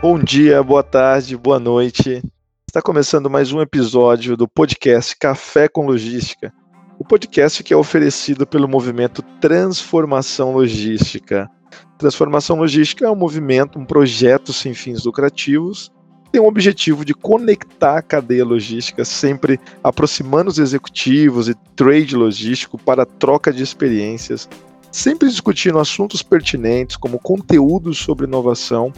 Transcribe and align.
Bom 0.00 0.16
dia, 0.16 0.62
boa 0.62 0.84
tarde, 0.84 1.36
boa 1.36 1.58
noite. 1.58 2.22
Está 2.68 2.80
começando 2.80 3.28
mais 3.28 3.50
um 3.50 3.60
episódio 3.60 4.36
do 4.36 4.46
podcast 4.46 5.16
Café 5.16 5.68
com 5.68 5.84
Logística. 5.84 6.54
O 7.00 7.04
podcast 7.04 7.64
que 7.64 7.74
é 7.74 7.76
oferecido 7.76 8.46
pelo 8.46 8.68
movimento 8.68 9.22
Transformação 9.40 10.52
Logística. 10.52 11.50
Transformação 11.98 12.58
Logística 12.58 13.06
é 13.06 13.10
um 13.10 13.16
movimento, 13.16 13.76
um 13.76 13.84
projeto 13.84 14.52
sem 14.52 14.72
fins 14.72 15.04
lucrativos, 15.04 15.90
tem 16.30 16.40
o 16.40 16.46
objetivo 16.46 17.04
de 17.04 17.12
conectar 17.12 17.98
a 17.98 18.02
cadeia 18.02 18.44
logística, 18.44 19.04
sempre 19.04 19.58
aproximando 19.82 20.48
os 20.48 20.60
executivos 20.60 21.48
e 21.48 21.56
trade 21.74 22.14
logístico 22.14 22.78
para 22.78 23.04
troca 23.04 23.52
de 23.52 23.64
experiências, 23.64 24.48
sempre 24.92 25.28
discutindo 25.28 25.80
assuntos 25.80 26.22
pertinentes 26.22 26.96
como 26.96 27.18
conteúdos 27.18 27.98
sobre 27.98 28.26
inovação 28.26 28.92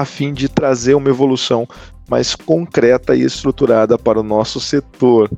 a 0.00 0.04
fim 0.04 0.32
de 0.32 0.48
trazer 0.48 0.94
uma 0.94 1.08
evolução 1.08 1.68
mais 2.08 2.34
concreta 2.34 3.14
e 3.14 3.22
estruturada 3.22 3.96
para 3.98 4.20
o 4.20 4.22
nosso 4.22 4.60
setor. 4.60 5.30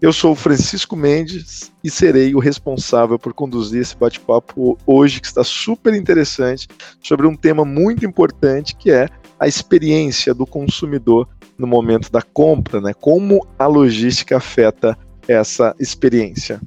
Eu 0.00 0.12
sou 0.12 0.34
Francisco 0.34 0.96
Mendes 0.96 1.70
e 1.82 1.90
serei 1.90 2.34
o 2.34 2.40
responsável 2.40 3.18
por 3.18 3.32
conduzir 3.32 3.82
esse 3.82 3.96
bate-papo 3.96 4.76
hoje, 4.84 5.20
que 5.20 5.26
está 5.26 5.44
super 5.44 5.94
interessante, 5.94 6.66
sobre 7.00 7.26
um 7.26 7.36
tema 7.36 7.64
muito 7.64 8.04
importante 8.04 8.74
que 8.74 8.90
é 8.90 9.08
a 9.38 9.46
experiência 9.46 10.34
do 10.34 10.44
consumidor 10.44 11.28
no 11.56 11.66
momento 11.66 12.10
da 12.10 12.22
compra, 12.22 12.80
né? 12.80 12.92
Como 12.94 13.46
a 13.58 13.66
logística 13.66 14.36
afeta 14.36 14.98
essa 15.28 15.74
experiência. 15.78 16.60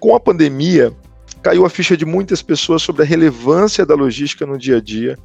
Com 0.00 0.16
a 0.16 0.20
pandemia, 0.20 0.92
caiu 1.42 1.64
a 1.64 1.70
ficha 1.70 1.96
de 1.96 2.04
muitas 2.04 2.42
pessoas 2.42 2.82
sobre 2.82 3.02
a 3.02 3.06
relevância 3.06 3.86
da 3.86 3.94
logística 3.94 4.44
no 4.44 4.58
dia 4.58 4.78
a 4.78 4.80
dia 4.80 5.16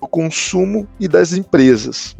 do 0.00 0.08
consumo 0.08 0.88
e 0.98 1.08
das 1.08 1.32
empresas. 1.32 2.16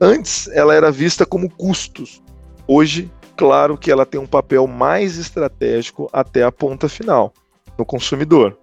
Antes, 0.00 0.48
ela 0.48 0.74
era 0.74 0.90
vista 0.90 1.26
como 1.26 1.50
custos. 1.50 2.22
Hoje, 2.66 3.10
claro 3.36 3.76
que 3.76 3.90
ela 3.90 4.06
tem 4.06 4.20
um 4.20 4.26
papel 4.26 4.66
mais 4.66 5.18
estratégico 5.18 6.08
até 6.12 6.42
a 6.42 6.52
ponta 6.52 6.88
final, 6.88 7.32
no 7.78 7.84
consumidor. 7.84 8.56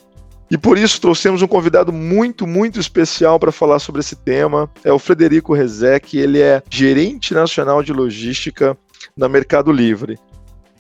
E 0.50 0.58
por 0.58 0.78
isso 0.78 1.02
trouxemos 1.02 1.42
um 1.42 1.48
convidado 1.48 1.92
muito, 1.92 2.48
muito 2.48 2.80
especial 2.80 3.38
para 3.38 3.52
falar 3.52 3.80
sobre 3.80 4.00
esse 4.00 4.16
tema. 4.16 4.70
É 4.84 4.92
o 4.94 5.00
Frederico 5.00 5.54
Rezec, 5.54 6.18
ele 6.18 6.42
é 6.42 6.64
gerente 6.70 7.34
nacional 7.34 7.84
de 7.84 7.92
logística 7.92 8.78
na 9.16 9.28
Mercado 9.28 9.72
Livre. 9.72 10.18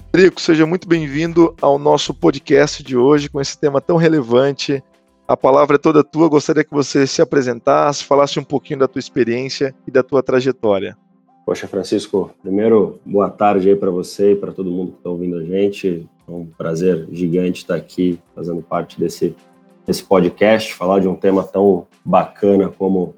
Frederico, 0.09 0.39
seja 0.39 0.65
muito 0.65 0.87
bem-vindo 0.87 1.53
ao 1.61 1.77
nosso 1.77 2.13
podcast 2.13 2.81
de 2.81 2.95
hoje 2.95 3.29
com 3.29 3.41
esse 3.41 3.59
tema 3.59 3.81
tão 3.81 3.97
relevante 3.97 4.81
a 5.27 5.35
palavra 5.35 5.75
é 5.75 5.79
toda 5.79 6.03
tua. 6.03 6.29
Gostaria 6.29 6.63
que 6.63 6.73
você 6.73 7.05
se 7.05 7.21
apresentasse, 7.21 8.03
falasse 8.03 8.39
um 8.39 8.43
pouquinho 8.43 8.79
da 8.79 8.87
tua 8.87 8.99
experiência 8.99 9.75
e 9.85 9.91
da 9.91 10.01
tua 10.01 10.23
trajetória. 10.23 10.97
Poxa, 11.45 11.67
Francisco, 11.67 12.31
primeiro, 12.41 12.99
boa 13.05 13.29
tarde 13.29 13.69
aí 13.69 13.75
para 13.75 13.91
você 13.91 14.33
e 14.33 14.35
para 14.35 14.51
todo 14.51 14.71
mundo 14.71 14.93
que 14.93 14.97
está 14.99 15.09
ouvindo 15.09 15.37
a 15.37 15.43
gente. 15.43 16.07
É 16.27 16.31
um 16.31 16.45
prazer 16.45 17.07
gigante 17.11 17.61
estar 17.61 17.75
aqui 17.75 18.19
fazendo 18.35 18.61
parte 18.61 18.99
desse, 18.99 19.35
desse 19.85 20.03
podcast, 20.03 20.73
falar 20.73 20.99
de 20.99 21.07
um 21.07 21.15
tema 21.15 21.43
tão 21.43 21.87
bacana 22.03 22.69
como 22.69 23.15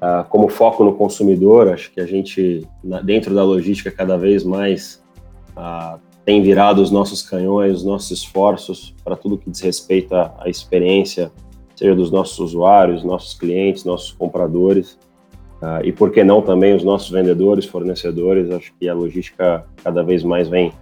uh, 0.00 0.24
como 0.28 0.48
foco 0.48 0.84
no 0.84 0.94
consumidor. 0.94 1.68
Acho 1.68 1.90
que 1.90 2.00
a 2.00 2.06
gente, 2.06 2.66
dentro 3.04 3.34
da 3.34 3.42
logística, 3.42 3.90
cada 3.90 4.16
vez 4.16 4.44
mais 4.44 5.02
uh, 5.56 5.98
tem 6.24 6.42
virado 6.42 6.80
os 6.80 6.92
nossos 6.92 7.22
canhões, 7.22 7.78
os 7.78 7.84
nossos 7.84 8.12
esforços 8.12 8.94
para 9.04 9.16
tudo 9.16 9.36
que 9.36 9.50
diz 9.50 9.60
respeito 9.60 10.14
à 10.14 10.44
experiência 10.46 11.32
seja 11.74 11.94
dos 11.94 12.10
nossos 12.10 12.38
usuários, 12.38 13.04
nossos 13.04 13.34
clientes, 13.34 13.84
nossos 13.84 14.12
compradores, 14.12 14.98
uh, 15.60 15.84
e 15.84 15.92
por 15.92 16.10
que 16.10 16.22
não 16.22 16.40
também 16.40 16.74
os 16.74 16.84
nossos 16.84 17.10
vendedores, 17.10 17.64
fornecedores. 17.64 18.50
Acho 18.50 18.72
que 18.78 18.88
a 18.88 18.94
logística 18.94 19.64
cada 19.82 20.02
vez 20.02 20.22
mais 20.22 20.48
vem, 20.48 20.72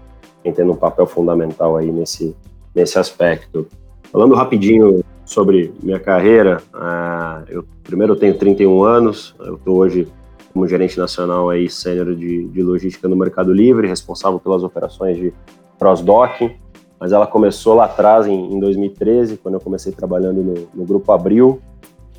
vem 0.43 0.53
tendo 0.53 0.73
um 0.73 0.77
papel 0.77 1.07
fundamental 1.07 1.77
aí 1.77 1.91
nesse, 1.91 2.37
nesse 2.75 2.99
aspecto. 2.99 3.67
Falando 4.11 4.35
rapidinho 4.35 5.03
sobre 5.25 5.73
minha 5.83 5.99
carreira, 5.99 6.63
uh, 6.75 7.45
eu 7.49 7.65
primeiro 7.83 8.13
eu 8.13 8.17
tenho 8.17 8.37
31 8.37 8.83
anos, 8.83 9.35
eu 9.41 9.57
estou 9.57 9.79
hoje 9.79 10.07
como 10.53 10.69
gerente 10.69 10.99
nacional 10.99 11.49
aí 11.49 11.69
sênior 11.69 12.15
de, 12.15 12.47
de 12.47 12.63
logística 12.63 13.09
no 13.09 13.17
Mercado 13.17 13.53
Livre, 13.53 13.89
responsável 13.89 14.39
pelas 14.39 14.63
operações 14.63 15.17
de 15.17 15.33
cross-docking, 15.79 16.55
mas 17.03 17.11
ela 17.11 17.27
começou 17.27 17.75
lá 17.75 17.87
atrás, 17.87 18.29
em, 18.29 18.55
em 18.55 18.61
2013, 18.61 19.37
quando 19.37 19.55
eu 19.55 19.61
comecei 19.61 19.91
trabalhando 19.91 20.41
no, 20.41 20.69
no 20.73 20.85
Grupo 20.85 21.11
Abril, 21.11 21.61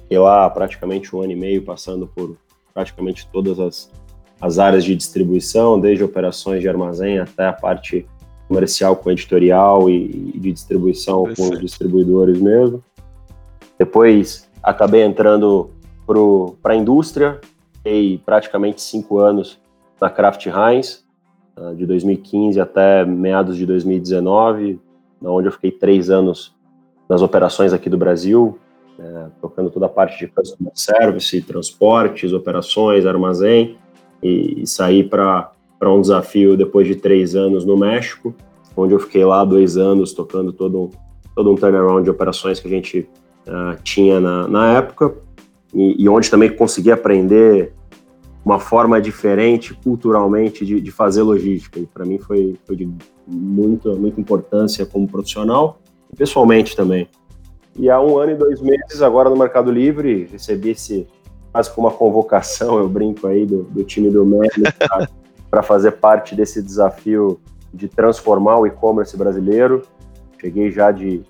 e 0.09 0.17
lá 0.17 0.49
praticamente 0.49 1.16
um 1.16 1.21
ano 1.21 1.31
e 1.31 1.38
meio 1.38 1.63
passando 1.63 2.05
por 2.05 2.35
praticamente 2.73 3.25
todas 3.31 3.61
as, 3.61 3.89
as 4.41 4.59
áreas 4.59 4.83
de 4.83 4.94
distribuição, 4.94 5.79
desde 5.79 6.03
operações 6.03 6.59
de 6.59 6.67
armazém 6.67 7.17
até 7.17 7.47
a 7.47 7.53
parte 7.53 8.05
comercial 8.49 8.97
com 8.97 9.09
editorial 9.09 9.89
e, 9.89 10.33
e 10.35 10.38
de 10.38 10.51
distribuição 10.51 11.33
com 11.33 11.51
os 11.51 11.61
distribuidores 11.61 12.38
mesmo. 12.41 12.83
Depois 13.79 14.50
acabei 14.61 15.03
entrando 15.03 15.69
para 16.61 16.73
a 16.73 16.75
indústria, 16.75 17.39
fiquei 17.77 18.17
praticamente 18.25 18.81
cinco 18.81 19.17
anos 19.17 19.57
na 20.01 20.09
Kraft 20.09 20.45
Heinz, 20.45 21.05
de 21.75 21.85
2015 21.85 22.59
até 22.59 23.05
meados 23.05 23.55
de 23.57 23.65
2019, 23.65 24.79
onde 25.21 25.47
eu 25.47 25.51
fiquei 25.51 25.71
três 25.71 26.09
anos 26.09 26.53
nas 27.07 27.21
operações 27.21 27.73
aqui 27.73 27.89
do 27.89 27.97
Brasil, 27.97 28.57
é, 28.99 29.25
tocando 29.41 29.69
toda 29.69 29.85
a 29.85 29.89
parte 29.89 30.19
de 30.19 30.27
customer 30.27 30.71
service, 30.75 31.41
transportes, 31.41 32.33
operações, 32.33 33.05
armazém, 33.05 33.77
e, 34.21 34.61
e 34.61 34.67
saí 34.67 35.03
para 35.03 35.51
um 35.83 36.01
desafio 36.01 36.55
depois 36.55 36.87
de 36.87 36.95
três 36.95 37.35
anos 37.35 37.65
no 37.65 37.77
México, 37.77 38.33
onde 38.75 38.93
eu 38.93 38.99
fiquei 38.99 39.23
lá 39.23 39.43
dois 39.43 39.77
anos 39.77 40.13
tocando 40.13 40.51
todo 40.51 40.83
um, 40.83 40.89
todo 41.35 41.51
um 41.51 41.55
turnaround 41.55 42.03
de 42.03 42.09
operações 42.09 42.59
que 42.59 42.67
a 42.67 42.71
gente 42.71 43.07
uh, 43.47 43.81
tinha 43.83 44.19
na, 44.19 44.47
na 44.47 44.73
época, 44.73 45.13
e, 45.73 46.03
e 46.03 46.09
onde 46.09 46.29
também 46.29 46.55
consegui 46.55 46.91
aprender 46.91 47.73
uma 48.45 48.59
forma 48.59 49.01
diferente 49.01 49.73
culturalmente 49.73 50.65
de, 50.65 50.81
de 50.81 50.91
fazer 50.91 51.21
logística. 51.21 51.79
E 51.79 51.85
para 51.85 52.05
mim 52.05 52.19
foi, 52.19 52.57
foi 52.65 52.75
de 52.75 52.89
muita, 53.25 53.93
muita 53.93 54.19
importância 54.19 54.85
como 54.85 55.07
profissional 55.07 55.79
e 56.11 56.15
pessoalmente 56.15 56.75
também. 56.75 57.07
E 57.75 57.89
há 57.89 57.99
um 57.99 58.17
ano 58.17 58.33
e 58.33 58.35
dois 58.35 58.61
meses, 58.61 59.01
agora 59.01 59.29
no 59.29 59.35
Mercado 59.35 59.71
Livre, 59.71 60.27
recebi 60.31 60.71
esse 60.71 61.07
quase 61.51 61.71
como 61.71 61.87
uma 61.87 61.93
convocação, 61.93 62.79
eu 62.79 62.89
brinco 62.89 63.27
aí, 63.27 63.45
do, 63.45 63.63
do 63.63 63.83
time 63.83 64.09
do 64.09 64.25
Médio 64.25 64.63
para 65.49 65.61
fazer 65.63 65.93
parte 65.93 66.35
desse 66.35 66.61
desafio 66.61 67.39
de 67.71 67.87
transformar 67.87 68.59
o 68.59 68.67
e-commerce 68.67 69.15
brasileiro. 69.15 69.83
Cheguei 70.41 70.71
já 70.71 70.91
de, 70.91 71.21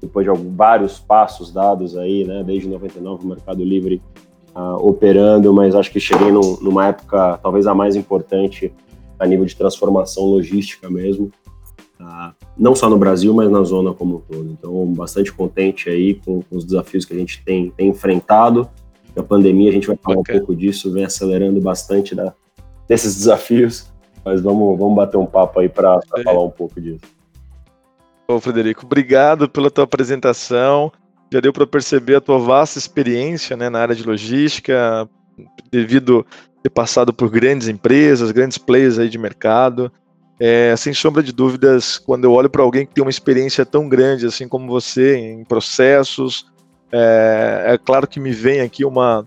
depois 0.00 0.24
de 0.24 0.32
vários 0.50 0.98
passos 0.98 1.52
dados 1.52 1.96
aí, 1.96 2.24
né, 2.24 2.42
desde 2.44 2.68
99 2.68 3.24
o 3.24 3.28
Mercado 3.28 3.64
Livre 3.64 4.00
uh, 4.54 4.86
operando, 4.86 5.52
mas 5.52 5.74
acho 5.74 5.90
que 5.90 6.00
cheguei 6.00 6.30
no, 6.30 6.60
numa 6.60 6.88
época 6.88 7.38
talvez 7.42 7.66
a 7.66 7.74
mais 7.74 7.96
importante 7.96 8.72
a 9.18 9.26
nível 9.26 9.44
de 9.46 9.54
transformação 9.54 10.24
logística 10.24 10.90
mesmo, 10.90 11.30
uh, 12.00 12.32
não 12.58 12.74
só 12.74 12.88
no 12.88 12.98
Brasil, 12.98 13.32
mas 13.32 13.50
na 13.50 13.62
zona 13.62 13.94
como 13.94 14.16
um 14.16 14.20
todo. 14.20 14.50
Então, 14.50 14.86
bastante 14.92 15.32
contente 15.32 15.88
aí 15.88 16.14
com, 16.14 16.42
com 16.42 16.56
os 16.56 16.64
desafios 16.64 17.04
que 17.04 17.14
a 17.14 17.16
gente 17.16 17.42
tem, 17.44 17.70
tem 17.70 17.88
enfrentado. 17.88 18.68
A 19.16 19.22
pandemia, 19.22 19.70
a 19.70 19.72
gente 19.72 19.86
vai 19.86 19.96
falar 19.96 20.18
okay. 20.18 20.34
um 20.34 20.38
pouco 20.38 20.56
disso, 20.56 20.92
vem 20.92 21.04
acelerando 21.04 21.60
bastante 21.60 22.14
da, 22.14 22.34
desses 22.88 23.14
desafios, 23.14 23.92
mas 24.24 24.40
vamos, 24.40 24.78
vamos 24.78 24.96
bater 24.96 25.18
um 25.18 25.26
papo 25.26 25.60
aí 25.60 25.68
para 25.68 26.00
falar 26.24 26.42
um 26.42 26.50
pouco 26.50 26.80
disso. 26.80 27.04
Bom, 28.26 28.40
Frederico, 28.40 28.86
obrigado 28.86 29.48
pela 29.48 29.70
tua 29.70 29.84
apresentação 29.84 30.90
já 31.32 31.40
deu 31.40 31.50
para 31.50 31.66
perceber 31.66 32.16
a 32.16 32.20
tua 32.20 32.38
vasta 32.38 32.78
experiência 32.78 33.56
né, 33.56 33.70
na 33.70 33.80
área 33.80 33.94
de 33.94 34.02
logística, 34.02 35.08
devido 35.70 36.26
ter 36.62 36.68
passado 36.68 37.10
por 37.10 37.30
grandes 37.30 37.68
empresas, 37.68 38.30
grandes 38.30 38.58
players 38.58 38.98
aí 38.98 39.08
de 39.08 39.16
mercado. 39.16 39.90
É, 40.38 40.74
sem 40.76 40.92
sombra 40.92 41.22
de 41.22 41.32
dúvidas, 41.32 41.96
quando 41.98 42.24
eu 42.24 42.32
olho 42.32 42.50
para 42.50 42.62
alguém 42.62 42.84
que 42.84 42.92
tem 42.92 43.02
uma 43.02 43.10
experiência 43.10 43.64
tão 43.64 43.88
grande 43.88 44.26
assim 44.26 44.46
como 44.46 44.66
você 44.66 45.16
em 45.16 45.42
processos, 45.42 46.44
é, 46.92 47.64
é 47.68 47.78
claro 47.78 48.06
que 48.06 48.20
me 48.20 48.32
vem 48.32 48.60
aqui 48.60 48.84
uma, 48.84 49.24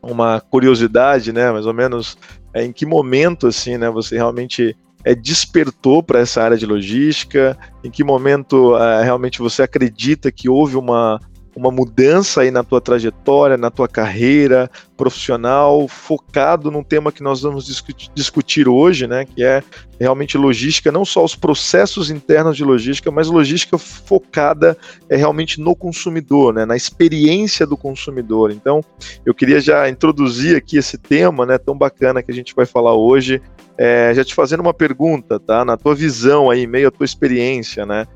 uma 0.00 0.40
curiosidade, 0.40 1.32
né, 1.32 1.50
mais 1.50 1.66
ou 1.66 1.74
menos, 1.74 2.16
é, 2.54 2.64
em 2.64 2.72
que 2.72 2.86
momento 2.86 3.48
assim, 3.48 3.76
né, 3.76 3.90
você 3.90 4.14
realmente 4.14 4.76
é, 5.04 5.16
despertou 5.16 6.00
para 6.00 6.20
essa 6.20 6.42
área 6.42 6.56
de 6.56 6.66
logística? 6.66 7.58
Em 7.82 7.90
que 7.90 8.04
momento 8.04 8.76
é, 8.76 9.02
realmente 9.02 9.40
você 9.40 9.62
acredita 9.62 10.30
que 10.30 10.48
houve 10.48 10.76
uma, 10.76 11.18
uma 11.60 11.70
mudança 11.70 12.40
aí 12.40 12.50
na 12.50 12.64
tua 12.64 12.80
trajetória, 12.80 13.58
na 13.58 13.70
tua 13.70 13.86
carreira 13.86 14.70
profissional, 14.96 15.86
focado 15.86 16.70
num 16.70 16.82
tema 16.82 17.12
que 17.12 17.22
nós 17.22 17.42
vamos 17.42 17.66
discutir 18.14 18.66
hoje, 18.66 19.06
né, 19.06 19.26
que 19.26 19.44
é 19.44 19.62
realmente 19.98 20.38
logística, 20.38 20.90
não 20.90 21.04
só 21.04 21.22
os 21.22 21.36
processos 21.36 22.10
internos 22.10 22.56
de 22.56 22.64
logística, 22.64 23.10
mas 23.10 23.28
logística 23.28 23.76
focada 23.76 24.76
é 25.10 25.16
realmente 25.16 25.60
no 25.60 25.76
consumidor, 25.76 26.54
né, 26.54 26.64
na 26.64 26.76
experiência 26.76 27.66
do 27.66 27.76
consumidor. 27.76 28.50
Então, 28.50 28.82
eu 29.26 29.34
queria 29.34 29.60
já 29.60 29.86
introduzir 29.86 30.56
aqui 30.56 30.78
esse 30.78 30.96
tema, 30.96 31.44
né, 31.44 31.58
tão 31.58 31.76
bacana 31.76 32.22
que 32.22 32.32
a 32.32 32.34
gente 32.34 32.54
vai 32.54 32.64
falar 32.64 32.94
hoje, 32.94 33.42
é, 33.76 34.12
já 34.14 34.24
te 34.24 34.34
fazendo 34.34 34.60
uma 34.60 34.74
pergunta, 34.74 35.38
tá, 35.38 35.62
na 35.62 35.76
tua 35.76 35.94
visão 35.94 36.50
aí, 36.50 36.66
meio 36.66 36.88
à 36.88 36.90
tua 36.90 37.04
experiência, 37.04 37.84
né, 37.84 38.06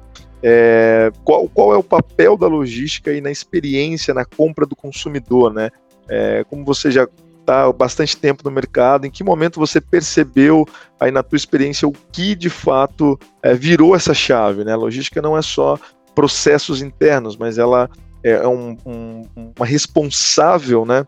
é, 0.47 1.11
qual, 1.25 1.49
qual 1.49 1.73
é 1.73 1.79
o 1.79 1.83
papel 1.83 2.37
da 2.37 2.47
logística 2.47 3.11
aí 3.11 3.19
na 3.23 3.31
experiência, 3.31 4.13
na 4.13 4.27
compra 4.27 4.67
do 4.67 4.77
consumidor, 4.77 5.55
né? 5.55 5.71
É, 6.07 6.45
como 6.51 6.63
você 6.67 6.91
já 6.91 7.09
está 7.41 7.73
bastante 7.73 8.15
tempo 8.15 8.43
no 8.45 8.51
mercado, 8.51 9.07
em 9.07 9.11
que 9.11 9.25
momento 9.25 9.59
você 9.59 9.81
percebeu 9.81 10.67
aí 11.01 11.11
na 11.11 11.23
tua 11.23 11.37
experiência 11.37 11.89
o 11.89 11.93
que 12.13 12.35
de 12.35 12.51
fato 12.51 13.19
é, 13.43 13.55
virou 13.55 13.97
essa 13.97 14.13
chave, 14.13 14.65
né? 14.65 14.75
A 14.75 14.77
logística 14.77 15.23
não 15.23 15.35
é 15.35 15.41
só 15.41 15.79
processos 16.15 16.83
internos, 16.83 17.39
mas 17.39 17.57
ela 17.57 17.89
é, 18.23 18.33
é 18.33 18.47
um, 18.47 18.77
um, 18.85 19.23
uma 19.57 19.65
responsável, 19.65 20.85
né? 20.85 21.07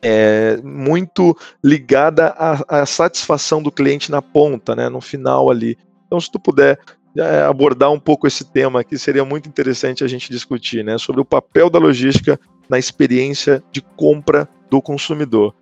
É, 0.00 0.56
muito 0.64 1.36
ligada 1.62 2.28
à, 2.38 2.80
à, 2.80 2.86
satisfação 2.86 3.62
do 3.62 3.70
cliente 3.70 4.10
na 4.10 4.20
ponta, 4.22 4.74
né, 4.74 4.88
no 4.88 5.00
final 5.00 5.48
ali. 5.48 5.78
Então, 6.06 6.20
se 6.20 6.28
tu 6.28 6.40
puder 6.40 6.76
abordar 7.20 7.92
um 7.92 8.00
pouco 8.00 8.26
esse 8.26 8.44
tema 8.44 8.80
aqui, 8.80 8.98
seria 8.98 9.24
muito 9.24 9.48
interessante 9.48 10.02
a 10.02 10.06
gente 10.06 10.30
discutir, 10.30 10.84
né, 10.84 10.96
sobre 10.98 11.20
o 11.20 11.24
papel 11.24 11.68
da 11.68 11.78
logística 11.78 12.38
na 12.68 12.78
experiência 12.78 13.62
de 13.70 13.82
compra 13.82 14.48
do 14.70 14.80
consumidor. 14.80 15.54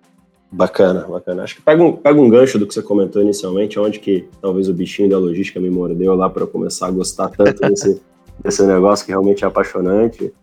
Bacana, 0.51 1.07
bacana. 1.07 1.43
Acho 1.43 1.55
que 1.55 1.61
pega 1.61 1.81
um, 1.81 1.93
pega 1.93 2.19
um 2.19 2.29
gancho 2.29 2.59
do 2.59 2.67
que 2.67 2.73
você 2.73 2.81
comentou 2.81 3.21
inicialmente, 3.21 3.79
onde 3.79 3.99
que 3.99 4.27
talvez 4.41 4.67
o 4.67 4.73
bichinho 4.73 5.09
da 5.09 5.17
logística 5.17 5.59
me 5.59 5.69
mordeu 5.69 6.13
lá 6.13 6.29
para 6.29 6.45
começar 6.45 6.87
a 6.87 6.91
gostar 6.91 7.29
tanto 7.29 7.59
desse, 7.67 8.01
desse 8.43 8.65
negócio 8.65 9.05
que 9.05 9.11
realmente 9.11 9.45
é 9.45 9.47
apaixonante. 9.47 10.33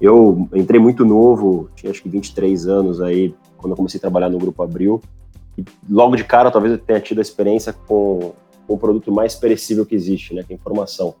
Eu 0.00 0.48
entrei 0.54 0.78
muito 0.78 1.04
novo, 1.04 1.70
tinha 1.74 1.90
acho 1.90 2.02
que 2.02 2.08
23 2.10 2.66
anos 2.66 3.00
aí, 3.00 3.34
quando 3.56 3.72
eu 3.72 3.76
comecei 3.76 3.96
a 3.96 4.00
trabalhar 4.02 4.28
no 4.28 4.38
Grupo 4.38 4.62
Abril. 4.62 5.00
E 5.56 5.64
logo 5.88 6.14
de 6.16 6.24
cara, 6.24 6.50
talvez 6.50 6.74
eu 6.74 6.78
tenha 6.78 7.00
tido 7.00 7.20
a 7.20 7.22
experiência 7.22 7.72
com 7.72 8.34
o 8.66 8.78
produto 8.78 9.12
mais 9.12 9.34
perecível 9.34 9.84
que 9.84 9.94
existe, 9.94 10.34
né, 10.34 10.42
que 10.42 10.52
é 10.52 10.56
informação. 10.56 11.14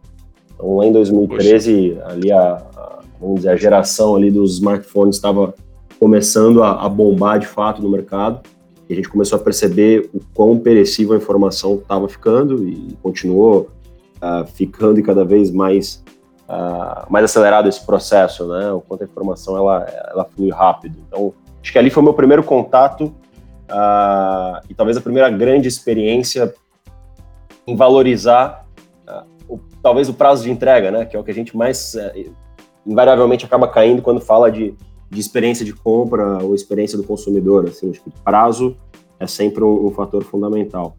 Então, 0.54 0.76
lá 0.76 0.86
em 0.86 0.92
2013, 0.92 1.90
Poxa. 1.90 2.06
ali 2.08 2.32
a, 2.32 2.40
a, 2.40 3.00
vamos 3.20 3.36
dizer, 3.36 3.50
a 3.50 3.56
geração 3.56 4.16
ali 4.16 4.30
dos 4.30 4.54
smartphones 4.54 5.16
estava 5.16 5.54
começando 5.98 6.62
a, 6.62 6.84
a, 6.84 6.88
bombar 6.88 7.38
de 7.38 7.46
fato 7.46 7.82
no 7.82 7.88
mercado. 7.88 8.40
E 8.88 8.92
a 8.92 8.96
gente 8.96 9.08
começou 9.08 9.38
a 9.38 9.42
perceber 9.42 10.10
o 10.12 10.20
quão 10.34 10.58
perecível 10.58 11.14
a 11.14 11.16
informação 11.16 11.76
estava 11.76 12.08
ficando 12.08 12.68
e 12.68 12.96
continuou 13.02 13.70
uh, 14.16 14.46
ficando 14.46 15.00
e 15.00 15.02
cada 15.02 15.24
vez 15.24 15.50
mais 15.50 16.04
uh, 16.48 17.10
mais 17.10 17.24
acelerado 17.24 17.68
esse 17.68 17.84
processo, 17.84 18.46
né? 18.46 18.70
O 18.72 18.82
quanto 18.82 19.02
a 19.02 19.04
informação 19.06 19.56
ela 19.56 19.86
ela 20.10 20.24
flui 20.26 20.50
rápido. 20.50 20.98
Então, 21.08 21.32
acho 21.62 21.72
que 21.72 21.78
ali 21.78 21.88
foi 21.88 22.02
o 22.02 22.04
meu 22.04 22.12
primeiro 22.12 22.42
contato 22.42 23.06
uh, 23.70 24.60
e 24.68 24.74
talvez 24.74 24.98
a 24.98 25.00
primeira 25.00 25.30
grande 25.30 25.66
experiência 25.66 26.54
em 27.66 27.76
valorizar 27.76 28.66
uh, 29.08 29.24
o, 29.48 29.60
talvez 29.82 30.08
o 30.08 30.14
prazo 30.14 30.44
de 30.44 30.50
entrega, 30.50 30.90
né? 30.90 31.04
Que 31.04 31.16
é 31.16 31.20
o 31.20 31.24
que 31.24 31.30
a 31.30 31.34
gente 31.34 31.56
mais 31.56 31.94
uh, 31.94 32.32
invariavelmente 32.86 33.44
acaba 33.44 33.68
caindo 33.68 34.02
quando 34.02 34.20
fala 34.20 34.50
de, 34.50 34.74
de 35.10 35.20
experiência 35.20 35.64
de 35.64 35.72
compra 35.72 36.42
ou 36.42 36.54
experiência 36.54 36.98
do 36.98 37.04
consumidor. 37.04 37.66
Assim, 37.66 37.90
acho 37.90 38.02
que 38.02 38.10
prazo 38.22 38.76
é 39.18 39.26
sempre 39.26 39.64
um, 39.64 39.86
um 39.86 39.90
fator 39.90 40.22
fundamental. 40.24 40.96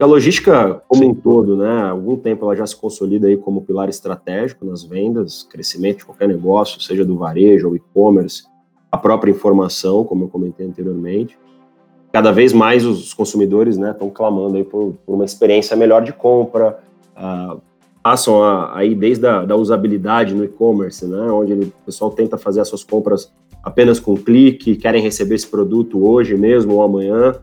A 0.00 0.06
logística 0.06 0.80
como 0.86 1.02
Sim. 1.02 1.10
um 1.10 1.14
todo, 1.14 1.56
né? 1.56 1.68
Há 1.68 1.90
algum 1.90 2.16
tempo 2.16 2.44
ela 2.44 2.54
já 2.54 2.64
se 2.64 2.76
consolida 2.76 3.26
aí 3.26 3.36
como 3.36 3.62
pilar 3.62 3.88
estratégico 3.88 4.64
nas 4.64 4.84
vendas, 4.84 5.42
crescimento 5.42 5.98
de 5.98 6.04
qualquer 6.04 6.28
negócio, 6.28 6.80
seja 6.80 7.04
do 7.04 7.18
varejo 7.18 7.68
ou 7.68 7.74
e-commerce, 7.74 8.44
a 8.92 8.96
própria 8.96 9.32
informação, 9.32 10.04
como 10.04 10.24
eu 10.24 10.28
comentei 10.28 10.66
anteriormente 10.66 11.36
cada 12.12 12.32
vez 12.32 12.52
mais 12.52 12.84
os 12.84 13.12
consumidores 13.12 13.76
estão 13.76 14.08
né, 14.08 14.12
clamando 14.14 14.56
aí 14.56 14.64
por, 14.64 14.94
por, 15.04 15.14
uma 15.14 15.24
experiência 15.24 15.76
melhor 15.76 16.02
de 16.02 16.12
compra, 16.12 16.78
uh, 17.16 17.60
passam 18.02 18.42
a, 18.42 18.76
aí 18.76 18.94
desde 18.94 19.26
a 19.26 19.44
da 19.44 19.56
usabilidade 19.56 20.34
no 20.34 20.44
e-commerce, 20.44 21.06
né, 21.06 21.30
onde 21.30 21.52
o 21.52 21.72
pessoal 21.84 22.10
tenta 22.10 22.38
fazer 22.38 22.60
as 22.60 22.68
suas 22.68 22.82
compras 22.82 23.32
apenas 23.62 24.00
com 24.00 24.12
um 24.12 24.16
clique, 24.16 24.76
querem 24.76 25.02
receber 25.02 25.34
esse 25.34 25.46
produto 25.46 26.06
hoje 26.06 26.34
mesmo 26.36 26.74
ou 26.74 26.82
amanhã, 26.82 27.34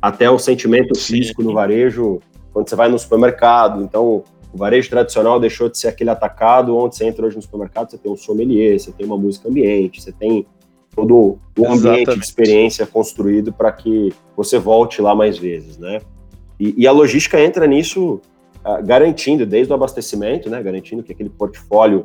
até 0.00 0.30
o 0.30 0.38
sentimento 0.38 0.98
físico 0.98 1.42
no 1.42 1.52
varejo, 1.52 2.20
quando 2.52 2.68
você 2.68 2.76
vai 2.76 2.88
no 2.88 2.98
supermercado. 2.98 3.82
Então, 3.82 4.22
o 4.52 4.56
varejo 4.56 4.88
tradicional 4.88 5.40
deixou 5.40 5.68
de 5.68 5.76
ser 5.76 5.88
aquele 5.88 6.10
atacado 6.10 6.76
onde 6.76 6.94
você 6.96 7.06
entra 7.06 7.26
hoje 7.26 7.36
no 7.36 7.42
supermercado, 7.42 7.90
você 7.90 7.98
tem 7.98 8.12
um 8.12 8.16
sommelier, 8.16 8.78
você 8.78 8.92
tem 8.92 9.04
uma 9.04 9.18
música 9.18 9.48
ambiente, 9.48 10.00
você 10.00 10.12
tem 10.12 10.46
todo 10.94 11.38
o 11.58 11.66
ambiente 11.66 11.78
Exatamente. 11.78 12.18
de 12.18 12.24
experiência 12.24 12.86
construído 12.86 13.52
para 13.52 13.72
que 13.72 14.12
você 14.36 14.58
volte 14.58 15.00
lá 15.02 15.14
mais 15.14 15.38
vezes, 15.38 15.78
né? 15.78 16.00
E, 16.58 16.74
e 16.82 16.86
a 16.86 16.92
logística 16.92 17.40
entra 17.40 17.66
nisso 17.66 18.20
uh, 18.64 18.84
garantindo, 18.84 19.44
desde 19.44 19.72
o 19.72 19.74
abastecimento, 19.74 20.48
né? 20.48 20.62
Garantindo 20.62 21.02
que 21.02 21.12
aquele 21.12 21.30
portfólio 21.30 22.02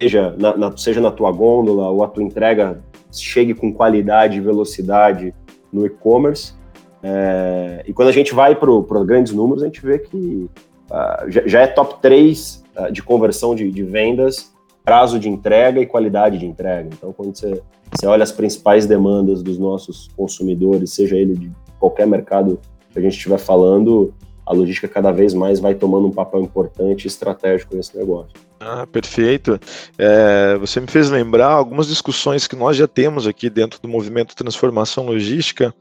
seja 0.00 0.34
na, 0.38 0.56
na, 0.56 0.76
seja 0.76 1.00
na 1.00 1.10
tua 1.10 1.30
gôndola 1.30 1.88
ou 1.88 2.02
a 2.02 2.08
tua 2.08 2.22
entrega 2.22 2.80
chegue 3.12 3.54
com 3.54 3.72
qualidade 3.72 4.36
e 4.36 4.40
velocidade 4.40 5.34
no 5.72 5.86
e-commerce. 5.86 6.54
É, 7.02 7.84
e 7.86 7.92
quando 7.92 8.08
a 8.08 8.12
gente 8.12 8.34
vai 8.34 8.56
para 8.56 8.70
os 8.70 9.06
grandes 9.06 9.32
números, 9.32 9.62
a 9.62 9.66
gente 9.66 9.84
vê 9.84 9.98
que 9.98 10.48
uh, 10.90 11.30
já, 11.30 11.46
já, 11.46 11.60
é 11.60 11.66
top 11.66 12.00
3 12.00 12.64
uh, 12.76 12.92
de 12.92 13.02
conversão 13.02 13.54
de, 13.54 13.70
de 13.70 13.82
vendas 13.82 14.53
prazo 14.84 15.18
de 15.18 15.28
entrega 15.28 15.80
e 15.80 15.86
qualidade 15.86 16.38
de 16.38 16.46
entrega. 16.46 16.90
Então, 16.92 17.12
quando 17.12 17.34
você, 17.34 17.62
você 17.90 18.06
olha 18.06 18.22
as 18.22 18.30
principais 18.30 18.86
demandas 18.86 19.42
dos 19.42 19.58
nossos 19.58 20.08
consumidores, 20.16 20.92
seja 20.92 21.16
ele 21.16 21.34
de 21.34 21.50
qualquer 21.80 22.06
mercado 22.06 22.60
que 22.92 22.98
a 22.98 23.02
gente 23.02 23.16
estiver 23.16 23.38
falando, 23.38 24.12
a 24.46 24.52
logística 24.52 24.86
cada 24.86 25.10
vez 25.10 25.32
mais 25.32 25.58
vai 25.58 25.74
tomando 25.74 26.06
um 26.06 26.12
papel 26.12 26.42
importante 26.42 27.04
e 27.04 27.08
estratégico 27.08 27.74
nesse 27.74 27.96
negócio. 27.96 28.32
Ah, 28.60 28.86
perfeito. 28.86 29.58
É, 29.98 30.56
você 30.58 30.80
me 30.80 30.86
fez 30.86 31.10
lembrar 31.10 31.48
algumas 31.48 31.88
discussões 31.88 32.46
que 32.46 32.56
nós 32.56 32.76
já 32.76 32.86
temos 32.86 33.26
aqui 33.26 33.50
dentro 33.50 33.80
do 33.80 33.88
movimento 33.88 34.36
Transformação 34.36 35.06
Logística 35.06 35.74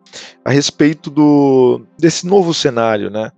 a 0.43 0.51
respeito 0.51 1.09
do, 1.09 1.81
desse 1.97 2.25
novo 2.25 2.53
cenário, 2.53 3.09
né? 3.09 3.31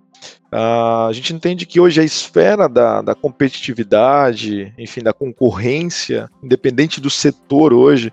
Uh, 0.55 1.09
a 1.09 1.11
gente 1.11 1.33
entende 1.33 1.65
que 1.65 1.79
hoje 1.79 1.99
a 1.99 2.03
esfera 2.03 2.69
da, 2.69 3.01
da, 3.01 3.13
competitividade, 3.13 4.73
enfim, 4.77 5.01
da 5.01 5.11
concorrência, 5.11 6.29
independente 6.41 7.01
do 7.01 7.09
setor 7.09 7.73
hoje, 7.73 8.11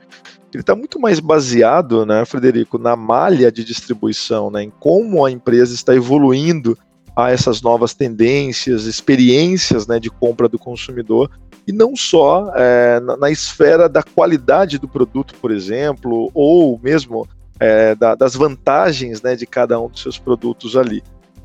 ele 0.52 0.60
está 0.60 0.74
muito 0.74 0.98
mais 0.98 1.20
baseado, 1.20 2.04
né, 2.04 2.24
Frederico, 2.24 2.78
na 2.78 2.96
malha 2.96 3.50
de 3.52 3.64
distribuição, 3.64 4.50
né, 4.50 4.64
em 4.64 4.70
como 4.70 5.24
a 5.24 5.30
empresa 5.30 5.72
está 5.72 5.94
evoluindo 5.94 6.76
a 7.14 7.30
essas 7.30 7.62
novas 7.62 7.94
tendências, 7.94 8.86
experiências 8.86 9.86
né, 9.86 10.00
de 10.00 10.10
compra 10.10 10.48
do 10.48 10.58
consumidor, 10.58 11.30
e 11.66 11.72
não 11.72 11.94
só 11.94 12.52
é, 12.56 12.98
na, 13.00 13.16
na, 13.16 13.30
esfera 13.30 13.88
da 13.88 14.02
qualidade 14.02 14.78
do 14.78 14.88
produto, 14.88 15.34
por 15.40 15.52
exemplo, 15.52 16.30
ou 16.34 16.80
mesmo 16.82 17.28
é, 17.60 17.94
da, 17.94 18.16
das 18.16 18.34
vantagens 18.34 19.22
né, 19.22 19.36
de 19.36 19.46
cada 19.46 19.80
um 19.80 19.88
dos 19.88 20.02
seus 20.02 20.18
produtos 20.18 20.76
ali 20.76 21.02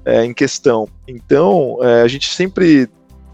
é, 0.08 0.24
em 0.24 0.34
questão. 0.34 0.88
Então, 1.06 1.80
é, 1.82 2.02
a 2.02 2.08
gente 2.08 2.34
sempre 2.34 2.90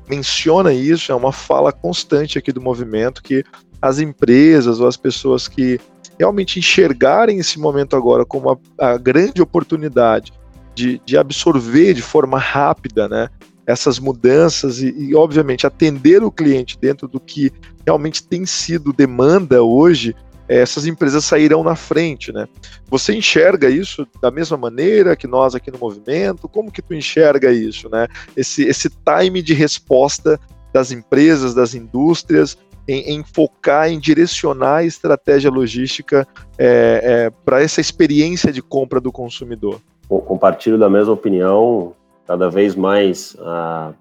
menciona 0.10 0.74
isso, 0.74 1.12
é 1.12 1.16
uma 1.16 1.32
fala 1.32 1.72
constante 1.72 2.40
aqui 2.40 2.52
do 2.52 2.60
movimento, 2.60 3.22
que 3.22 3.44
as 3.80 4.00
empresas 4.00 4.80
ou 4.80 4.88
as 4.88 4.98
pessoas 4.98 5.48
que 5.48 5.80
realmente 6.18 6.58
enxergarem 6.58 7.38
esse 7.38 7.60
momento 7.60 7.96
agora 7.96 8.26
como 8.26 8.50
a, 8.50 8.94
a 8.94 8.98
grande 8.98 9.40
oportunidade 9.40 10.34
de, 10.74 11.00
de, 11.06 11.16
absorver 11.16 11.94
de 11.94 12.02
forma 12.02 12.40
rápida 12.40 13.08
né, 13.08 13.30
essas 13.68 14.00
mudanças 14.00 14.82
e, 14.82 14.90
e, 14.98 15.16
obviamente, 15.16 15.68
atender 15.68 16.24
o 16.24 16.32
cliente 16.32 16.76
dentro 16.80 17.08
do 17.08 17.20
que 17.20 17.52
realmente 17.86 18.24
tem 18.24 18.48
sido 18.48 18.92
demanda 18.92 19.62
hoje, 19.62 20.16
essas 20.62 20.86
empresas 20.86 21.26
sairão 21.26 21.64
na 21.64 21.76
frente, 21.76 22.32
né? 22.32 22.48
Você 22.88 23.16
enxerga 23.16 23.70
isso 23.70 24.08
da 24.22 24.30
mesma 24.30 24.58
maneira 24.58 25.16
que 25.16 25.28
nós 25.28 25.56
aqui 25.56 25.72
no 25.72 25.80
movimento? 25.80 26.48
Como 26.50 26.72
que 26.72 26.82
tu 26.82 26.94
enxerga 26.94 27.52
isso, 27.52 27.90
né? 27.90 28.08
Esse, 28.36 28.64
esse 28.64 28.90
time 28.90 29.42
de 29.42 29.54
resposta 29.54 30.40
das 30.74 30.92
empresas, 30.92 31.54
das 31.54 31.74
indústrias, 31.74 32.58
em, 32.88 33.14
em 33.14 33.24
focar, 33.24 33.90
em 33.90 34.00
direcionar 34.00 34.78
a 34.78 34.84
estratégia 34.84 35.50
logística 35.50 36.28
é, 36.58 37.02
é, 37.04 37.30
para 37.46 37.62
essa 37.62 37.80
experiência 37.80 38.52
de 38.52 38.62
compra 38.62 39.00
do 39.00 39.12
consumidor. 39.12 39.80
Compartilho 40.08 40.78
da 40.78 40.90
mesma 40.90 41.14
opinião, 41.14 41.94
cada 42.28 42.50
vez 42.50 42.76
mais, 42.76 43.36
ah, 43.40 43.94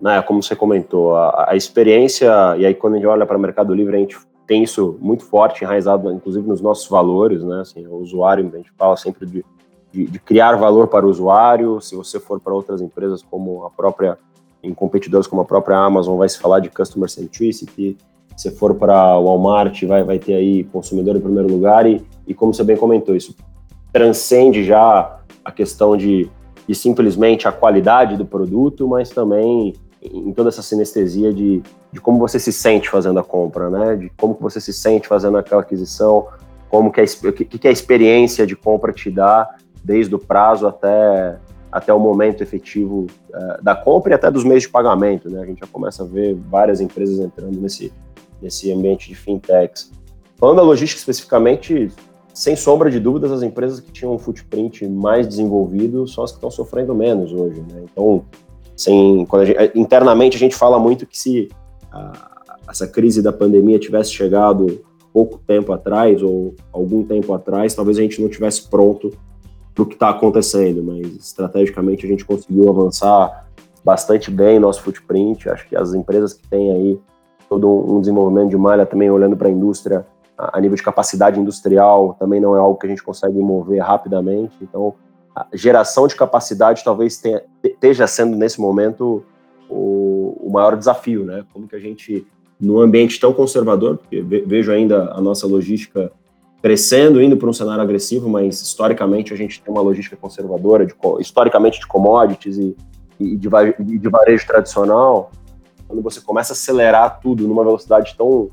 né, 0.00 0.20
como 0.22 0.42
você 0.42 0.56
comentou, 0.56 1.14
a, 1.14 1.50
a 1.50 1.56
experiência, 1.56 2.32
e 2.58 2.66
aí 2.66 2.74
quando 2.74 2.94
a 2.94 2.96
gente 2.96 3.06
olha 3.06 3.26
para 3.26 3.36
o 3.36 3.40
Mercado 3.40 3.74
Livre, 3.74 3.96
a 3.96 4.00
gente 4.00 4.18
tem 4.46 4.62
isso 4.62 4.98
muito 5.00 5.24
forte, 5.24 5.64
enraizado, 5.64 6.10
inclusive, 6.12 6.46
nos 6.46 6.60
nossos 6.60 6.88
valores, 6.88 7.42
né? 7.42 7.60
Assim, 7.60 7.86
o 7.86 7.96
usuário, 7.96 8.48
a 8.52 8.56
gente 8.56 8.72
fala 8.76 8.96
sempre 8.96 9.26
de, 9.26 9.44
de, 9.90 10.06
de 10.06 10.18
criar 10.18 10.56
valor 10.56 10.88
para 10.88 11.06
o 11.06 11.08
usuário. 11.08 11.80
Se 11.80 11.94
você 11.94 12.18
for 12.18 12.40
para 12.40 12.52
outras 12.52 12.80
empresas 12.80 13.22
como 13.22 13.64
a 13.64 13.70
própria, 13.70 14.18
em 14.62 14.74
competidores 14.74 15.26
como 15.26 15.42
a 15.42 15.44
própria 15.44 15.76
Amazon, 15.76 16.18
vai 16.18 16.28
se 16.28 16.38
falar 16.38 16.60
de 16.60 16.70
customer 16.70 17.08
centricity. 17.08 17.96
Se 18.36 18.50
for 18.50 18.74
para 18.74 19.18
o 19.18 19.24
Walmart, 19.24 19.84
vai, 19.84 20.02
vai 20.02 20.18
ter 20.18 20.34
aí 20.34 20.64
consumidor 20.64 21.16
em 21.16 21.20
primeiro 21.20 21.50
lugar. 21.50 21.86
E, 21.86 22.04
e 22.26 22.34
como 22.34 22.52
você 22.52 22.64
bem 22.64 22.76
comentou, 22.76 23.14
isso 23.14 23.34
transcende 23.92 24.64
já 24.64 25.20
a 25.44 25.52
questão 25.52 25.96
de, 25.96 26.30
de 26.66 26.74
simplesmente 26.74 27.46
a 27.46 27.52
qualidade 27.52 28.16
do 28.16 28.24
produto, 28.24 28.88
mas 28.88 29.10
também 29.10 29.74
em 30.02 30.32
toda 30.32 30.48
essa 30.48 30.62
sinestesia 30.62 31.32
de, 31.32 31.62
de 31.92 32.00
como 32.00 32.18
você 32.18 32.38
se 32.38 32.52
sente 32.52 32.88
fazendo 32.88 33.18
a 33.20 33.24
compra, 33.24 33.68
né? 33.68 33.96
De 33.96 34.10
como 34.16 34.36
você 34.40 34.60
se 34.60 34.72
sente 34.72 35.06
fazendo 35.06 35.36
aquela 35.36 35.60
aquisição, 35.60 36.26
como 36.70 36.90
que, 36.90 37.00
a, 37.00 37.04
que, 37.04 37.44
que 37.44 37.68
a 37.68 37.70
experiência 37.70 38.46
de 38.46 38.56
compra 38.56 38.92
te 38.92 39.10
dá, 39.10 39.54
desde 39.84 40.14
o 40.14 40.18
prazo 40.18 40.66
até, 40.66 41.36
até 41.70 41.92
o 41.92 42.00
momento 42.00 42.42
efetivo 42.42 43.06
uh, 43.30 43.62
da 43.62 43.74
compra 43.74 44.12
e 44.12 44.14
até 44.14 44.30
dos 44.30 44.42
meios 44.42 44.62
de 44.62 44.70
pagamento, 44.70 45.28
né? 45.28 45.42
A 45.42 45.44
gente 45.44 45.60
já 45.60 45.66
começa 45.66 46.02
a 46.02 46.06
ver 46.06 46.34
várias 46.34 46.80
empresas 46.80 47.18
entrando 47.18 47.60
nesse, 47.60 47.92
nesse 48.40 48.72
ambiente 48.72 49.08
de 49.08 49.14
fintechs. 49.14 49.90
Falando 50.36 50.56
da 50.56 50.62
logística 50.62 50.98
especificamente, 50.98 51.92
sem 52.32 52.56
sombra 52.56 52.90
de 52.90 52.98
dúvidas, 52.98 53.30
as 53.30 53.42
empresas 53.42 53.80
que 53.80 53.92
tinham 53.92 54.14
um 54.14 54.18
footprint 54.18 54.88
mais 54.88 55.28
desenvolvido 55.28 56.08
são 56.08 56.24
as 56.24 56.30
que 56.30 56.38
estão 56.38 56.50
sofrendo 56.50 56.94
menos 56.94 57.32
hoje, 57.34 57.60
né? 57.60 57.84
Então, 57.84 58.24
sem, 58.74 59.26
a 59.30 59.44
gente, 59.44 59.58
eh, 59.58 59.72
internamente 59.74 60.36
a 60.36 60.40
gente 60.40 60.56
fala 60.56 60.78
muito 60.78 61.06
que 61.06 61.18
se 61.18 61.50
a, 61.92 62.12
essa 62.68 62.86
crise 62.86 63.22
da 63.22 63.32
pandemia 63.32 63.78
tivesse 63.78 64.12
chegado 64.12 64.80
pouco 65.12 65.38
tempo 65.46 65.72
atrás 65.72 66.22
ou 66.22 66.54
algum 66.72 67.04
tempo 67.04 67.34
atrás, 67.34 67.74
talvez 67.74 67.98
a 67.98 68.02
gente 68.02 68.20
não 68.20 68.28
tivesse 68.28 68.68
pronto 68.68 69.10
para 69.74 69.82
o 69.82 69.86
que 69.86 69.94
está 69.94 70.10
acontecendo, 70.10 70.82
mas 70.82 71.06
estrategicamente 71.16 72.06
a 72.06 72.08
gente 72.08 72.24
conseguiu 72.24 72.68
avançar 72.68 73.46
bastante 73.84 74.30
bem 74.30 74.58
nosso 74.58 74.82
footprint. 74.82 75.48
Acho 75.48 75.68
que 75.68 75.76
as 75.76 75.94
empresas 75.94 76.32
que 76.34 76.46
têm 76.48 76.72
aí 76.72 77.00
todo 77.48 77.68
um 77.68 78.00
desenvolvimento 78.00 78.50
de 78.50 78.56
malha 78.56 78.86
também 78.86 79.10
olhando 79.10 79.36
para 79.36 79.48
a 79.48 79.50
indústria 79.50 80.06
a 80.36 80.60
nível 80.60 80.76
de 80.76 80.82
capacidade 80.82 81.38
industrial 81.38 82.16
também 82.18 82.40
não 82.40 82.56
é 82.56 82.58
algo 82.58 82.78
que 82.78 82.86
a 82.86 82.88
gente 82.88 83.02
consegue 83.02 83.38
mover 83.38 83.80
rapidamente. 83.80 84.56
Então, 84.60 84.94
a 85.34 85.46
geração 85.52 86.06
de 86.06 86.16
capacidade 86.16 86.82
talvez 86.84 87.18
tenha, 87.18 87.42
esteja 87.62 88.06
sendo 88.06 88.36
nesse 88.36 88.60
momento 88.60 89.24
o, 89.72 90.48
o, 90.48 90.50
maior 90.52 90.76
desafio, 90.76 91.24
né? 91.24 91.44
Como 91.52 91.66
que 91.66 91.74
a 91.74 91.78
gente, 91.78 92.26
num 92.60 92.78
ambiente 92.80 93.18
tão 93.18 93.32
conservador, 93.32 93.98
porque 93.98 94.20
vejo 94.20 94.70
ainda 94.70 95.12
a 95.12 95.20
nossa 95.20 95.46
logística 95.46 96.12
crescendo, 96.60 97.20
indo 97.20 97.36
para 97.36 97.48
um 97.48 97.52
cenário 97.52 97.82
agressivo, 97.82 98.28
mas 98.28 98.60
historicamente 98.60 99.32
a 99.32 99.36
gente 99.36 99.60
tem 99.60 99.72
uma 99.72 99.82
logística 99.82 100.16
conservadora, 100.16 100.86
de, 100.86 100.94
historicamente 101.18 101.80
de 101.80 101.86
commodities 101.86 102.56
e, 102.56 102.76
e 103.18 103.36
de, 103.36 103.48
de 103.78 104.08
varejo 104.08 104.46
tradicional, 104.46 105.30
quando 105.88 106.02
você 106.02 106.20
começa 106.20 106.52
a 106.52 106.54
acelerar 106.54 107.18
tudo 107.20 107.48
numa 107.48 107.64
velocidade 107.64 108.14
tão, 108.16 108.50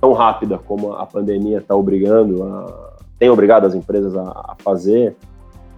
tão 0.00 0.12
rápida 0.12 0.58
como 0.58 0.92
a 0.92 1.06
pandemia 1.06 1.58
está 1.58 1.74
obrigando, 1.74 2.42
a, 2.42 2.96
tem 3.18 3.30
obrigado 3.30 3.64
as 3.64 3.74
empresas 3.74 4.14
a, 4.14 4.22
a 4.22 4.56
fazer, 4.58 5.16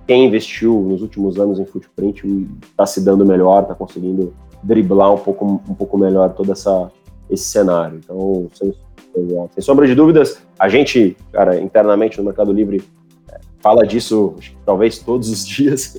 quem 0.08 0.26
investiu 0.26 0.80
nos 0.80 1.02
últimos 1.02 1.38
anos 1.38 1.60
em 1.60 1.64
footprint 1.64 2.24
está 2.68 2.84
se 2.84 3.00
dando 3.00 3.24
melhor, 3.24 3.62
está 3.62 3.76
conseguindo 3.76 4.34
driblar 4.62 5.14
um 5.14 5.18
pouco, 5.18 5.62
um 5.68 5.74
pouco 5.74 5.98
melhor 5.98 6.30
todo 6.34 6.52
essa, 6.52 6.90
esse 7.28 7.44
cenário. 7.44 8.00
Então, 8.02 8.48
sem, 8.52 8.74
sem 9.14 9.62
sombra 9.62 9.86
de 9.86 9.94
dúvidas, 9.94 10.42
a 10.58 10.68
gente, 10.68 11.16
cara, 11.32 11.60
internamente 11.60 12.18
no 12.18 12.24
Mercado 12.24 12.52
Livre, 12.52 12.82
é, 13.30 13.38
fala 13.60 13.86
disso 13.86 14.34
talvez 14.64 14.98
todos 14.98 15.28
os 15.28 15.46
dias. 15.48 15.98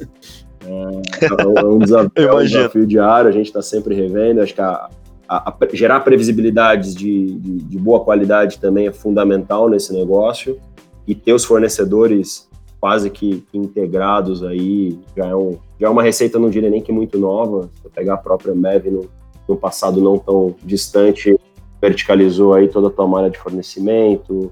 É, 0.65 1.61
é 1.61 1.65
um 1.65 1.79
desafio, 1.79 2.11
é 2.15 2.33
um 2.33 2.43
desafio 2.43 2.85
diário, 2.85 3.29
a 3.29 3.33
gente 3.33 3.47
está 3.47 3.61
sempre 3.61 3.95
revendo. 3.95 4.41
Acho 4.41 4.53
que 4.53 4.61
a, 4.61 4.89
a, 5.27 5.49
a, 5.49 5.55
gerar 5.73 6.01
previsibilidades 6.01 6.93
de, 6.93 7.39
de, 7.39 7.57
de 7.63 7.77
boa 7.77 8.03
qualidade 8.03 8.59
também 8.59 8.87
é 8.87 8.91
fundamental 8.91 9.69
nesse 9.69 9.93
negócio 9.93 10.59
e 11.07 11.15
ter 11.15 11.33
os 11.33 11.43
fornecedores 11.43 12.50
quase 12.81 13.11
que, 13.11 13.45
integrados 13.53 14.43
aí, 14.43 14.99
já 15.15 15.27
é, 15.27 15.35
um, 15.35 15.55
já 15.79 15.85
é 15.85 15.89
uma 15.89 16.01
receita, 16.01 16.39
não 16.39 16.49
diria 16.49 16.71
nem 16.71 16.81
que 16.81 16.91
muito 16.91 17.19
nova, 17.19 17.69
se 17.75 17.85
eu 17.85 17.91
pegar 17.91 18.15
a 18.15 18.17
própria 18.17 18.55
Mev 18.55 18.87
no, 18.87 19.07
no 19.47 19.55
passado 19.55 20.01
não 20.01 20.17
tão 20.17 20.55
distante, 20.63 21.39
verticalizou 21.79 22.55
aí 22.55 22.67
toda 22.67 22.87
a 22.87 22.89
tua 22.89 23.07
malha 23.07 23.29
de 23.29 23.37
fornecimento, 23.37 24.51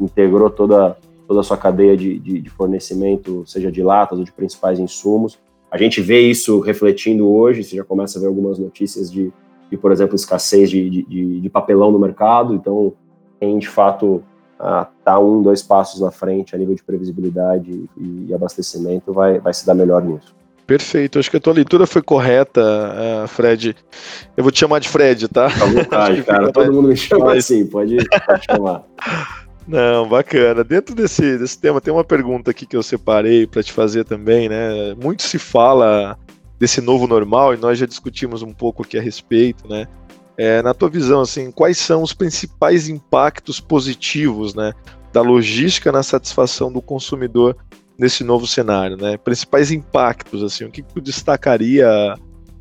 integrou 0.00 0.48
toda, 0.48 0.96
toda 1.26 1.40
a 1.40 1.42
sua 1.42 1.56
cadeia 1.56 1.96
de, 1.96 2.20
de, 2.20 2.40
de, 2.40 2.50
fornecimento, 2.50 3.42
seja 3.44 3.70
de 3.70 3.82
latas 3.82 4.20
ou 4.20 4.24
de 4.24 4.32
principais 4.32 4.78
insumos. 4.78 5.36
A 5.72 5.76
gente 5.76 6.00
vê 6.00 6.20
isso 6.20 6.60
refletindo 6.60 7.28
hoje, 7.28 7.64
você 7.64 7.76
já 7.76 7.84
começa 7.84 8.16
a 8.16 8.22
ver 8.22 8.28
algumas 8.28 8.60
notícias 8.60 9.10
de, 9.10 9.32
de 9.68 9.76
por 9.76 9.90
exemplo, 9.90 10.14
escassez 10.14 10.70
de, 10.70 10.88
de, 10.88 11.40
de 11.40 11.50
papelão 11.50 11.90
no 11.90 11.98
mercado, 11.98 12.54
então 12.54 12.92
quem 13.40 13.58
de 13.58 13.68
fato 13.68 14.22
tá 15.04 15.18
um, 15.18 15.42
dois 15.42 15.62
passos 15.62 16.00
na 16.00 16.10
frente 16.10 16.54
a 16.54 16.58
nível 16.58 16.74
de 16.74 16.82
previsibilidade 16.82 17.88
e, 17.96 18.34
abastecimento, 18.34 19.12
vai, 19.12 19.38
vai 19.38 19.54
se 19.54 19.66
dar 19.66 19.74
melhor 19.74 20.02
nisso. 20.02 20.34
Perfeito, 20.66 21.18
acho 21.18 21.30
que 21.30 21.36
a 21.36 21.40
tua 21.40 21.54
leitura 21.54 21.86
foi 21.86 22.00
correta, 22.00 22.62
uh, 22.62 23.26
Fred. 23.26 23.74
Eu 24.36 24.44
vou 24.44 24.52
te 24.52 24.60
chamar 24.60 24.78
de 24.78 24.88
Fred, 24.88 25.26
tá? 25.26 25.46
À 25.46 25.66
vontade, 25.66 26.22
cara, 26.24 26.52
todo 26.52 26.72
mundo 26.72 26.88
me 26.88 26.96
chama 26.96 27.26
Mas... 27.26 27.44
assim, 27.44 27.66
pode, 27.66 27.96
pode 28.26 28.44
chamar. 28.44 28.84
Não, 29.66 30.08
bacana. 30.08 30.64
Dentro 30.64 30.94
desse, 30.94 31.38
desse 31.38 31.58
tema, 31.58 31.80
tem 31.80 31.92
uma 31.92 32.04
pergunta 32.04 32.50
aqui 32.50 32.66
que 32.66 32.76
eu 32.76 32.82
separei 32.82 33.46
para 33.46 33.62
te 33.62 33.72
fazer 33.72 34.04
também, 34.04 34.48
né? 34.48 34.94
Muito 35.00 35.22
se 35.22 35.38
fala 35.38 36.18
desse 36.58 36.80
novo 36.80 37.06
normal 37.06 37.54
e 37.54 37.56
nós 37.56 37.78
já 37.78 37.86
discutimos 37.86 38.42
um 38.42 38.52
pouco 38.52 38.82
aqui 38.82 38.98
a 38.98 39.02
respeito, 39.02 39.68
né? 39.68 39.86
É, 40.36 40.62
na 40.62 40.72
tua 40.72 40.88
visão, 40.88 41.20
assim, 41.20 41.50
quais 41.50 41.76
são 41.76 42.02
os 42.02 42.12
principais 42.12 42.88
impactos 42.88 43.60
positivos, 43.60 44.54
né, 44.54 44.72
da 45.12 45.20
logística 45.20 45.92
na 45.92 46.02
satisfação 46.02 46.72
do 46.72 46.80
consumidor 46.80 47.56
nesse 47.98 48.24
novo 48.24 48.46
cenário, 48.46 48.96
né? 48.96 49.18
Principais 49.18 49.70
impactos, 49.70 50.42
assim, 50.42 50.64
o 50.64 50.70
que, 50.70 50.82
tu 50.82 51.02
destacaria, 51.02 51.86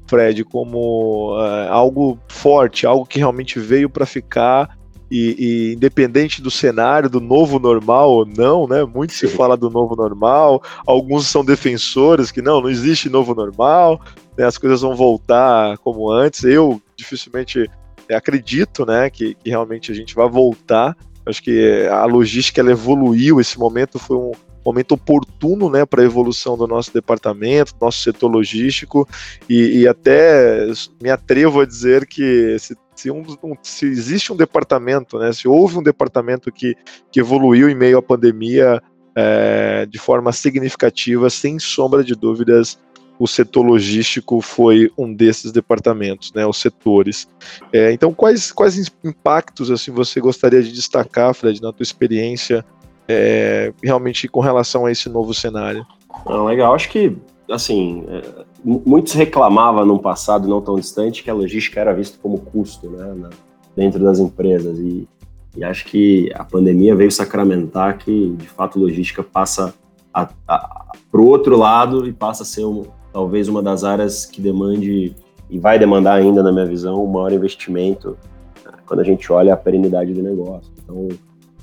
Fred, 0.06 0.44
como 0.44 1.38
uh, 1.38 1.70
algo 1.70 2.20
forte, 2.28 2.86
algo 2.86 3.06
que 3.06 3.20
realmente 3.20 3.58
veio 3.58 3.90
para 3.90 4.06
ficar 4.06 4.78
e, 5.10 5.36
e, 5.40 5.74
independente 5.76 6.42
do 6.42 6.52
cenário, 6.52 7.10
do 7.10 7.22
novo 7.22 7.58
normal 7.58 8.12
ou 8.12 8.26
não, 8.26 8.68
né? 8.68 8.84
Muito 8.84 9.14
se 9.14 9.30
fala 9.30 9.56
do 9.56 9.70
novo 9.70 9.96
normal, 9.96 10.62
alguns 10.86 11.28
são 11.28 11.44
defensores 11.44 12.32
que 12.32 12.42
não, 12.42 12.60
não 12.62 12.70
existe 12.70 13.10
novo 13.10 13.34
normal, 13.34 14.02
né, 14.38 14.46
as 14.46 14.58
coisas 14.58 14.82
vão 14.82 14.94
voltar 14.94 15.78
como 15.78 16.12
antes. 16.12 16.44
Eu 16.44 16.82
dificilmente 17.00 17.70
é, 18.08 18.16
acredito, 18.16 18.86
né, 18.86 19.10
que, 19.10 19.34
que 19.36 19.50
realmente 19.50 19.92
a 19.92 19.96
gente 19.96 20.14
vai 20.14 20.30
voltar. 20.30 20.96
Acho 21.26 21.42
que 21.42 21.88
a 21.92 22.06
logística 22.06 22.60
ela 22.60 22.72
evoluiu. 22.72 23.40
Esse 23.40 23.58
momento 23.58 23.98
foi 23.98 24.18
um 24.18 24.32
momento 24.66 24.94
oportuno, 24.94 25.70
né, 25.70 25.86
para 25.86 26.02
a 26.02 26.06
evolução 26.06 26.58
do 26.58 26.68
nosso 26.68 26.94
departamento, 26.94 27.74
do 27.74 27.86
nosso 27.86 28.02
setor 28.02 28.28
logístico 28.28 29.08
e, 29.50 29.80
e 29.80 29.88
até 29.88 30.68
me 31.02 31.10
atrevo 31.10 31.62
a 31.62 31.66
dizer 31.66 32.06
que 32.06 32.58
se 32.60 32.76
se, 33.00 33.10
um, 33.10 33.24
se, 33.64 33.86
existe 33.86 34.34
um 34.34 34.36
departamento, 34.36 35.18
né, 35.18 35.32
se 35.32 35.48
houve 35.48 35.78
um 35.78 35.84
departamento 35.84 36.52
que, 36.52 36.76
que 37.10 37.22
evoluiu 37.22 37.70
em 37.70 37.76
meio 37.76 37.98
à 37.98 38.02
pandemia 38.02 38.84
é, 39.16 39.86
de 39.86 39.98
forma 39.98 40.34
significativa, 40.34 41.30
sem 41.30 41.58
sombra 41.60 42.04
de 42.04 42.14
dúvidas, 42.14 42.78
o 43.20 43.28
setor 43.28 43.64
logístico 43.64 44.42
foi 44.42 44.90
um 44.98 45.14
desses 45.14 45.52
departamentos, 45.52 46.32
né, 46.34 46.46
os 46.48 46.58
setores. 46.58 47.28
É, 47.74 47.92
então, 47.92 48.14
quais, 48.14 48.50
quais 48.50 48.90
impactos 49.04 49.70
assim 49.70 49.92
você 49.92 50.22
gostaria 50.22 50.64
de 50.64 50.72
destacar, 50.72 51.34
Fred, 51.34 51.62
na 51.62 51.74
tua 51.74 51.84
experiência, 51.84 52.66
é, 53.08 53.74
realmente 53.84 54.28
com 54.30 54.40
relação 54.40 54.86
a 54.86 54.92
esse 54.92 55.10
novo 55.10 55.34
cenário? 55.34 55.86
Não, 56.26 56.46
legal, 56.46 56.74
acho 56.74 56.90
que 56.90 57.18
assim 57.52 58.06
é, 58.08 58.46
muitos 58.64 59.14
reclamavam 59.14 59.86
no 59.86 60.00
passado 60.00 60.48
não 60.48 60.62
tão 60.62 60.76
distante 60.76 61.24
que 61.24 61.30
a 61.30 61.34
logística 61.34 61.80
era 61.80 61.94
vista 61.94 62.18
como 62.22 62.40
custo, 62.40 62.90
né, 62.90 63.14
na, 63.16 63.30
dentro 63.76 64.02
das 64.02 64.20
empresas 64.20 64.78
e, 64.80 65.08
e 65.58 65.64
acho 65.64 65.86
que 65.86 66.32
a 66.36 66.44
pandemia 66.44 66.96
veio 66.96 67.12
sacramentar 67.12 67.98
que 67.98 68.30
de 68.38 68.48
fato 68.48 68.80
logística 68.80 69.24
passa 69.24 69.74
para 70.14 71.22
o 71.22 71.26
outro 71.26 71.58
lado 71.58 72.08
e 72.08 72.14
passa 72.14 72.44
a 72.44 72.46
ser 72.46 72.66
um, 72.66 72.86
talvez 73.20 73.50
uma 73.50 73.62
das 73.62 73.84
áreas 73.84 74.26
que 74.26 74.42
demande 74.42 75.14
e 75.50 75.60
vai 75.60 75.78
demandar 75.78 76.14
ainda, 76.14 76.42
na 76.42 76.54
minha 76.54 76.66
visão, 76.66 77.04
um 77.04 77.08
maior 77.08 77.34
investimento 77.34 78.18
né, 78.66 78.72
quando 78.86 79.02
a 79.02 79.04
gente 79.04 79.30
olha 79.30 79.54
a 79.54 79.58
perenidade 79.58 80.14
do 80.14 80.24
negócio. 80.24 80.72
Então, 80.82 81.10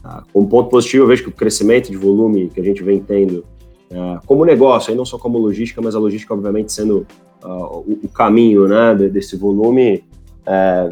tá, 0.02 0.22
como 0.34 0.46
ponto 0.46 0.68
positivo, 0.68 1.04
eu 1.04 1.08
vejo 1.08 1.22
que 1.22 1.28
o 1.30 1.32
crescimento 1.32 1.90
de 1.90 1.96
volume 1.96 2.50
que 2.50 2.60
a 2.60 2.64
gente 2.64 2.82
vem 2.82 3.00
tendo 3.00 3.42
é, 3.90 4.18
como 4.26 4.44
negócio, 4.44 4.90
aí 4.90 4.96
não 4.96 5.06
só 5.06 5.16
como 5.16 5.38
logística, 5.38 5.80
mas 5.80 5.94
a 5.94 5.98
logística, 5.98 6.34
obviamente, 6.34 6.72
sendo 6.72 7.06
o, 7.42 8.08
caminho 8.12 8.68
né, 8.68 8.94
desse 9.08 9.34
volume, 9.34 10.04
é, 10.44 10.88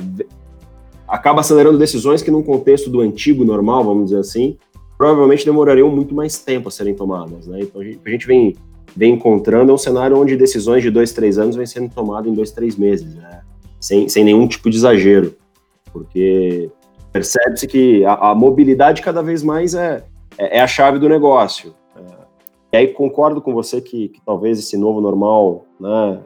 acaba 1.07 1.41
acelerando 1.41 1.77
decisões 1.77 2.23
que, 2.23 2.31
num 2.31 2.43
contexto 2.43 2.89
do 2.89 3.01
antigo 3.01 3.45
normal, 3.45 3.85
vamos 3.85 4.05
dizer 4.07 4.21
assim, 4.21 4.57
provavelmente 4.97 5.45
demorariam 5.45 5.91
muito 5.91 6.15
mais 6.15 6.39
tempo 6.39 6.69
a 6.69 6.71
serem 6.71 6.95
tomadas. 6.95 7.49
Né? 7.49 7.61
Então, 7.61 7.83
a 7.83 8.11
gente 8.11 8.27
vem, 8.27 8.57
vem 8.97 9.15
encontrando 9.15 9.73
um 9.73 9.79
cenário 9.79 10.19
onde 10.19 10.37
decisões 10.37 10.83
de 10.83 10.91
dois, 10.91 11.13
três 11.13 11.39
anos 11.39 11.57
vêm 11.57 11.67
sendo 11.67 11.93
tomadas 11.93 12.31
em 12.31 12.35
dois, 12.35 12.51
três 12.51 12.77
meses, 12.77 13.15
né? 13.15 13.43
sem, 13.81 14.09
sem 14.09 14.25
nenhum 14.25 14.47
tipo 14.49 14.71
de 14.71 14.77
exagero, 14.77 15.37
porque 15.93 16.71
percebe-se 17.13 17.67
que 17.67 18.05
a, 18.05 18.31
a, 18.31 18.35
mobilidade 18.35 19.03
cada 19.03 19.23
vez 19.23 19.43
mais 19.43 19.75
é, 19.75 20.05
é, 20.39 20.59
é 20.59 20.61
a 20.61 20.67
chave 20.67 20.99
do 20.99 21.09
negócio. 21.09 21.75
É, 21.97 22.01
e 22.73 22.77
aí 22.79 22.89
concordo 22.89 23.43
com 23.43 23.53
você 23.53 23.81
que, 23.81 24.09
que 24.09 24.21
talvez 24.25 24.59
esse 24.59 24.77
novo 24.77 25.01
normal, 25.01 25.67
né, 25.79 26.21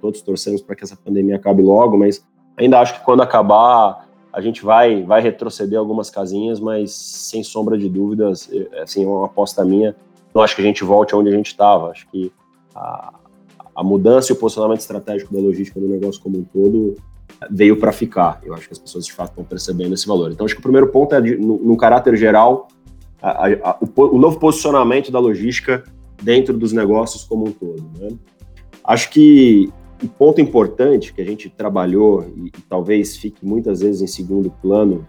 todos 0.00 0.20
torcemos 0.20 0.60
para 0.60 0.76
que 0.76 0.84
essa 0.84 0.96
pandemia 0.96 1.36
acabe 1.36 1.62
logo, 1.62 1.96
mas 1.96 2.24
ainda 2.56 2.80
acho 2.80 2.98
que 2.98 3.04
quando 3.04 3.22
acabar 3.22 4.06
a 4.32 4.40
gente 4.40 4.62
vai 4.62 5.02
vai 5.02 5.20
retroceder 5.20 5.78
algumas 5.78 6.10
casinhas, 6.10 6.60
mas 6.60 6.92
sem 6.92 7.42
sombra 7.42 7.78
de 7.78 7.88
dúvidas, 7.88 8.48
é, 8.52 8.82
assim, 8.82 9.06
uma 9.06 9.26
aposta 9.26 9.64
minha, 9.64 9.96
não 10.34 10.42
acho 10.42 10.54
que 10.54 10.62
a 10.62 10.64
gente 10.64 10.84
volte 10.84 11.14
aonde 11.14 11.30
a 11.30 11.32
gente 11.32 11.46
estava. 11.46 11.90
Acho 11.90 12.06
que 12.10 12.32
a, 12.74 13.12
a 13.74 13.84
mudança 13.84 14.32
e 14.32 14.34
o 14.34 14.36
posicionamento 14.36 14.80
estratégico 14.80 15.32
da 15.32 15.40
logística 15.40 15.78
no 15.80 15.88
negócio 15.88 16.20
como 16.20 16.38
um 16.38 16.44
todo 16.44 16.96
veio 17.50 17.78
para 17.78 17.92
ficar. 17.92 18.40
Eu 18.44 18.54
acho 18.54 18.66
que 18.66 18.72
as 18.72 18.78
pessoas 18.78 19.06
de 19.06 19.12
fato 19.12 19.30
estão 19.30 19.44
percebendo 19.44 19.94
esse 19.94 20.06
valor. 20.06 20.32
Então, 20.32 20.44
acho 20.44 20.54
que 20.54 20.60
o 20.60 20.62
primeiro 20.62 20.88
ponto 20.88 21.14
é, 21.14 21.20
no, 21.20 21.58
no 21.58 21.76
caráter 21.76 22.16
geral, 22.16 22.68
a, 23.22 23.46
a, 23.46 23.78
o, 23.80 24.16
o, 24.16 24.18
novo 24.18 24.38
posicionamento 24.38 25.10
da 25.10 25.18
logística 25.18 25.84
dentro 26.22 26.56
dos 26.56 26.72
negócios 26.72 27.24
como 27.24 27.48
um 27.48 27.52
todo. 27.52 27.84
Né? 27.98 28.16
Acho 28.84 29.10
que 29.10 29.72
um 30.02 30.08
ponto 30.08 30.40
importante 30.40 31.12
que 31.12 31.20
a 31.20 31.24
gente 31.24 31.48
trabalhou 31.50 32.24
e, 32.36 32.48
e, 32.48 32.62
talvez 32.68 33.16
fique 33.16 33.44
muitas 33.44 33.80
vezes 33.80 34.00
em 34.02 34.06
segundo 34.06 34.50
plano 34.62 35.04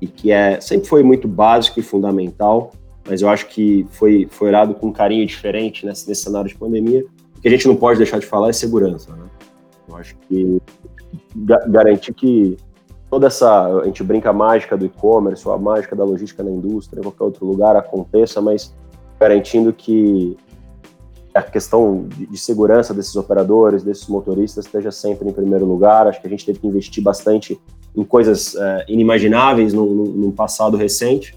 e 0.00 0.06
que 0.06 0.30
é 0.30 0.60
sempre 0.60 0.88
foi 0.88 1.02
muito 1.02 1.26
básico 1.26 1.80
e 1.80 1.82
fundamental, 1.82 2.72
mas 3.08 3.22
eu 3.22 3.28
acho 3.28 3.46
que 3.46 3.86
foi 3.90 4.26
foi 4.30 4.48
olhado 4.48 4.74
com 4.74 4.88
um 4.88 4.92
carinho 4.92 5.26
diferente 5.26 5.84
nesse, 5.86 6.08
nesse 6.08 6.22
cenário 6.22 6.48
de 6.48 6.56
pandemia. 6.56 7.04
O 7.36 7.40
que 7.40 7.48
a 7.48 7.50
gente 7.50 7.68
não 7.68 7.76
pode 7.76 7.98
deixar 7.98 8.18
de 8.18 8.26
falar 8.26 8.48
é 8.48 8.52
segurança. 8.52 9.12
Né? 9.12 9.24
Eu 9.88 9.96
acho 9.96 10.16
que 10.28 10.60
ga 11.36 11.58
garantir 11.66 12.14
que 12.14 12.56
toda 13.10 13.26
essa 13.26 13.66
a 13.66 13.84
gente 13.84 14.02
brinca 14.02 14.30
a 14.30 14.32
mágica 14.32 14.76
do 14.76 14.86
e-commerce 14.86 15.46
ou 15.46 15.54
a 15.54 15.58
mágica 15.58 15.94
da 15.94 16.04
logística 16.04 16.42
na 16.42 16.50
indústria, 16.50 17.00
em 17.00 17.02
qualquer 17.02 17.24
outro 17.24 17.46
lugar 17.46 17.76
aconteça, 17.76 18.40
mas 18.40 18.74
garantindo 19.20 19.72
que 19.72 20.36
a 21.34 21.42
questão 21.42 22.06
de, 22.08 22.38
segurança 22.38 22.94
desses 22.94 23.16
operadores, 23.16 23.82
desses 23.82 24.06
motoristas, 24.06 24.66
esteja 24.66 24.92
sempre 24.92 25.28
em 25.28 25.32
primeiro 25.32 25.66
lugar. 25.66 26.06
Acho 26.06 26.20
que 26.20 26.28
a 26.28 26.30
gente 26.30 26.46
teve 26.46 26.60
que 26.60 26.66
investir 26.66 27.02
bastante 27.02 27.60
em 27.96 28.04
coisas 28.04 28.54
é, 28.54 28.84
inimagináveis 28.88 29.74
no, 29.74 30.32
passado 30.32 30.76
recente, 30.76 31.36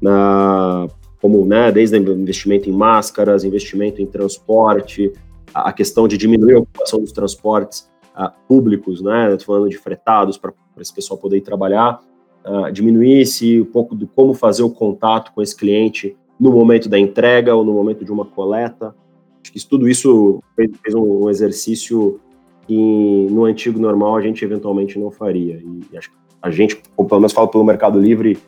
na, 0.00 0.88
como 1.20 1.44
né, 1.46 1.72
desde 1.72 1.96
investimento 1.96 2.68
em 2.68 2.72
máscaras, 2.72 3.44
investimento 3.44 4.00
em 4.02 4.06
transporte, 4.06 5.12
a, 5.52 5.72
questão 5.72 6.06
de 6.06 6.16
diminuir 6.16 6.54
a 6.54 6.58
ocupação 6.58 7.00
dos 7.00 7.12
transportes 7.12 7.88
uh, 8.16 8.30
públicos, 8.46 9.00
né? 9.00 9.36
Falando 9.38 9.68
de 9.68 9.78
fretados 9.78 10.36
para 10.36 10.52
esse 10.78 10.94
pessoal 10.94 11.18
poder 11.18 11.38
ir 11.38 11.42
trabalhar, 11.42 12.00
uh, 12.44 12.70
diminuísse 12.70 13.60
um 13.60 13.64
pouco 13.64 13.94
do 13.94 14.06
como 14.06 14.34
fazer 14.34 14.62
o 14.62 14.70
contato 14.70 15.32
com 15.32 15.40
esse 15.40 15.56
cliente 15.56 16.16
no 16.38 16.52
momento 16.52 16.88
da 16.88 16.98
entrega 16.98 17.54
ou 17.54 17.64
no 17.64 17.72
momento 17.72 18.04
de 18.04 18.12
uma 18.12 18.24
coleta. 18.24 18.94
Acho 19.42 19.52
que 19.52 19.66
tudo 19.66 19.88
isso 19.88 20.42
fez, 20.54 20.70
fez 20.82 20.94
um, 20.94 21.24
um, 21.24 21.30
exercício 21.30 22.20
que 22.66 23.26
no 23.30 23.44
antigo 23.44 23.78
normal 23.78 24.16
a 24.16 24.20
gente 24.20 24.44
eventualmente 24.44 24.98
não 24.98 25.10
faria. 25.10 25.54
E, 25.54 25.80
e 25.92 25.96
acho 25.96 26.10
que 26.10 26.16
a 26.42 26.50
gente, 26.50 26.82
pelo 26.96 27.20
menos 27.20 27.32
falo 27.32 27.48
pelo 27.48 27.64
Mercado 27.64 27.98
Livre, 27.98 28.38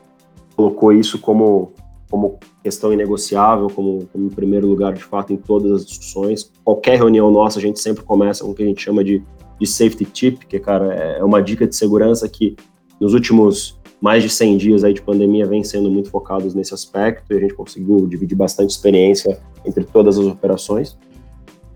colocou 0.55 0.91
isso 0.91 1.19
como, 1.19 1.71
como 2.09 2.39
questão 2.63 2.91
inegociável, 2.91 3.67
como, 3.67 4.07
como 4.11 4.25
em 4.25 4.29
primeiro 4.29 4.67
lugar, 4.67 4.93
de 4.93 5.03
fato, 5.03 5.31
em 5.31 5.37
todas 5.37 5.71
as 5.71 5.85
discussões. 5.85 6.51
Qualquer 6.63 6.97
reunião 6.97 7.29
nossa, 7.31 7.59
a 7.59 7.61
gente 7.61 7.79
sempre 7.79 8.03
começa 8.03 8.43
com 8.43 8.51
o 8.51 8.55
que 8.55 8.63
a 8.63 8.65
gente 8.65 8.81
chama 8.81 9.03
de, 9.03 9.23
de 9.59 9.67
safety 9.67 10.05
tip, 10.05 10.45
que, 10.45 10.59
cara, 10.59 10.93
é 10.93 11.23
uma 11.23 11.41
dica 11.41 11.67
de 11.67 11.75
segurança 11.75 12.27
que 12.27 12.55
nos 12.99 13.13
últimos 13.13 13.79
mais 14.01 14.23
de 14.23 14.29
100 14.29 14.57
dias 14.57 14.83
aí 14.83 14.93
de 14.93 15.01
pandemia 15.01 15.45
vem 15.45 15.63
sendo 15.63 15.91
muito 15.91 16.09
focados 16.09 16.55
nesse 16.55 16.73
aspecto 16.73 17.33
e 17.33 17.37
a 17.37 17.39
gente 17.39 17.53
conseguiu 17.53 18.07
dividir 18.07 18.35
bastante 18.35 18.71
experiência 18.71 19.39
entre 19.65 19.83
todas 19.83 20.17
as 20.17 20.25
operações. 20.25 20.97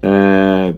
É, 0.02 0.74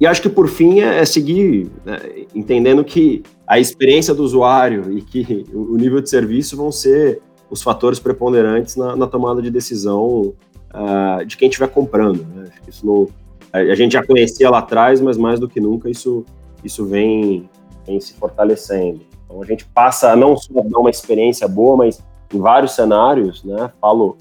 e 0.00 0.06
acho 0.06 0.22
que 0.22 0.28
por 0.28 0.46
fim 0.48 0.80
é, 0.80 0.98
é 1.00 1.04
seguir 1.04 1.70
né, 1.84 1.98
entendendo 2.34 2.84
que 2.84 3.22
a 3.46 3.58
experiência 3.58 4.14
do 4.14 4.22
usuário 4.22 4.96
e 4.96 5.02
que 5.02 5.46
o 5.52 5.76
nível 5.76 6.00
de 6.00 6.10
serviço 6.10 6.56
vão 6.56 6.70
ser 6.70 7.20
os 7.50 7.62
fatores 7.62 7.98
preponderantes 7.98 8.76
na, 8.76 8.94
na 8.94 9.06
tomada 9.06 9.40
de 9.40 9.50
decisão 9.50 10.34
uh, 10.74 11.24
de 11.26 11.36
quem 11.36 11.48
estiver 11.48 11.68
comprando. 11.68 12.26
Né? 12.34 12.50
Isso 12.66 12.86
não, 12.86 13.08
a, 13.52 13.74
gente 13.74 13.92
já 13.92 14.04
conhecia 14.04 14.50
lá 14.50 14.58
atrás, 14.58 15.00
mas 15.00 15.16
mais 15.16 15.40
do 15.40 15.48
que 15.48 15.60
nunca 15.60 15.88
isso, 15.88 16.24
isso 16.62 16.84
vem, 16.84 17.48
vem 17.86 18.00
se 18.00 18.14
fortalecendo. 18.14 19.00
Então 19.24 19.42
a 19.42 19.46
gente 19.46 19.64
passa 19.66 20.12
a 20.12 20.16
não 20.16 20.36
só 20.36 20.52
dar 20.62 20.78
uma 20.78 20.90
experiência 20.90 21.48
boa, 21.48 21.76
mas 21.76 22.02
em 22.32 22.38
vários 22.38 22.72
cenários, 22.72 23.42
né? 23.42 23.70
Falo, 23.80 24.16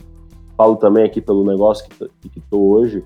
falo 0.55 0.77
também 0.77 1.03
aqui 1.03 1.21
pelo 1.21 1.45
negócio 1.45 1.85
que 1.87 2.39
estou 2.39 2.69
hoje. 2.69 3.03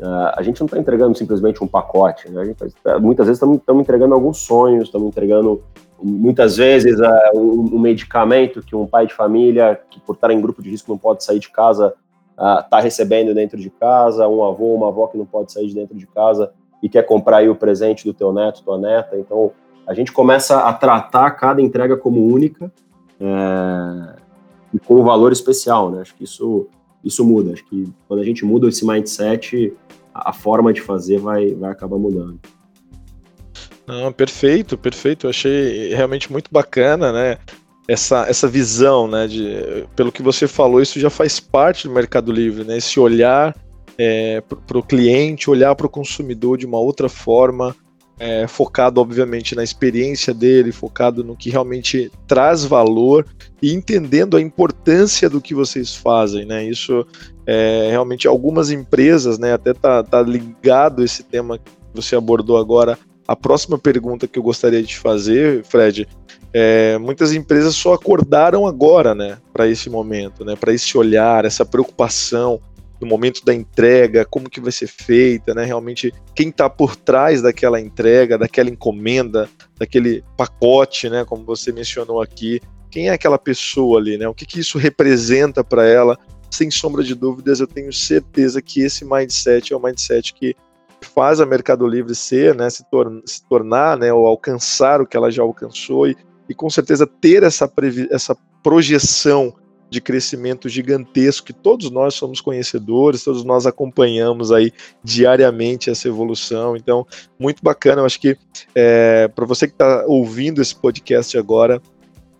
Uh, 0.00 0.32
a 0.34 0.42
gente 0.42 0.60
não 0.60 0.66
está 0.66 0.78
entregando 0.78 1.16
simplesmente 1.18 1.62
um 1.62 1.66
pacote, 1.66 2.30
né? 2.30 2.54
Tá, 2.82 2.98
muitas 2.98 3.26
vezes 3.26 3.42
estamos 3.42 3.82
entregando 3.82 4.14
alguns 4.14 4.38
sonhos, 4.38 4.84
estamos 4.84 5.08
entregando 5.08 5.62
muitas 6.02 6.56
vezes 6.56 6.98
uh, 6.98 7.36
um, 7.38 7.76
um, 7.76 7.78
medicamento 7.78 8.62
que 8.62 8.74
um 8.74 8.86
pai 8.86 9.06
de 9.06 9.14
família 9.14 9.80
que 9.90 10.00
por 10.00 10.14
estar 10.14 10.30
em 10.30 10.40
grupo 10.40 10.62
de 10.62 10.70
risco 10.70 10.90
não 10.90 10.98
pode 10.98 11.24
sair 11.24 11.38
de 11.38 11.50
casa 11.50 11.94
está 12.32 12.78
uh, 12.78 12.82
recebendo 12.82 13.34
dentro 13.34 13.58
de 13.58 13.68
casa, 13.68 14.26
um 14.26 14.42
avô, 14.42 14.74
uma 14.74 14.88
avó 14.88 15.06
que 15.06 15.18
não 15.18 15.26
pode 15.26 15.52
sair 15.52 15.66
de 15.66 15.74
dentro 15.74 15.96
de 15.96 16.06
casa 16.06 16.50
e 16.82 16.88
quer 16.88 17.02
comprar 17.02 17.38
aí 17.38 17.48
o 17.48 17.54
presente 17.54 18.04
do 18.04 18.14
teu 18.14 18.32
neto, 18.32 18.62
tua 18.62 18.78
neta. 18.78 19.18
Então 19.18 19.52
a 19.86 19.92
gente 19.92 20.12
começa 20.12 20.60
a 20.60 20.72
tratar 20.72 21.30
cada 21.32 21.60
entrega 21.60 21.96
como 21.96 22.26
única 22.26 22.72
é, 23.20 24.16
e 24.72 24.78
com 24.78 24.94
um 24.94 25.04
valor 25.04 25.32
especial, 25.32 25.90
né? 25.90 26.00
Acho 26.00 26.14
que 26.14 26.24
isso, 26.24 26.68
isso 27.04 27.24
muda. 27.24 27.52
Acho 27.52 27.64
que 27.66 27.92
quando 28.08 28.20
a 28.20 28.24
gente 28.24 28.44
muda 28.44 28.68
esse 28.68 28.86
mindset, 28.86 29.76
a, 30.14 30.30
a 30.30 30.32
forma 30.32 30.72
de 30.72 30.80
fazer 30.80 31.18
vai, 31.18 31.54
vai 31.54 31.70
acabar 31.70 31.98
mudando. 31.98 32.38
Não, 33.90 34.12
perfeito, 34.12 34.78
perfeito. 34.78 35.26
Eu 35.26 35.30
achei 35.30 35.94
realmente 35.94 36.30
muito 36.30 36.50
bacana, 36.50 37.12
né? 37.12 37.38
Essa, 37.88 38.26
essa 38.28 38.46
visão, 38.46 39.08
né? 39.08 39.26
De, 39.26 39.86
pelo 39.96 40.12
que 40.12 40.22
você 40.22 40.46
falou, 40.46 40.80
isso 40.80 41.00
já 41.00 41.10
faz 41.10 41.40
parte 41.40 41.88
do 41.88 41.94
Mercado 41.94 42.30
Livre, 42.30 42.64
né? 42.64 42.78
Esse 42.78 43.00
olhar 43.00 43.56
é, 43.98 44.42
para 44.66 44.78
o 44.78 44.82
cliente, 44.82 45.50
olhar 45.50 45.74
para 45.74 45.86
o 45.86 45.90
consumidor 45.90 46.56
de 46.56 46.66
uma 46.66 46.78
outra 46.78 47.08
forma, 47.08 47.74
é, 48.18 48.46
focado, 48.46 49.00
obviamente, 49.00 49.54
na 49.54 49.64
experiência 49.64 50.32
dele, 50.32 50.72
focado 50.72 51.24
no 51.24 51.34
que 51.34 51.50
realmente 51.50 52.12
traz 52.26 52.64
valor 52.64 53.26
e 53.62 53.72
entendendo 53.72 54.36
a 54.36 54.40
importância 54.40 55.28
do 55.28 55.40
que 55.40 55.54
vocês 55.54 55.96
fazem, 55.96 56.44
né? 56.44 56.64
Isso 56.64 57.06
é, 57.46 57.88
realmente 57.90 58.28
algumas 58.28 58.70
empresas, 58.70 59.38
né? 59.38 59.54
Até 59.54 59.72
tá, 59.72 60.02
tá 60.02 60.22
ligado 60.22 61.02
esse 61.02 61.22
tema 61.22 61.58
que 61.58 61.70
você 61.94 62.14
abordou 62.14 62.58
agora. 62.58 62.98
A 63.30 63.36
próxima 63.36 63.78
pergunta 63.78 64.26
que 64.26 64.36
eu 64.40 64.42
gostaria 64.42 64.82
de 64.82 64.98
fazer, 64.98 65.62
Fred, 65.62 66.04
é, 66.52 66.98
muitas 66.98 67.32
empresas 67.32 67.76
só 67.76 67.92
acordaram 67.92 68.66
agora, 68.66 69.14
né, 69.14 69.38
para 69.52 69.68
esse 69.68 69.88
momento, 69.88 70.44
né, 70.44 70.56
para 70.56 70.72
esse 70.72 70.98
olhar, 70.98 71.44
essa 71.44 71.64
preocupação 71.64 72.60
no 73.00 73.06
momento 73.06 73.44
da 73.44 73.54
entrega, 73.54 74.24
como 74.24 74.50
que 74.50 74.60
vai 74.60 74.72
ser 74.72 74.88
feita, 74.88 75.54
né? 75.54 75.64
Realmente 75.64 76.12
quem 76.34 76.48
está 76.48 76.68
por 76.68 76.96
trás 76.96 77.40
daquela 77.40 77.80
entrega, 77.80 78.36
daquela 78.36 78.68
encomenda, 78.68 79.48
daquele 79.78 80.24
pacote, 80.36 81.08
né? 81.08 81.24
Como 81.24 81.44
você 81.44 81.70
mencionou 81.70 82.20
aqui, 82.20 82.60
quem 82.90 83.10
é 83.10 83.12
aquela 83.12 83.38
pessoa 83.38 84.00
ali, 84.00 84.18
né? 84.18 84.28
O 84.28 84.34
que, 84.34 84.44
que 84.44 84.58
isso 84.58 84.76
representa 84.76 85.62
para 85.62 85.86
ela? 85.86 86.18
Sem 86.50 86.68
sombra 86.68 87.04
de 87.04 87.14
dúvidas, 87.14 87.60
eu 87.60 87.66
tenho 87.68 87.92
certeza 87.92 88.60
que 88.60 88.82
esse 88.82 89.04
mindset 89.04 89.72
é 89.72 89.76
o 89.76 89.80
mindset 89.80 90.34
que 90.34 90.54
faz 91.06 91.40
a 91.40 91.46
Mercado 91.46 91.86
Livre 91.86 92.14
ser, 92.14 92.54
né? 92.54 92.68
Se, 92.70 92.84
tor 92.90 93.22
se 93.24 93.42
tornar, 93.48 93.96
né? 93.96 94.12
Ou 94.12 94.26
alcançar 94.26 95.00
o 95.00 95.06
que 95.06 95.16
ela 95.16 95.30
já 95.30 95.42
alcançou 95.42 96.06
e, 96.06 96.16
e 96.48 96.54
com 96.54 96.68
certeza 96.68 97.06
ter 97.06 97.42
essa, 97.42 97.70
essa 98.10 98.36
projeção 98.62 99.54
de 99.90 100.00
crescimento 100.00 100.68
gigantesco 100.68 101.48
que 101.48 101.52
todos 101.52 101.90
nós 101.90 102.14
somos 102.14 102.40
conhecedores, 102.40 103.24
todos 103.24 103.42
nós 103.42 103.66
acompanhamos 103.66 104.52
aí 104.52 104.72
diariamente 105.02 105.90
essa 105.90 106.06
evolução. 106.06 106.76
Então, 106.76 107.04
muito 107.38 107.60
bacana. 107.62 108.00
Eu 108.00 108.06
acho 108.06 108.20
que 108.20 108.38
é, 108.74 109.26
para 109.28 109.44
você 109.44 109.66
que 109.66 109.74
está 109.74 110.04
ouvindo 110.06 110.62
esse 110.62 110.76
podcast 110.76 111.36
agora, 111.36 111.82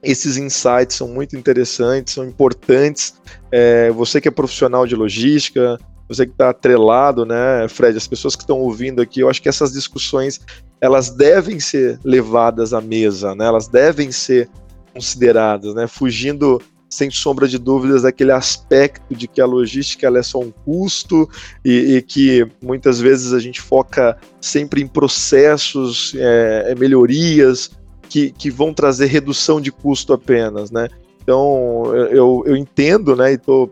esses 0.02 0.36
insights 0.36 0.96
são 0.96 1.08
muito 1.08 1.36
interessantes, 1.36 2.14
são 2.14 2.24
importantes. 2.24 3.14
É, 3.50 3.90
você 3.90 4.20
que 4.20 4.28
é 4.28 4.30
profissional 4.30 4.86
de 4.86 4.94
logística, 4.94 5.76
você 6.10 6.26
que 6.26 6.32
está 6.32 6.50
atrelado, 6.50 7.24
né, 7.24 7.68
Fred, 7.68 7.96
as 7.96 8.08
pessoas 8.08 8.34
que 8.34 8.42
estão 8.42 8.58
ouvindo 8.58 9.00
aqui, 9.00 9.20
eu 9.20 9.30
acho 9.30 9.40
que 9.40 9.48
essas 9.48 9.72
discussões 9.72 10.40
elas 10.80 11.10
devem 11.10 11.60
ser 11.60 12.00
levadas 12.02 12.74
à 12.74 12.80
mesa, 12.80 13.34
né? 13.34 13.44
Elas 13.44 13.68
devem 13.68 14.10
ser 14.10 14.48
consideradas, 14.92 15.74
né? 15.74 15.86
Fugindo 15.86 16.60
sem 16.88 17.10
sombra 17.10 17.46
de 17.46 17.58
dúvidas 17.58 18.02
daquele 18.02 18.32
aspecto 18.32 19.14
de 19.14 19.28
que 19.28 19.40
a 19.40 19.46
logística 19.46 20.04
ela 20.04 20.18
é 20.18 20.22
só 20.22 20.40
um 20.40 20.50
custo 20.50 21.28
e, 21.64 21.94
e 21.94 22.02
que 22.02 22.44
muitas 22.60 22.98
vezes 22.98 23.32
a 23.32 23.38
gente 23.38 23.60
foca 23.60 24.18
sempre 24.40 24.82
em 24.82 24.88
processos, 24.88 26.12
é, 26.16 26.72
é 26.72 26.74
melhorias 26.74 27.70
que, 28.08 28.32
que 28.32 28.50
vão 28.50 28.74
trazer 28.74 29.06
redução 29.06 29.60
de 29.60 29.70
custo 29.70 30.12
apenas, 30.12 30.72
né? 30.72 30.88
Então 31.22 31.94
eu, 31.94 32.42
eu 32.46 32.56
entendo, 32.56 33.14
né? 33.14 33.30
E 33.30 33.34
estou 33.34 33.70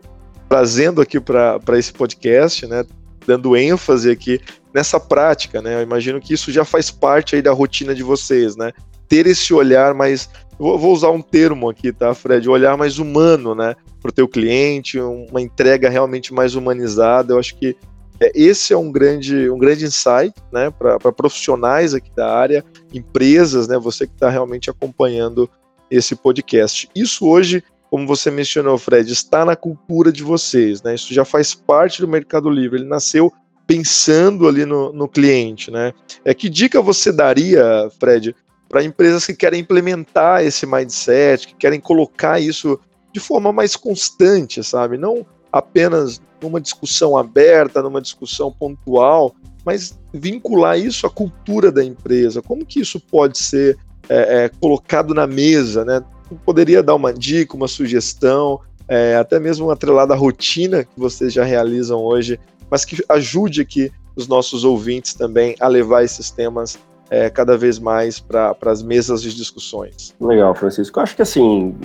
trazendo 0.49 0.99
aqui 0.99 1.19
para 1.19 1.77
esse 1.77 1.93
podcast, 1.93 2.65
né? 2.65 2.83
Dando 3.25 3.55
ênfase 3.55 4.09
aqui 4.09 4.41
nessa 4.73 4.99
prática, 4.99 5.61
né? 5.61 5.75
Eu 5.75 5.83
imagino 5.83 6.19
que 6.19 6.33
isso 6.33 6.51
já 6.51 6.65
faz 6.65 6.89
parte 6.89 7.35
aí 7.35 7.41
da 7.41 7.53
rotina 7.53 7.93
de 7.93 8.01
vocês, 8.01 8.55
né? 8.57 8.71
Ter 9.07 9.27
esse 9.27 9.53
olhar 9.53 9.93
mais, 9.93 10.27
vou, 10.57 10.91
usar 10.91 11.11
um 11.11 11.21
termo 11.21 11.69
aqui, 11.69 11.93
tá, 11.93 12.15
Fred? 12.15 12.49
Olhar 12.49 12.75
mais 12.75 12.97
humano, 12.97 13.53
né? 13.53 13.75
Para 14.01 14.09
o 14.09 14.11
teu 14.11 14.27
cliente, 14.27 14.99
uma 14.99 15.39
entrega 15.39 15.87
realmente 15.87 16.33
mais 16.33 16.55
humanizada. 16.55 17.33
Eu 17.33 17.39
acho 17.39 17.55
que 17.55 17.77
é, 18.19 18.31
esse 18.33 18.73
é 18.73 18.77
um 18.77 18.91
grande, 18.91 19.49
um 19.51 19.57
grande 19.57 19.85
insight, 19.85 20.33
né? 20.51 20.71
Para 20.71 21.11
profissionais 21.11 21.93
aqui 21.93 22.11
da 22.15 22.35
área, 22.35 22.65
empresas, 22.91 23.67
né? 23.67 23.77
Você 23.77 24.07
que 24.07 24.13
está 24.13 24.29
realmente 24.29 24.67
acompanhando 24.67 25.47
esse 25.91 26.15
podcast. 26.15 26.89
Isso 26.95 27.27
hoje 27.27 27.63
como 27.89 28.05
você 28.05 28.29
mencionou, 28.29 28.77
Fred, 28.77 29.11
está 29.11 29.43
na 29.43 29.55
cultura 29.55 30.11
de 30.11 30.23
vocês, 30.23 30.81
né? 30.81 30.95
Isso 30.95 31.13
já 31.13 31.25
faz 31.25 31.55
parte 31.55 32.01
do 32.01 32.07
Mercado 32.07 32.49
Livre. 32.49 32.79
Ele 32.79 32.87
nasceu 32.87 33.31
pensando 33.65 34.47
ali 34.47 34.65
no, 34.65 34.93
no 34.93 35.07
cliente, 35.07 35.71
né? 35.71 35.93
É 36.23 36.33
que 36.33 36.49
dica 36.49 36.81
você 36.81 37.11
daria, 37.11 37.89
Fred, 37.99 38.35
para 38.67 38.83
empresas 38.83 39.25
que 39.25 39.33
querem 39.33 39.61
implementar 39.61 40.43
esse 40.43 40.65
mindset, 40.65 41.47
que 41.47 41.55
querem 41.55 41.79
colocar 41.79 42.39
isso 42.39 42.79
de 43.11 43.19
forma 43.19 43.51
mais 43.51 43.75
constante, 43.75 44.63
sabe? 44.63 44.97
Não 44.97 45.25
apenas 45.51 46.21
numa 46.41 46.61
discussão 46.61 47.17
aberta, 47.17 47.81
numa 47.81 48.01
discussão 48.01 48.51
pontual, 48.51 49.35
mas 49.65 49.99
vincular 50.13 50.79
isso 50.79 51.07
à 51.07 51.09
cultura 51.09 51.71
da 51.71 51.83
empresa. 51.83 52.41
Como 52.41 52.65
que 52.65 52.79
isso 52.79 52.99
pode 52.99 53.37
ser 53.37 53.77
é, 54.07 54.45
é, 54.45 54.49
colocado 54.59 55.13
na 55.13 55.27
mesa, 55.27 55.83
né? 55.83 56.03
Poderia 56.37 56.81
dar 56.83 56.95
uma 56.95 57.13
dica, 57.13 57.55
uma 57.55 57.67
sugestão, 57.67 58.59
é, 58.87 59.15
até 59.15 59.39
mesmo 59.39 59.69
atrelada 59.69 60.13
à 60.13 60.17
rotina 60.17 60.83
que 60.83 60.99
vocês 60.99 61.31
já 61.31 61.43
realizam 61.43 62.01
hoje, 62.01 62.39
mas 62.69 62.83
que 62.83 63.03
ajude 63.07 63.61
aqui 63.61 63.91
os 64.15 64.27
nossos 64.27 64.63
ouvintes 64.63 65.13
também 65.13 65.55
a 65.59 65.67
levar 65.67 66.03
esses 66.03 66.31
temas 66.31 66.77
é, 67.09 67.29
cada 67.29 67.55
vez 67.57 67.79
mais 67.79 68.19
para 68.19 68.55
as 68.65 68.81
mesas 68.81 69.21
de 69.21 69.33
discussões. 69.33 70.13
Legal, 70.19 70.53
Francisco. 70.55 70.99
Eu 70.99 71.03
acho 71.03 71.15
que 71.15 71.21
assim, 71.21 71.75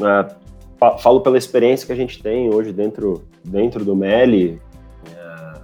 falo 0.98 1.20
pela 1.20 1.38
experiência 1.38 1.86
que 1.86 1.92
a 1.92 1.96
gente 1.96 2.22
tem 2.22 2.52
hoje 2.52 2.72
dentro, 2.72 3.22
dentro 3.44 3.84
do 3.84 3.94
MELI, 3.94 4.60
é, 5.14 5.60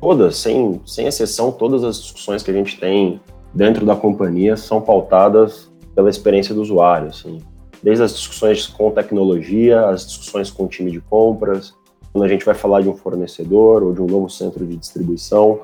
todas, 0.00 0.36
sem, 0.36 0.80
sem 0.84 1.06
exceção, 1.06 1.52
todas 1.52 1.84
as 1.84 2.00
discussões 2.00 2.42
que 2.42 2.50
a 2.50 2.54
gente 2.54 2.78
tem 2.78 3.20
dentro 3.54 3.86
da 3.86 3.94
companhia 3.94 4.56
são 4.56 4.80
pautadas 4.80 5.70
pela 5.94 6.10
experiência 6.10 6.54
do 6.54 6.60
usuário. 6.60 7.08
Assim 7.08 7.40
desde 7.82 8.04
as 8.04 8.14
discussões 8.14 8.66
com 8.66 8.90
tecnologia, 8.90 9.88
as 9.88 10.06
discussões 10.06 10.50
com 10.50 10.64
o 10.64 10.68
time 10.68 10.90
de 10.90 11.00
compras, 11.00 11.74
quando 12.12 12.24
a 12.24 12.28
gente 12.28 12.44
vai 12.44 12.54
falar 12.54 12.82
de 12.82 12.88
um 12.88 12.96
fornecedor 12.96 13.82
ou 13.82 13.92
de 13.92 14.02
um 14.02 14.06
novo 14.06 14.28
centro 14.28 14.66
de 14.66 14.76
distribuição, 14.76 15.62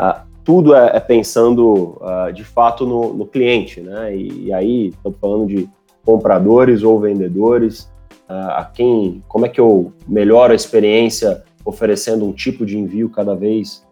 uh, 0.00 0.20
tudo 0.44 0.74
é, 0.74 0.96
é 0.96 1.00
pensando 1.00 1.98
uh, 2.00 2.32
de 2.32 2.44
fato 2.44 2.86
no, 2.86 3.12
no, 3.12 3.26
cliente, 3.26 3.80
né? 3.80 4.16
E, 4.16 4.46
e 4.46 4.52
aí 4.52 4.88
estamos 4.88 5.18
falando 5.18 5.46
de 5.46 5.68
compradores 6.04 6.82
ou 6.82 6.98
vendedores, 7.00 7.92
uh, 8.30 8.50
a 8.56 8.64
quem, 8.64 9.22
como 9.28 9.44
é 9.44 9.48
que 9.48 9.60
eu 9.60 9.92
melhoro 10.06 10.52
a 10.52 10.56
experiência 10.56 11.42
oferecendo 11.64 12.24
um 12.24 12.32
tipo 12.32 12.64
de 12.64 12.78
envio 12.78 13.10
cada 13.10 13.34
vez 13.34 13.86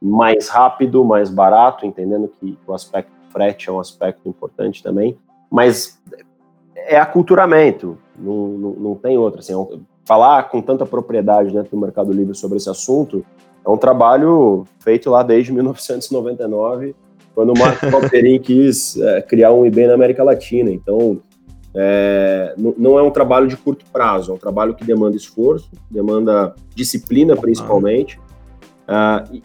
mais 0.00 0.48
rápido, 0.48 1.04
mais 1.04 1.28
barato, 1.28 1.84
entendendo 1.84 2.32
que 2.40 2.56
o 2.66 2.72
aspecto 2.72 3.12
frete 3.30 3.68
é 3.68 3.72
um 3.72 3.78
aspecto 3.78 4.26
importante 4.26 4.82
também, 4.82 5.18
mas 5.50 6.00
é 6.86 6.98
aculturamento, 6.98 7.98
não, 8.18 8.48
não, 8.48 8.70
não 8.72 8.94
tem 8.94 9.16
outra. 9.18 9.40
Assim, 9.40 9.54
é 9.54 9.78
falar 10.04 10.44
com 10.44 10.60
tanta 10.60 10.84
propriedade 10.84 11.52
dentro 11.52 11.70
do 11.70 11.80
Mercado 11.80 12.12
Livre 12.12 12.34
sobre 12.34 12.58
esse 12.58 12.68
assunto 12.68 13.24
é 13.64 13.70
um 13.70 13.76
trabalho 13.76 14.64
feito 14.80 15.10
lá 15.10 15.22
desde 15.22 15.52
1999, 15.52 16.94
quando 17.34 17.54
o 17.54 17.58
Marco 17.58 17.90
Galperin 17.90 18.38
quis 18.42 18.96
é, 18.98 19.22
criar 19.22 19.52
um 19.52 19.64
IB 19.64 19.86
na 19.86 19.94
América 19.94 20.22
Latina. 20.22 20.70
Então, 20.70 21.20
é, 21.74 22.54
não 22.76 22.98
é 22.98 23.02
um 23.02 23.10
trabalho 23.10 23.46
de 23.46 23.56
curto 23.56 23.84
prazo, 23.90 24.32
é 24.32 24.34
um 24.34 24.38
trabalho 24.38 24.74
que 24.74 24.84
demanda 24.84 25.16
esforço, 25.16 25.70
demanda 25.90 26.54
disciplina 26.74 27.34
principalmente, 27.34 28.18
uh, 28.86 29.26
e, 29.32 29.42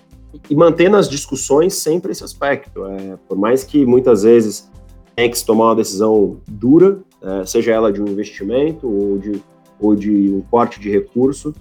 e 0.49 0.55
manter 0.55 0.89
nas 0.89 1.07
discussões 1.07 1.73
sempre 1.75 2.11
esse 2.11 2.23
aspecto. 2.23 2.85
É, 2.85 3.17
por 3.29 3.37
mais 3.37 3.63
que 3.63 3.85
muitas 3.85 4.23
vezes 4.23 4.69
tenha 5.15 5.29
que 5.29 5.37
se 5.37 5.45
tomar 5.45 5.65
uma 5.67 5.75
decisão 5.77 6.37
dura, 6.45 6.99
seja 7.45 7.71
ela 7.71 7.91
de 7.91 8.01
um 8.01 8.07
investimento 8.07 8.87
ou 8.87 9.17
de, 9.17 9.41
ou 9.79 9.95
de 9.95 10.29
um 10.29 10.41
corte 10.41 10.79
de 10.79 10.89
recurso, 10.89 11.53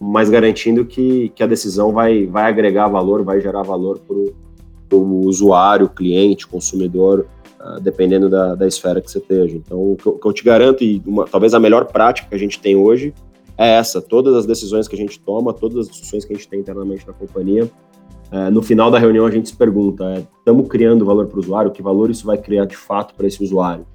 mas 0.00 0.28
garantindo 0.28 0.84
que, 0.84 1.28
que 1.30 1.42
a 1.42 1.46
decisão 1.46 1.92
vai, 1.92 2.26
vai 2.26 2.44
agregar 2.44 2.88
valor, 2.88 3.22
vai 3.22 3.40
gerar 3.40 3.62
valor 3.62 4.00
para 4.00 4.96
o 4.96 5.26
usuário, 5.26 5.88
cliente, 5.88 6.46
consumidor, 6.46 7.26
uh, 7.60 7.80
dependendo 7.80 8.28
da, 8.28 8.56
da 8.56 8.66
esfera 8.66 9.00
que 9.00 9.10
você 9.10 9.18
esteja. 9.18 9.56
Então, 9.56 9.92
o 9.92 9.96
que, 9.96 10.06
eu, 10.06 10.12
que 10.14 10.26
eu 10.26 10.32
te 10.32 10.42
garanto, 10.42 10.82
e 10.82 11.00
uma, 11.06 11.24
talvez 11.24 11.54
a 11.54 11.60
melhor 11.60 11.86
prática 11.86 12.28
que 12.28 12.34
a 12.34 12.38
gente 12.38 12.60
tem 12.60 12.74
hoje, 12.74 13.14
é 13.56 13.76
essa. 13.76 14.02
Todas 14.02 14.34
as 14.34 14.44
decisões 14.44 14.88
que 14.88 14.96
a 14.96 14.98
gente 14.98 15.20
toma, 15.20 15.52
todas 15.52 15.78
as 15.78 15.88
discussões 15.88 16.24
que 16.24 16.32
a 16.32 16.36
gente 16.36 16.48
tem 16.48 16.58
internamente 16.58 17.06
na 17.06 17.12
companhia, 17.12 17.70
é, 18.32 18.50
no 18.50 18.62
final 18.62 18.90
da 18.90 18.98
reunião 18.98 19.26
a 19.26 19.30
gente 19.30 19.50
se 19.50 19.56
pergunta: 19.56 20.26
estamos 20.38 20.64
é, 20.64 20.68
criando 20.68 21.04
valor 21.04 21.26
para 21.26 21.36
o 21.36 21.40
usuário? 21.40 21.70
Que 21.70 21.82
valor 21.82 22.10
isso 22.10 22.26
vai 22.26 22.38
criar 22.38 22.64
de 22.64 22.76
fato 22.76 23.14
para 23.14 23.26
esse 23.26 23.42
usuário? 23.42 23.86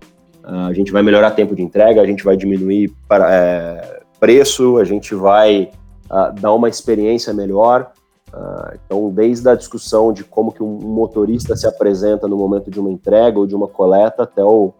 A 0.47 0.73
gente 0.73 0.91
vai 0.91 1.03
melhorar 1.03 1.31
tempo 1.31 1.53
de 1.53 1.61
entrega, 1.61 2.01
a 2.01 2.05
gente 2.05 2.23
vai 2.23 2.37
diminuir 2.37 2.93
para, 3.07 3.33
é, 3.33 4.01
preço, 4.19 4.77
a 4.77 4.83
gente 4.83 5.13
vai 5.13 5.71
uh, 6.09 6.33
dar 6.39 6.53
uma 6.53 6.69
experiência 6.69 7.33
melhor. 7.33 7.91
Uh, 8.33 8.77
então, 8.85 9.09
desde 9.09 9.47
a 9.49 9.55
discussão 9.55 10.13
de 10.13 10.23
como 10.23 10.51
que 10.51 10.63
um 10.63 10.79
motorista 10.79 11.55
se 11.55 11.67
apresenta 11.67 12.27
no 12.27 12.37
momento 12.37 12.69
de 12.69 12.79
uma 12.79 12.89
entrega 12.89 13.39
ou 13.39 13.47
de 13.47 13.55
uma 13.55 13.67
coleta, 13.67 14.23
até, 14.23 14.43
o, 14.43 14.73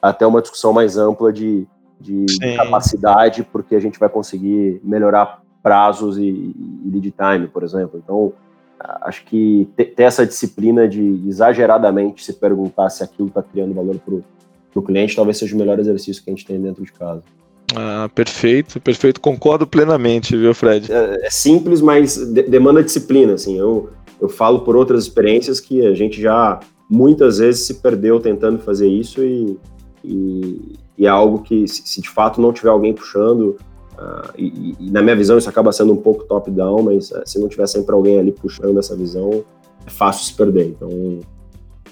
até 0.00 0.26
uma 0.26 0.42
discussão 0.42 0.72
mais 0.72 0.96
ampla 0.96 1.32
de, 1.32 1.66
de 2.00 2.26
capacidade, 2.56 3.44
porque 3.44 3.74
a 3.74 3.80
gente 3.80 3.98
vai 3.98 4.08
conseguir 4.08 4.80
melhorar 4.82 5.42
prazos 5.62 6.18
e, 6.18 6.22
e 6.22 6.90
lead 6.90 7.12
time, 7.12 7.48
por 7.48 7.62
exemplo. 7.62 8.00
Então, 8.02 8.32
acho 9.02 9.24
que 9.24 9.68
ter 9.76 10.02
essa 10.02 10.26
disciplina 10.26 10.86
de 10.86 11.22
exageradamente 11.26 12.24
se 12.24 12.32
perguntar 12.32 12.90
se 12.90 13.02
aquilo 13.02 13.28
está 13.28 13.42
criando 13.42 13.74
valor 13.74 13.96
para 13.98 14.14
o 14.14 14.24
para 14.74 14.80
o 14.80 14.82
cliente, 14.82 15.14
talvez 15.14 15.38
seja 15.38 15.54
o 15.54 15.58
melhor 15.58 15.78
exercício 15.78 16.22
que 16.22 16.28
a 16.28 16.32
gente 16.34 16.44
tem 16.44 16.60
dentro 16.60 16.84
de 16.84 16.92
casa. 16.92 17.22
Ah, 17.74 18.10
perfeito, 18.14 18.80
perfeito. 18.80 19.20
Concordo 19.20 19.66
plenamente, 19.66 20.36
viu, 20.36 20.52
Fred? 20.52 20.92
É, 20.92 21.26
é 21.26 21.30
simples, 21.30 21.80
mas 21.80 22.16
de 22.16 22.42
demanda 22.42 22.82
disciplina. 22.82 23.34
Assim, 23.34 23.58
eu, 23.58 23.90
eu 24.20 24.28
falo 24.28 24.60
por 24.60 24.76
outras 24.76 25.04
experiências 25.04 25.60
que 25.60 25.86
a 25.86 25.94
gente 25.94 26.20
já 26.20 26.60
muitas 26.90 27.38
vezes 27.38 27.66
se 27.66 27.74
perdeu 27.74 28.20
tentando 28.20 28.58
fazer 28.58 28.88
isso 28.88 29.22
e, 29.22 29.58
e, 30.04 30.76
e 30.98 31.06
é 31.06 31.08
algo 31.08 31.42
que, 31.42 31.66
se, 31.66 31.82
se, 31.86 32.00
de 32.00 32.10
fato 32.10 32.40
não 32.40 32.52
tiver 32.52 32.68
alguém 32.68 32.92
puxando, 32.92 33.56
uh, 33.98 34.30
e, 34.36 34.76
e, 34.78 34.90
na 34.90 35.00
minha 35.00 35.16
visão 35.16 35.38
isso 35.38 35.48
acaba 35.48 35.72
sendo 35.72 35.92
um 35.92 35.96
pouco 35.96 36.24
top-down, 36.24 36.82
mas 36.82 37.10
uh, 37.10 37.22
se 37.24 37.38
não 37.40 37.48
tiver 37.48 37.66
sempre 37.66 37.94
alguém 37.94 38.18
ali 38.18 38.32
puxando 38.32 38.78
essa 38.78 38.94
visão, 38.94 39.44
é 39.86 39.90
fácil 39.90 40.26
se 40.26 40.34
perder. 40.34 40.66
Então, 40.66 41.20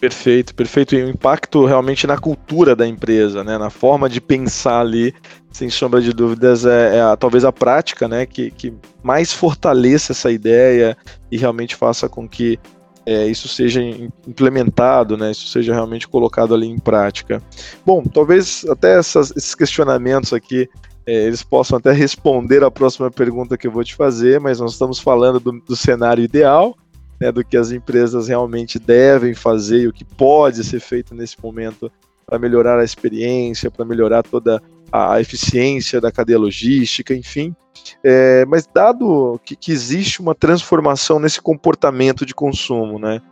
Perfeito, 0.02 0.52
perfeito. 0.52 0.96
E 0.96 1.04
o 1.04 1.08
impacto 1.08 1.64
realmente 1.64 2.08
na 2.08 2.18
cultura 2.18 2.74
da 2.74 2.84
empresa, 2.84 3.44
né? 3.44 3.56
Na 3.56 3.70
forma 3.70 4.08
de 4.08 4.20
pensar 4.20 4.80
ali, 4.80 5.14
sem 5.52 5.70
sombra 5.70 6.02
de 6.02 6.12
dúvidas, 6.12 6.66
é, 6.66 6.96
é 6.96 7.00
a, 7.00 7.16
talvez 7.16 7.44
a 7.44 7.52
prática, 7.52 8.08
né? 8.08 8.26
Que, 8.26 8.50
que 8.50 8.74
mais 9.00 9.32
fortaleça 9.32 10.10
essa 10.10 10.28
ideia 10.32 10.96
e 11.30 11.36
realmente 11.36 11.76
faça 11.76 12.08
com 12.08 12.28
que 12.28 12.58
é, 13.06 13.28
isso 13.28 13.46
seja 13.46 13.80
implementado, 14.26 15.16
né? 15.16 15.30
Isso 15.30 15.46
seja 15.46 15.72
realmente 15.72 16.08
colocado 16.08 16.52
ali 16.52 16.66
em 16.66 16.80
prática. 16.80 17.40
Bom, 17.86 18.02
talvez 18.02 18.66
até 18.68 18.98
essas, 18.98 19.30
esses 19.36 19.54
questionamentos 19.54 20.32
aqui 20.32 20.68
é, 21.06 21.26
eles 21.26 21.44
possam 21.44 21.78
até 21.78 21.92
responder 21.92 22.64
a 22.64 22.72
próxima 22.72 23.08
pergunta 23.08 23.56
que 23.56 23.68
eu 23.68 23.72
vou 23.72 23.84
te 23.84 23.94
fazer, 23.94 24.40
mas 24.40 24.58
nós 24.58 24.72
estamos 24.72 24.98
falando 24.98 25.38
do, 25.38 25.52
do 25.60 25.76
cenário 25.76 26.24
ideal 26.24 26.76
né, 27.22 27.30
do 27.30 27.44
que 27.44 27.56
as 27.56 27.70
empresas 27.70 28.26
realmente 28.26 28.80
devem 28.80 29.32
fazer 29.32 29.82
e 29.82 29.86
o 29.86 29.92
que 29.92 30.04
pode 30.04 30.64
ser 30.64 30.80
feito 30.80 31.14
nesse 31.14 31.40
momento 31.40 31.90
para 32.26 32.36
melhorar 32.36 32.80
a 32.80 32.84
experiência, 32.84 33.70
para 33.70 33.84
melhorar 33.84 34.24
toda 34.24 34.60
a 34.90 35.20
eficiência 35.20 36.00
da 36.00 36.10
cadeia 36.10 36.36
logística, 36.36 37.14
enfim. 37.14 37.54
É, 38.02 38.44
mas 38.46 38.66
dado 38.66 39.40
que, 39.44 39.54
que, 39.54 39.70
existe 39.70 40.20
uma 40.20 40.34
transformação 40.34 41.20
nesse 41.20 41.40
comportamento 41.40 42.26
de 42.26 42.34
consumo, 42.34 42.98
né? 42.98 43.22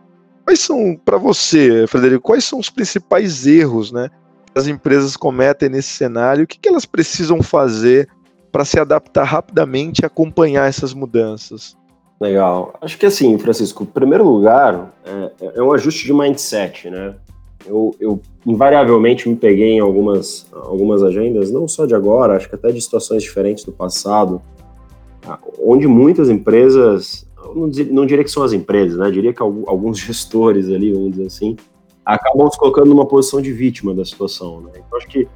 Quais 0.45 0.61
são, 0.61 0.97
para 0.97 1.19
você, 1.19 1.85
Frederico, 1.89 2.23
quais 2.23 2.45
são 2.45 2.61
os 2.61 2.71
principais 2.71 3.45
erros, 3.45 3.91
né, 3.91 4.09
que 4.53 4.59
as 4.59 4.69
empresas 4.69 5.17
cometem 5.17 5.69
nesse 5.69 5.91
cenário? 5.91 6.45
O 6.45 6.47
que, 6.47 6.59
que 6.59 6.69
elas 6.69 6.87
precisam 6.87 7.43
fazer 7.43 8.09
para 8.53 8.65
se 8.65 8.79
adaptar 8.79 9.25
rapidamente 9.25 10.03
e 10.03 10.07
acompanhar 10.07 10.69
essas 10.69 10.95
mudanças? 10.95 11.77
Legal. 12.21 12.75
Acho 12.83 12.99
que 12.99 13.07
assim, 13.07 13.39
Francisco, 13.39 13.83
em 13.83 13.87
primeiro 13.87 14.29
lugar, 14.29 14.93
é, 15.05 15.53
é 15.55 15.63
um 15.63 15.73
ajuste 15.73 16.05
de 16.05 16.13
mindset, 16.13 16.91
né? 16.91 17.15
Eu, 17.67 17.95
eu, 17.99 18.21
invariavelmente 18.47 19.29
me 19.29 19.37
peguei 19.37 19.73
em 19.73 19.81
algumas, 19.81 20.47
algumas 20.53 21.03
agendas, 21.03 21.51
não 21.51 21.67
só 21.67 21.87
de 21.87 21.95
agora, 21.95 22.37
acho 22.37 22.49
que 22.49 22.55
até 22.55 22.71
de 22.71 22.81
situações 22.81 23.23
diferentes 23.23 23.65
do 23.65 23.73
passado, 23.73 24.41
tá? 25.21 25.39
onde 25.59 25.87
muitas 25.87 26.31
empresas, 26.31 27.27
não, 27.55 27.71
não 27.91 28.07
diria 28.07 28.25
que 28.25 28.31
são 28.31 28.43
as 28.43 28.53
empresas, 28.53 28.99
né? 28.99 29.11
diria 29.11 29.33
que 29.33 29.43
alguns 29.43 29.99
gestores 30.01 30.69
ali, 30.69 30.93
vamos 30.93 31.13
dizer 31.13 31.27
assim, 31.27 31.57
acabam 32.05 32.51
se 32.51 32.59
colocando 32.59 32.89
numa 32.89 33.07
posição 33.07 33.41
de 33.41 33.53
vítima 33.53 33.95
da 33.95 34.05
situação. 34.05 34.63
Né? 34.63 34.71
Então, 34.77 34.99
acho 34.99 35.09
que 35.09 35.29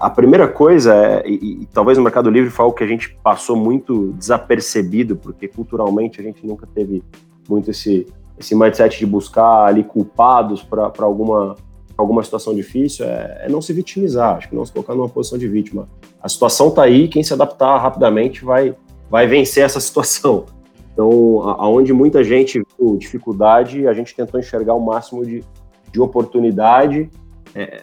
a, 0.00 0.10
primeira 0.10 0.48
coisa 0.48 0.94
é, 0.94 1.28
e, 1.28 1.62
e, 1.62 1.66
talvez 1.66 1.98
no 1.98 2.04
Mercado 2.04 2.30
Livre 2.30 2.50
foi 2.50 2.64
algo 2.64 2.76
que 2.76 2.84
a 2.84 2.86
gente 2.86 3.16
passou 3.22 3.56
muito 3.56 4.12
desapercebido, 4.12 5.16
porque 5.16 5.48
culturalmente 5.48 6.20
a 6.20 6.22
gente 6.22 6.46
nunca 6.46 6.66
teve 6.66 7.02
muito 7.48 7.70
esse, 7.70 8.06
esse 8.38 8.54
mindset 8.54 8.98
de 8.98 9.06
buscar 9.06 9.66
ali 9.66 9.84
culpados 9.84 10.62
para 10.62 10.90
alguma, 11.00 11.56
alguma 11.96 12.22
situação 12.22 12.54
difícil, 12.54 13.06
é, 13.06 13.42
é, 13.44 13.48
não 13.48 13.60
se 13.62 13.72
vitimizar, 13.72 14.36
acho 14.36 14.48
que 14.48 14.54
não 14.54 14.64
se 14.64 14.72
colocar 14.72 14.94
numa 14.94 15.08
posição 15.08 15.38
de 15.38 15.48
vítima. 15.48 15.88
A 16.20 16.28
situação 16.28 16.68
está 16.68 16.82
aí, 16.82 17.08
quem 17.08 17.22
se 17.22 17.32
adaptar 17.32 17.78
rapidamente 17.78 18.44
vai, 18.44 18.74
vai 19.10 19.26
vencer 19.26 19.64
essa 19.64 19.78
situação. 19.80 20.46
Então, 20.92 21.40
aonde 21.58 21.92
muita 21.92 22.22
gente 22.22 22.62
viu 22.78 22.96
dificuldade, 22.98 23.86
a 23.86 23.94
gente 23.94 24.14
tentou 24.14 24.38
enxergar 24.38 24.74
o 24.74 24.80
máximo 24.80 25.24
de, 25.24 25.42
de 25.90 26.00
oportunidade. 26.00 27.08
É, 27.54 27.82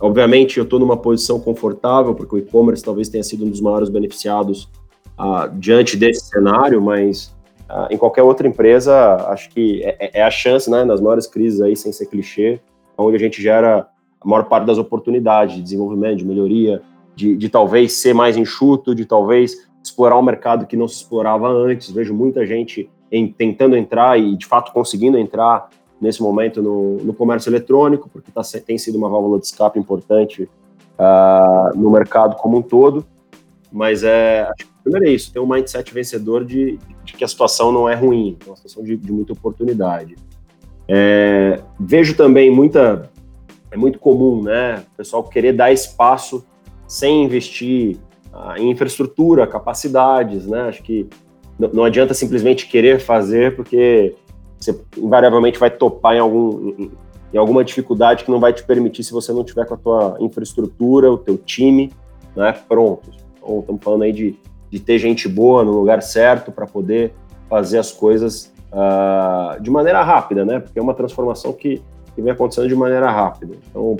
obviamente, 0.00 0.58
eu 0.58 0.64
estou 0.64 0.78
numa 0.78 0.96
posição 0.96 1.40
confortável, 1.40 2.14
porque 2.14 2.34
o 2.34 2.38
e-commerce 2.38 2.82
talvez 2.82 3.08
tenha 3.08 3.22
sido 3.22 3.44
um 3.44 3.50
dos 3.50 3.60
maiores 3.60 3.88
beneficiados 3.88 4.68
uh, 5.18 5.48
diante 5.58 5.96
desse 5.96 6.26
cenário, 6.26 6.80
mas 6.80 7.36
Uh, 7.68 7.86
em 7.90 7.98
qualquer 7.98 8.22
outra 8.22 8.48
empresa, 8.48 9.16
acho 9.28 9.50
que 9.50 9.82
é, 9.84 9.96
é, 10.00 10.20
é, 10.20 10.22
a 10.22 10.30
chance, 10.30 10.70
né, 10.70 10.84
nas 10.84 11.02
maiores 11.02 11.26
crises 11.26 11.60
aí, 11.60 11.76
sem 11.76 11.92
ser 11.92 12.06
clichê, 12.06 12.58
onde 12.96 13.14
a 13.16 13.18
gente 13.18 13.42
gera 13.42 13.86
a 14.18 14.26
maior 14.26 14.44
parte 14.44 14.64
das 14.64 14.78
oportunidades 14.78 15.56
de 15.56 15.62
desenvolvimento, 15.62 16.16
de 16.16 16.24
melhoria, 16.24 16.80
de, 17.14 17.36
de 17.36 17.48
talvez 17.50 17.92
ser 17.92 18.14
mais 18.14 18.38
enxuto, 18.38 18.94
de 18.94 19.04
talvez 19.04 19.68
explorar 19.84 20.18
um 20.18 20.22
mercado 20.22 20.66
que 20.66 20.78
não 20.78 20.88
se 20.88 20.96
explorava 20.96 21.46
antes. 21.46 21.90
Vejo 21.90 22.14
muita 22.14 22.46
gente 22.46 22.88
em, 23.12 23.28
tentando 23.28 23.76
entrar 23.76 24.18
e, 24.18 24.34
de 24.34 24.46
fato, 24.46 24.72
conseguindo 24.72 25.18
entrar 25.18 25.68
nesse 26.00 26.22
momento 26.22 26.62
no, 26.62 26.96
no 26.98 27.12
comércio 27.12 27.50
eletrônico, 27.50 28.08
porque 28.08 28.30
tá, 28.30 28.42
tem 28.64 28.78
sido 28.78 28.96
uma 28.96 29.08
válvula 29.08 29.38
de 29.38 29.46
escape 29.46 29.78
importante 29.78 30.48
uh, 30.98 31.76
no 31.76 31.90
mercado 31.90 32.36
como 32.36 32.58
um 32.58 32.62
todo. 32.62 33.04
Mas 33.70 34.02
é, 34.02 34.42
acho 34.42 34.66
que 34.66 34.72
primeiro 34.82 35.08
é 35.08 35.12
isso, 35.12 35.32
ter 35.32 35.40
um 35.40 35.46
mindset 35.46 35.92
vencedor 35.92 36.44
de, 36.44 36.78
de 37.04 37.12
que 37.12 37.24
a 37.24 37.28
situação 37.28 37.70
não 37.70 37.88
é 37.88 37.94
ruim, 37.94 38.36
é 38.44 38.48
uma 38.48 38.56
situação 38.56 38.82
de, 38.82 38.96
de 38.96 39.12
muita 39.12 39.32
oportunidade. 39.32 40.16
É, 40.88 41.60
vejo 41.78 42.16
também 42.16 42.50
muita, 42.50 43.10
é 43.70 43.76
muito 43.76 43.98
comum, 43.98 44.42
né, 44.42 44.82
o 44.94 44.96
pessoal 44.96 45.22
querer 45.22 45.52
dar 45.52 45.70
espaço 45.70 46.46
sem 46.86 47.24
investir 47.24 47.98
ah, 48.32 48.54
em 48.56 48.70
infraestrutura, 48.70 49.46
capacidades, 49.46 50.46
né, 50.46 50.62
acho 50.62 50.82
que 50.82 51.06
não, 51.58 51.68
não 51.68 51.84
adianta 51.84 52.14
simplesmente 52.14 52.66
querer 52.66 53.00
fazer 53.00 53.54
porque 53.54 54.14
você 54.58 54.78
invariavelmente 54.96 55.58
vai 55.58 55.70
topar 55.70 56.14
em 56.14 56.18
algum 56.18 56.74
em, 56.78 56.90
em 57.32 57.38
alguma 57.38 57.62
dificuldade 57.62 58.24
que 58.24 58.30
não 58.30 58.40
vai 58.40 58.52
te 58.52 58.64
permitir 58.64 59.04
se 59.04 59.12
você 59.12 59.32
não 59.32 59.44
tiver 59.44 59.66
com 59.66 59.74
a 59.74 59.76
tua 59.76 60.16
infraestrutura, 60.20 61.10
o 61.12 61.18
teu 61.18 61.36
time, 61.36 61.92
né, 62.34 62.52
prontos. 62.68 63.16
Então, 63.36 63.60
estamos 63.60 63.82
falando 63.82 64.02
aí 64.02 64.12
de 64.12 64.38
de 64.70 64.78
ter 64.78 64.98
gente 64.98 65.28
boa 65.28 65.64
no 65.64 65.72
lugar 65.72 66.02
certo 66.02 66.52
para 66.52 66.66
poder 66.66 67.12
fazer 67.48 67.78
as 67.78 67.90
coisas 67.90 68.52
uh, 68.72 69.60
de 69.60 69.70
maneira 69.70 70.02
rápida, 70.02 70.44
né? 70.44 70.60
Porque 70.60 70.78
é 70.78 70.82
uma 70.82 70.94
transformação 70.94 71.52
que, 71.52 71.82
que 72.14 72.22
vem 72.22 72.32
acontecendo 72.32 72.68
de 72.68 72.74
maneira 72.74 73.10
rápida. 73.10 73.54
Então, 73.70 73.96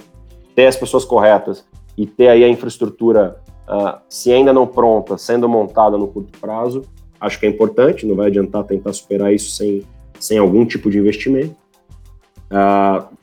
ter 0.54 0.66
as 0.66 0.76
pessoas 0.76 1.04
corretas 1.04 1.64
e 1.96 2.06
ter 2.06 2.28
aí 2.28 2.44
a 2.44 2.48
infraestrutura, 2.48 3.40
uh, 3.66 3.98
se 4.08 4.32
ainda 4.32 4.52
não 4.52 4.66
pronta, 4.66 5.16
sendo 5.16 5.48
montada 5.48 5.96
no 5.96 6.08
curto 6.08 6.38
prazo, 6.38 6.82
acho 7.18 7.40
que 7.40 7.46
é 7.46 7.48
importante. 7.48 8.06
Não 8.06 8.14
vai 8.14 8.26
adiantar 8.26 8.64
tentar 8.64 8.92
superar 8.92 9.32
isso 9.32 9.50
sem, 9.50 9.82
sem 10.18 10.38
algum 10.38 10.64
tipo 10.64 10.90
de 10.90 10.98
investimento. 10.98 11.54
Uh, 12.50 13.16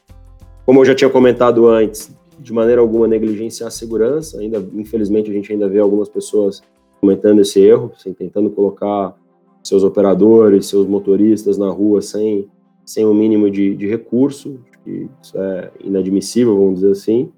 como 0.66 0.82
eu 0.82 0.86
já 0.86 0.96
tinha 0.96 1.10
comentado 1.10 1.68
antes, 1.68 2.16
de 2.40 2.54
maneira 2.54 2.82
alguma 2.82 3.08
negligenciar 3.08 3.68
a 3.68 3.72
segurança. 3.72 4.40
Ainda, 4.40 4.64
infelizmente, 4.74 5.30
a 5.30 5.34
gente 5.34 5.52
ainda 5.52 5.68
vê 5.68 5.80
algumas 5.80 6.10
pessoas 6.10 6.62
cometendo 7.00 7.42
esse 7.42 7.60
erro, 7.60 7.92
assim, 7.96 8.14
tentando 8.14 8.50
colocar 8.50 9.16
seus 9.64 9.84
operadores, 9.84 10.68
seus 10.68 10.88
motoristas 10.88 11.58
na 11.58 11.70
rua 11.70 12.02
sem, 12.02 12.48
sem 12.86 13.06
o 13.06 13.12
um 13.12 13.14
mínimo 13.14 13.50
de, 13.50 13.76
de 13.76 13.88
recurso, 13.88 14.60
isso 14.86 15.38
é 15.38 15.72
inadmissível, 15.84 16.56
vamos 16.56 16.76
dizer 16.76 16.92
assim. 16.92 17.32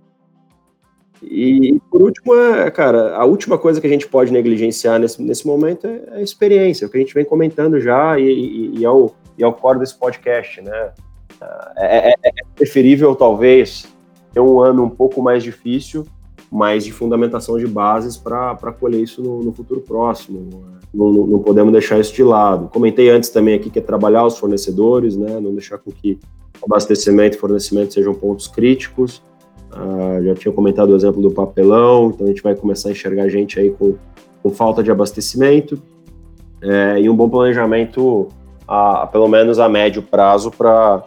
E, 1.21 1.79
por 1.89 2.01
último, 2.01 2.35
é, 2.35 2.69
cara, 2.69 3.15
a 3.15 3.25
última 3.25 3.57
coisa 3.57 3.81
que 3.81 3.87
a 3.87 3.89
gente 3.89 4.07
pode 4.07 4.31
negligenciar 4.31 4.99
nesse, 4.99 5.21
nesse 5.21 5.47
momento 5.47 5.87
é 5.87 6.17
a 6.17 6.21
experiência, 6.21 6.87
o 6.87 6.89
que 6.89 6.97
a 6.97 6.99
gente 6.99 7.13
vem 7.13 7.25
comentando 7.25 7.79
já 7.79 8.19
e, 8.19 8.23
e, 8.23 8.79
e, 8.79 8.85
é, 8.85 8.89
o, 8.89 9.11
e 9.37 9.43
é 9.43 9.47
o 9.47 9.53
core 9.53 9.79
desse 9.79 9.97
podcast, 9.97 10.61
né? 10.61 10.91
É, 11.75 12.09
é, 12.09 12.15
é 12.23 12.31
preferível, 12.55 13.15
talvez, 13.15 13.87
ter 14.33 14.39
um 14.39 14.59
ano 14.59 14.83
um 14.83 14.89
pouco 14.89 15.21
mais 15.21 15.43
difícil 15.43 16.05
mas 16.51 16.85
de 16.85 16.91
fundamentação 16.91 17.57
de 17.57 17.67
bases 17.67 18.17
para 18.17 18.55
colher 18.79 19.01
isso 19.01 19.21
no, 19.21 19.43
no 19.43 19.51
futuro 19.51 19.81
próximo. 19.81 20.63
Não, 20.93 21.11
não, 21.11 21.27
não, 21.27 21.39
podemos 21.39 21.71
deixar 21.71 21.99
isso 21.99 22.13
de 22.13 22.23
lado. 22.23 22.69
Comentei 22.69 23.09
antes 23.09 23.29
também 23.29 23.55
aqui 23.55 23.69
que 23.69 23.79
é 23.79 23.81
trabalhar 23.81 24.25
os 24.25 24.37
fornecedores, 24.37 25.17
né, 25.17 25.39
não 25.39 25.53
deixar 25.53 25.77
com 25.77 25.91
que 25.91 26.17
abastecimento 26.63 27.37
e 27.37 27.39
fornecimento 27.39 27.93
sejam 27.93 28.13
pontos 28.13 28.47
críticos. 28.47 29.21
Uh, 29.77 30.23
já 30.23 30.33
tinha 30.33 30.51
comentado 30.51 30.89
o 30.89 30.95
exemplo 30.95 31.21
do 31.21 31.29
papelão, 31.29 32.09
então 32.09 32.25
a 32.25 32.29
gente 32.29 32.41
vai 32.41 32.55
começar 32.55 32.89
a 32.89 32.91
enxergar 32.91 33.29
gente 33.29 33.59
aí 33.59 33.69
com, 33.69 33.95
com 34.41 34.49
falta 34.49 34.81
de 34.81 34.89
abastecimento 34.89 35.79
é, 36.61 36.99
e 36.99 37.07
um 37.07 37.15
bom 37.15 37.29
planejamento, 37.29 38.27
a, 38.67 39.03
a, 39.03 39.07
pelo 39.07 39.27
menos 39.27 39.59
a 39.59 39.69
médio 39.69 40.01
prazo, 40.01 40.49
para 40.49 41.03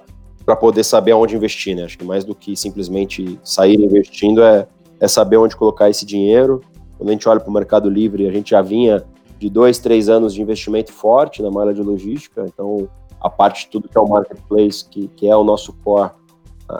poder 0.60 0.84
saber 0.84 1.10
aonde 1.10 1.34
investir. 1.34 1.74
Né? 1.74 1.84
Acho 1.84 1.98
que 1.98 2.04
mais 2.04 2.24
do 2.24 2.34
que 2.34 2.56
simplesmente 2.56 3.40
sair 3.42 3.74
investindo 3.74 4.40
é 4.42 4.68
é 5.00 5.08
saber 5.08 5.38
onde 5.38 5.56
colocar 5.56 5.88
esse 5.88 6.04
dinheiro. 6.04 6.60
Quando 6.98 7.08
a 7.08 7.12
gente 7.12 7.28
olha 7.28 7.40
para 7.40 7.48
o 7.48 7.52
Mercado 7.52 7.88
Livre, 7.88 8.28
a 8.28 8.30
gente 8.30 8.50
já 8.50 8.60
vinha 8.60 9.02
de 9.38 9.48
dois, 9.48 9.78
três 9.78 10.10
anos 10.10 10.34
de 10.34 10.42
investimento 10.42 10.92
forte 10.92 11.42
na 11.42 11.50
malha 11.50 11.72
de 11.72 11.82
logística, 11.82 12.44
então 12.44 12.86
a 13.18 13.30
parte 13.30 13.64
de 13.64 13.70
tudo 13.70 13.88
que 13.88 13.96
é 13.96 14.00
o 14.00 14.06
marketplace, 14.06 14.86
que, 14.86 15.08
que 15.08 15.26
é 15.26 15.34
o 15.34 15.42
nosso 15.42 15.72
core, 15.82 16.10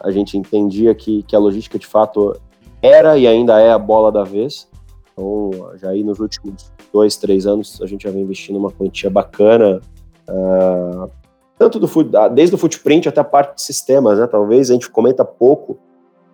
a 0.02 0.10
gente 0.10 0.36
entendia 0.36 0.94
que, 0.94 1.22
que 1.22 1.34
a 1.34 1.38
logística 1.38 1.78
de 1.78 1.86
fato 1.86 2.38
era 2.82 3.18
e 3.18 3.26
ainda 3.26 3.58
é 3.60 3.70
a 3.70 3.78
bola 3.78 4.10
da 4.10 4.24
vez. 4.24 4.68
Então, 5.12 5.50
já 5.76 5.90
aí 5.90 6.02
nos 6.02 6.18
últimos 6.18 6.72
dois, 6.92 7.16
três 7.16 7.46
anos, 7.46 7.80
a 7.82 7.86
gente 7.86 8.04
já 8.04 8.10
vem 8.10 8.22
investindo 8.22 8.58
uma 8.58 8.70
quantia 8.70 9.10
bacana, 9.10 9.80
uh, 10.28 11.10
tanto 11.58 11.78
do 11.78 11.88
desde 12.32 12.54
o 12.54 12.58
footprint 12.58 13.08
até 13.08 13.20
a 13.20 13.24
parte 13.24 13.56
de 13.56 13.62
sistemas, 13.62 14.18
né? 14.18 14.26
Talvez 14.26 14.70
a 14.70 14.74
gente 14.74 14.90
comenta 14.90 15.24
pouco, 15.24 15.78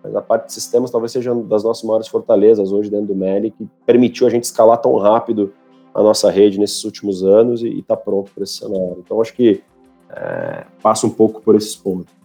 mas 0.03 0.15
a 0.15 0.21
parte 0.21 0.47
de 0.47 0.53
sistemas 0.53 0.89
talvez 0.89 1.11
seja 1.11 1.33
uma 1.33 1.43
das 1.43 1.63
nossas 1.63 1.83
maiores 1.83 2.07
fortalezas 2.07 2.71
hoje 2.71 2.89
dentro 2.89 3.07
do 3.07 3.15
Meli, 3.15 3.51
que 3.51 3.67
permitiu 3.85 4.25
a 4.25 4.29
gente 4.29 4.45
escalar 4.45 4.77
tão 4.77 4.95
rápido 4.97 5.53
a 5.93 6.01
nossa 6.01 6.29
rede 6.31 6.59
nesses 6.59 6.83
últimos 6.85 7.23
anos 7.23 7.61
e 7.61 7.79
está 7.79 7.97
pronto 7.97 8.31
para 8.33 8.43
esse 8.43 8.53
cenário. 8.53 8.97
Então, 9.03 9.21
acho 9.21 9.33
que 9.33 9.61
é, 10.09 10.65
passa 10.81 11.05
um 11.05 11.09
pouco 11.09 11.41
por 11.41 11.55
esses 11.55 11.75
pontos. 11.75 12.16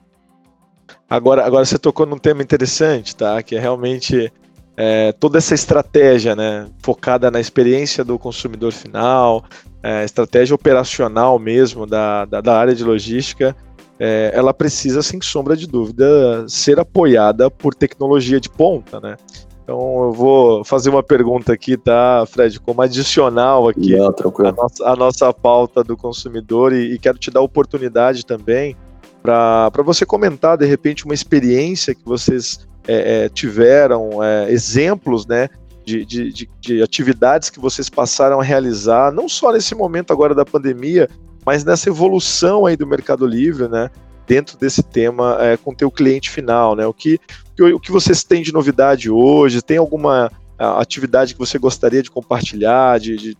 Agora, 1.12 1.44
agora 1.44 1.62
você 1.62 1.78
tocou 1.78 2.06
num 2.06 2.16
tema 2.16 2.42
interessante, 2.42 3.14
tá? 3.14 3.42
Que 3.42 3.54
é 3.54 3.60
realmente 3.60 4.32
é, 4.74 5.12
toda 5.12 5.36
essa 5.36 5.54
estratégia, 5.54 6.34
né? 6.34 6.68
Focada 6.82 7.30
na 7.30 7.38
experiência 7.38 8.02
do 8.02 8.18
consumidor 8.18 8.72
final, 8.72 9.44
é, 9.82 10.04
estratégia 10.04 10.54
operacional 10.54 11.38
mesmo 11.38 11.86
da, 11.86 12.24
da, 12.24 12.40
da 12.40 12.56
área 12.56 12.74
de 12.74 12.82
logística 12.82 13.54
é, 14.00 14.32
ela 14.34 14.54
precisa, 14.54 15.02
sem 15.02 15.20
sombra 15.20 15.54
de 15.54 15.66
dúvida, 15.66 16.46
ser 16.48 16.80
apoiada 16.80 17.50
por 17.50 17.74
tecnologia 17.74 18.40
de 18.40 18.48
ponta, 18.48 18.98
né? 18.98 19.16
Então 19.62 20.04
eu 20.04 20.12
vou 20.12 20.64
fazer 20.64 20.88
uma 20.88 21.02
pergunta 21.02 21.52
aqui, 21.52 21.76
tá, 21.76 22.24
Fred, 22.26 22.58
como 22.58 22.80
adicional 22.80 23.68
aqui 23.68 23.94
a, 23.94 24.52
nossa, 24.52 24.96
nossa 24.96 25.32
pauta 25.34 25.84
do 25.84 25.94
consumidor 25.94 26.72
e, 26.72 26.94
e 26.94 26.98
quero 26.98 27.18
te 27.18 27.30
dar 27.30 27.40
a 27.40 27.44
oportunidade 27.44 28.24
também 28.24 28.74
para 29.22 29.70
você 29.84 30.04
comentar 30.04 30.58
de 30.58 30.66
repente 30.66 31.04
uma 31.04 31.14
experiência 31.14 31.94
que 31.94 32.04
vocês 32.04 32.66
é, 32.86 33.24
é, 33.24 33.28
tiveram, 33.28 34.22
é, 34.22 34.50
exemplos, 34.50 35.26
né, 35.26 35.48
de, 35.84 36.04
de, 36.04 36.32
de, 36.32 36.50
de, 36.60 36.82
atividades 36.82 37.48
que 37.48 37.60
vocês 37.60 37.88
passaram 37.88 38.40
a 38.40 38.44
realizar, 38.44 39.12
não 39.12 39.28
só 39.28 39.52
nesse 39.52 39.74
momento 39.74 40.12
agora 40.12 40.34
da 40.34 40.44
pandemia, 40.44 41.08
mas 41.44 41.64
nessa 41.64 41.88
evolução 41.88 42.66
aí 42.66 42.76
do 42.76 42.86
Mercado 42.86 43.26
Livre, 43.26 43.68
né? 43.68 43.90
Dentro 44.26 44.56
desse 44.56 44.82
tema 44.82 45.36
é, 45.40 45.56
com 45.56 45.72
o 45.72 45.74
teu 45.74 45.90
cliente 45.90 46.30
final, 46.30 46.76
né? 46.76 46.86
O 46.86 46.94
que, 46.94 47.18
o 47.58 47.80
que 47.80 47.90
vocês 47.90 48.22
têm 48.22 48.42
de 48.42 48.52
novidade 48.52 49.10
hoje? 49.10 49.60
Tem 49.60 49.76
alguma 49.76 50.30
atividade 50.56 51.34
que 51.34 51.40
você 51.40 51.58
gostaria 51.58 52.02
de 52.02 52.10
compartilhar, 52.10 53.00
de, 53.00 53.16
de 53.16 53.36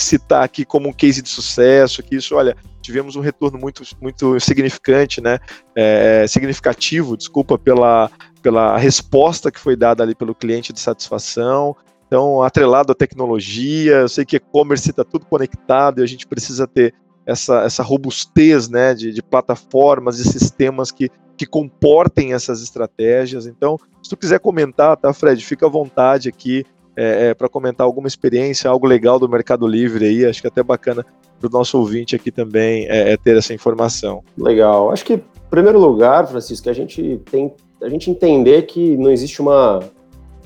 citar 0.00 0.42
aqui 0.42 0.64
como 0.64 0.88
um 0.88 0.92
case 0.92 1.22
de 1.22 1.28
sucesso, 1.28 2.02
que 2.02 2.16
isso, 2.16 2.34
olha, 2.34 2.56
tivemos 2.82 3.16
um 3.16 3.20
retorno 3.20 3.58
muito, 3.58 3.82
muito 4.00 4.38
significante, 4.40 5.20
né? 5.20 5.38
É, 5.74 6.26
significativo, 6.26 7.16
desculpa, 7.16 7.58
pela, 7.58 8.10
pela 8.42 8.76
resposta 8.76 9.50
que 9.50 9.60
foi 9.60 9.76
dada 9.76 10.02
ali 10.02 10.14
pelo 10.14 10.34
cliente 10.34 10.72
de 10.72 10.80
satisfação. 10.80 11.76
Então, 12.06 12.42
atrelado 12.42 12.90
à 12.90 12.94
tecnologia, 12.94 13.98
eu 13.98 14.08
sei 14.08 14.24
que 14.24 14.36
e-commerce 14.36 14.90
está 14.90 15.04
tudo 15.04 15.26
conectado 15.26 16.00
e 16.00 16.02
a 16.02 16.06
gente 16.06 16.26
precisa 16.26 16.66
ter 16.66 16.92
essa, 17.24 17.62
essa 17.62 17.82
robustez 17.82 18.68
né, 18.68 18.94
de, 18.94 19.12
de 19.12 19.22
plataformas 19.22 20.18
e 20.18 20.24
sistemas 20.24 20.90
que, 20.90 21.08
que 21.36 21.46
comportem 21.46 22.32
essas 22.32 22.62
estratégias. 22.62 23.46
Então, 23.46 23.78
se 24.02 24.10
tu 24.10 24.16
quiser 24.16 24.40
comentar, 24.40 24.96
tá, 24.96 25.12
Fred, 25.12 25.44
fica 25.44 25.66
à 25.66 25.68
vontade 25.68 26.28
aqui 26.28 26.64
é, 27.00 27.28
é, 27.28 27.34
para 27.34 27.48
comentar 27.48 27.86
alguma 27.86 28.06
experiência, 28.06 28.68
algo 28.68 28.86
legal 28.86 29.18
do 29.18 29.28
Mercado 29.28 29.66
Livre 29.66 30.04
aí, 30.04 30.26
acho 30.26 30.40
que 30.40 30.46
é 30.46 30.50
até 30.50 30.62
bacana 30.62 31.04
para 31.40 31.48
o 31.48 31.50
nosso 31.50 31.78
ouvinte 31.78 32.14
aqui 32.14 32.30
também 32.30 32.86
é, 32.88 33.12
é, 33.12 33.16
ter 33.16 33.36
essa 33.36 33.54
informação. 33.54 34.22
Legal. 34.36 34.92
Acho 34.92 35.04
que, 35.04 35.14
em 35.14 35.22
primeiro 35.48 35.80
lugar, 35.80 36.28
Francisco, 36.28 36.68
a 36.68 36.72
gente 36.74 37.20
tem 37.30 37.54
a 37.82 37.88
gente 37.88 38.10
entender 38.10 38.62
que 38.62 38.94
não 38.98 39.10
existe 39.10 39.40
uma, 39.40 39.80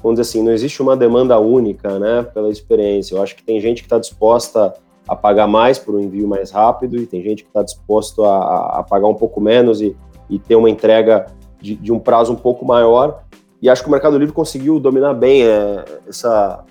vamos 0.00 0.20
dizer 0.20 0.22
assim, 0.22 0.42
não 0.44 0.52
existe 0.52 0.80
uma 0.80 0.96
demanda 0.96 1.36
única, 1.40 1.98
né, 1.98 2.22
pela 2.22 2.48
experiência. 2.48 3.16
Eu 3.16 3.22
acho 3.22 3.34
que 3.34 3.42
tem 3.42 3.60
gente 3.60 3.82
que 3.82 3.86
está 3.86 3.98
disposta 3.98 4.72
a 5.08 5.16
pagar 5.16 5.46
mais 5.48 5.78
por 5.78 5.96
um 5.96 6.00
envio 6.00 6.28
mais 6.28 6.52
rápido 6.52 6.96
e 6.96 7.06
tem 7.06 7.22
gente 7.22 7.42
que 7.42 7.50
está 7.50 7.62
disposto 7.62 8.24
a, 8.24 8.78
a, 8.78 8.82
pagar 8.82 9.08
um 9.08 9.14
pouco 9.14 9.40
menos 9.40 9.80
e, 9.80 9.96
e 10.30 10.38
ter 10.38 10.54
uma 10.54 10.70
entrega 10.70 11.26
de, 11.60 11.74
de, 11.74 11.92
um 11.92 11.98
prazo 11.98 12.32
um 12.32 12.36
pouco 12.36 12.64
maior. 12.64 13.24
E 13.64 13.70
acho 13.70 13.80
que 13.80 13.88
o 13.88 13.90
Mercado 13.90 14.18
Livre 14.18 14.34
conseguiu 14.34 14.78
dominar 14.78 15.14
bem 15.14 15.42
é, 15.42 15.86
essa, 16.06 16.62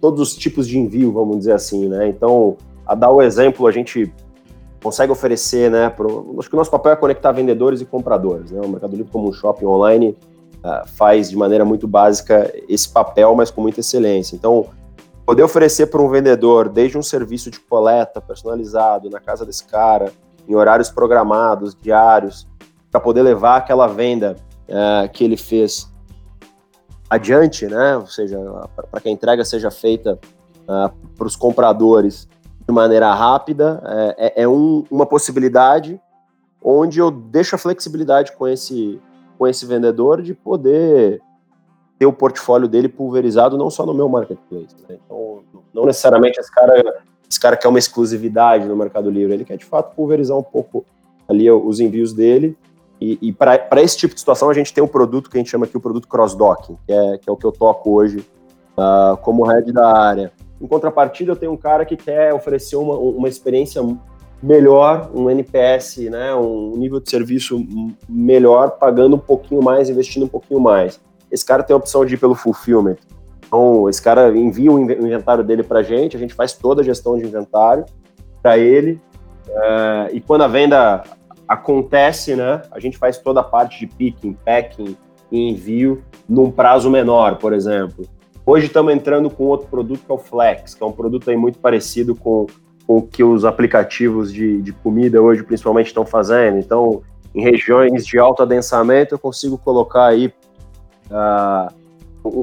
todos 0.00 0.22
os 0.22 0.34
tipos 0.34 0.66
de 0.66 0.78
envio, 0.78 1.12
vamos 1.12 1.36
dizer 1.36 1.52
assim, 1.52 1.86
né? 1.86 2.08
Então, 2.08 2.56
a 2.86 2.94
dar 2.94 3.10
o 3.10 3.20
exemplo, 3.20 3.66
a 3.66 3.70
gente 3.70 4.10
consegue 4.82 5.12
oferecer, 5.12 5.70
né? 5.70 5.90
Pro, 5.90 6.34
acho 6.38 6.48
que 6.48 6.54
o 6.54 6.56
nosso 6.56 6.70
papel 6.70 6.92
é 6.92 6.96
conectar 6.96 7.30
vendedores 7.30 7.82
e 7.82 7.84
compradores, 7.84 8.50
né? 8.50 8.62
O 8.64 8.70
Mercado 8.70 8.96
Livre, 8.96 9.12
como 9.12 9.28
um 9.28 9.34
shopping 9.34 9.66
online, 9.66 10.16
uh, 10.64 10.88
faz 10.96 11.28
de 11.28 11.36
maneira 11.36 11.62
muito 11.62 11.86
básica 11.86 12.50
esse 12.70 12.88
papel, 12.88 13.34
mas 13.34 13.50
com 13.50 13.60
muita 13.60 13.80
excelência. 13.80 14.34
Então, 14.34 14.68
poder 15.26 15.42
oferecer 15.42 15.88
para 15.88 16.00
um 16.00 16.08
vendedor 16.08 16.70
desde 16.70 16.96
um 16.96 17.02
serviço 17.02 17.50
de 17.50 17.60
coleta 17.60 18.18
personalizado 18.18 19.10
na 19.10 19.20
casa 19.20 19.44
desse 19.44 19.66
cara, 19.66 20.10
em 20.48 20.54
horários 20.54 20.88
programados, 20.88 21.76
diários, 21.78 22.48
para 22.90 22.98
poder 22.98 23.20
levar 23.20 23.56
aquela 23.56 23.86
venda 23.86 24.36
uh, 24.70 25.06
que 25.12 25.22
ele 25.22 25.36
fez 25.36 25.92
adiante, 27.08 27.66
né? 27.66 27.96
Ou 27.96 28.06
seja, 28.06 28.38
para 28.90 29.00
que 29.00 29.08
a 29.08 29.12
entrega 29.12 29.44
seja 29.44 29.70
feita 29.70 30.18
uh, 30.62 30.92
para 31.16 31.26
os 31.26 31.36
compradores 31.36 32.28
de 32.66 32.72
maneira 32.72 33.12
rápida, 33.14 33.82
é, 33.84 34.26
é, 34.26 34.42
é 34.42 34.48
um, 34.48 34.84
uma 34.90 35.04
possibilidade 35.04 36.00
onde 36.62 36.98
eu 36.98 37.10
deixo 37.10 37.54
a 37.54 37.58
flexibilidade 37.58 38.32
com 38.32 38.48
esse, 38.48 38.98
com 39.36 39.46
esse 39.46 39.66
vendedor 39.66 40.22
de 40.22 40.32
poder 40.32 41.20
ter 41.98 42.06
o 42.06 42.12
portfólio 42.12 42.66
dele 42.66 42.88
pulverizado 42.88 43.58
não 43.58 43.68
só 43.68 43.84
no 43.84 43.92
meu 43.92 44.08
marketplace. 44.08 44.74
Né? 44.88 44.98
Então, 45.04 45.42
não 45.74 45.84
necessariamente 45.84 46.40
esse 46.40 46.50
cara, 46.50 47.02
esse 47.28 47.38
cara 47.38 47.56
quer 47.56 47.68
uma 47.68 47.78
exclusividade 47.78 48.66
no 48.66 48.74
Mercado 48.74 49.10
Livre, 49.10 49.34
ele 49.34 49.44
quer 49.44 49.58
de 49.58 49.64
fato 49.64 49.94
pulverizar 49.94 50.36
um 50.36 50.42
pouco 50.42 50.86
ali 51.28 51.50
os 51.50 51.80
envios 51.80 52.14
dele. 52.14 52.56
E, 53.04 53.18
e 53.20 53.32
para 53.34 53.82
esse 53.82 53.98
tipo 53.98 54.14
de 54.14 54.20
situação, 54.20 54.48
a 54.48 54.54
gente 54.54 54.72
tem 54.72 54.82
um 54.82 54.88
produto 54.88 55.28
que 55.28 55.36
a 55.36 55.40
gente 55.40 55.50
chama 55.50 55.66
aqui 55.66 55.76
o 55.76 55.80
produto 55.80 56.08
cross-docking, 56.08 56.78
que 56.86 56.92
é, 56.92 57.18
que 57.18 57.28
é 57.28 57.32
o 57.32 57.36
que 57.36 57.44
eu 57.44 57.52
toco 57.52 57.92
hoje 57.92 58.24
uh, 58.78 59.14
como 59.18 59.44
head 59.44 59.70
da 59.72 59.94
área. 59.94 60.32
Em 60.58 60.66
contrapartida, 60.66 61.32
eu 61.32 61.36
tenho 61.36 61.52
um 61.52 61.56
cara 61.56 61.84
que 61.84 61.98
quer 61.98 62.32
oferecer 62.32 62.76
uma, 62.76 62.96
uma 62.96 63.28
experiência 63.28 63.82
melhor, 64.42 65.10
um 65.14 65.28
NPS, 65.28 65.98
né, 66.10 66.34
um 66.34 66.72
nível 66.76 66.98
de 66.98 67.10
serviço 67.10 67.62
melhor, 68.08 68.70
pagando 68.78 69.16
um 69.16 69.18
pouquinho 69.18 69.62
mais, 69.62 69.90
investindo 69.90 70.24
um 70.24 70.28
pouquinho 70.28 70.60
mais. 70.60 70.98
Esse 71.30 71.44
cara 71.44 71.62
tem 71.62 71.74
a 71.74 71.76
opção 71.76 72.06
de 72.06 72.14
ir 72.14 72.18
pelo 72.18 72.34
fulfillment. 72.34 72.96
Então, 73.46 73.86
esse 73.86 74.00
cara 74.00 74.34
envia 74.34 74.72
o 74.72 74.80
inventário 74.80 75.44
dele 75.44 75.62
para 75.62 75.80
a 75.80 75.82
gente, 75.82 76.16
a 76.16 76.20
gente 76.20 76.32
faz 76.32 76.54
toda 76.54 76.80
a 76.80 76.84
gestão 76.84 77.18
de 77.18 77.24
inventário 77.24 77.84
para 78.42 78.56
ele. 78.56 78.98
Uh, 79.48 80.14
e 80.14 80.20
quando 80.22 80.42
a 80.42 80.48
venda 80.48 81.04
acontece, 81.48 82.34
né, 82.34 82.62
a 82.70 82.80
gente 82.80 82.98
faz 82.98 83.18
toda 83.18 83.40
a 83.40 83.44
parte 83.44 83.80
de 83.80 83.86
picking, 83.86 84.32
packing 84.44 84.96
e 85.30 85.50
envio 85.50 86.02
num 86.28 86.50
prazo 86.50 86.90
menor, 86.90 87.36
por 87.36 87.52
exemplo. 87.52 88.04
Hoje 88.46 88.66
estamos 88.66 88.92
entrando 88.92 89.30
com 89.30 89.44
outro 89.44 89.68
produto 89.68 90.00
que 90.04 90.12
é 90.12 90.14
o 90.14 90.18
Flex, 90.18 90.74
que 90.74 90.82
é 90.82 90.86
um 90.86 90.92
produto 90.92 91.30
aí 91.30 91.36
muito 91.36 91.58
parecido 91.58 92.14
com, 92.14 92.46
com 92.86 92.98
o 92.98 93.02
que 93.02 93.24
os 93.24 93.44
aplicativos 93.44 94.32
de, 94.32 94.60
de 94.60 94.72
comida 94.72 95.22
hoje 95.22 95.42
principalmente 95.42 95.86
estão 95.86 96.04
fazendo. 96.04 96.58
Então, 96.58 97.02
em 97.34 97.42
regiões 97.42 98.06
de 98.06 98.18
alto 98.18 98.42
adensamento, 98.42 99.14
eu 99.14 99.18
consigo 99.18 99.56
colocar 99.56 100.06
aí 100.06 100.32
uh, 101.10 101.72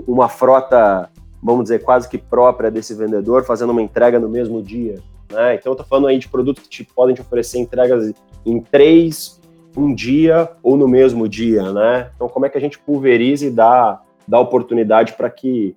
uma 0.07 0.27
frota, 0.27 1.09
vamos 1.41 1.63
dizer, 1.63 1.83
quase 1.83 2.09
que 2.09 2.17
própria 2.17 2.69
desse 2.69 2.93
vendedor, 2.93 3.45
fazendo 3.45 3.69
uma 3.69 3.81
entrega 3.81 4.19
no 4.19 4.27
mesmo 4.27 4.61
dia. 4.61 4.99
Né? 5.31 5.55
Então, 5.55 5.71
eu 5.71 5.73
estou 5.73 5.85
falando 5.85 6.07
aí 6.07 6.17
de 6.17 6.27
produtos 6.27 6.63
que 6.63 6.69
te, 6.69 6.83
podem 6.83 7.15
te 7.15 7.21
oferecer 7.21 7.59
entregas 7.59 8.13
em 8.45 8.59
três, 8.59 9.39
um 9.75 9.93
dia 9.93 10.51
ou 10.61 10.75
no 10.75 10.87
mesmo 10.87 11.27
dia. 11.27 11.71
Né? 11.71 12.11
Então, 12.15 12.27
como 12.27 12.45
é 12.45 12.49
que 12.49 12.57
a 12.57 12.61
gente 12.61 12.77
pulveriza 12.77 13.45
e 13.45 13.49
dá, 13.49 14.01
dá 14.27 14.39
oportunidade 14.39 15.13
para 15.13 15.29
que 15.29 15.75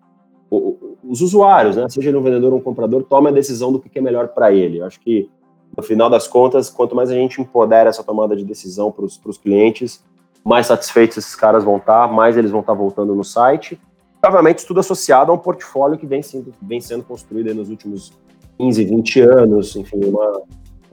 os 1.02 1.20
usuários, 1.20 1.76
né, 1.76 1.88
seja 1.88 2.10
ele 2.10 2.16
um 2.16 2.22
vendedor 2.22 2.52
ou 2.52 2.58
um 2.58 2.62
comprador, 2.62 3.02
tome 3.02 3.28
a 3.28 3.32
decisão 3.32 3.72
do 3.72 3.80
que 3.80 3.98
é 3.98 4.02
melhor 4.02 4.28
para 4.28 4.52
ele. 4.52 4.78
Eu 4.78 4.86
acho 4.86 5.00
que, 5.00 5.28
no 5.76 5.82
final 5.82 6.08
das 6.08 6.28
contas, 6.28 6.70
quanto 6.70 6.94
mais 6.94 7.10
a 7.10 7.14
gente 7.14 7.40
empodera 7.40 7.90
essa 7.90 8.04
tomada 8.04 8.36
de 8.36 8.44
decisão 8.44 8.92
para 8.92 9.04
os 9.04 9.38
clientes, 9.38 10.04
mais 10.44 10.66
satisfeitos 10.66 11.16
esses 11.16 11.34
caras 11.34 11.64
vão 11.64 11.78
estar, 11.78 12.06
tá, 12.06 12.12
mais 12.12 12.36
eles 12.36 12.50
vão 12.50 12.60
estar 12.60 12.72
tá 12.72 12.78
voltando 12.78 13.14
no 13.14 13.24
site. 13.24 13.80
Obviamente, 14.24 14.66
tudo 14.66 14.80
associado 14.80 15.30
a 15.32 15.34
um 15.34 15.38
portfólio 15.38 15.98
que 15.98 16.06
vem 16.06 16.22
sendo, 16.22 16.52
vem 16.62 16.80
sendo 16.80 17.02
construído 17.02 17.54
nos 17.54 17.68
últimos 17.68 18.12
15, 18.58 18.84
20 18.84 19.20
anos, 19.20 19.76
enfim, 19.76 20.00
uma, 20.04 20.42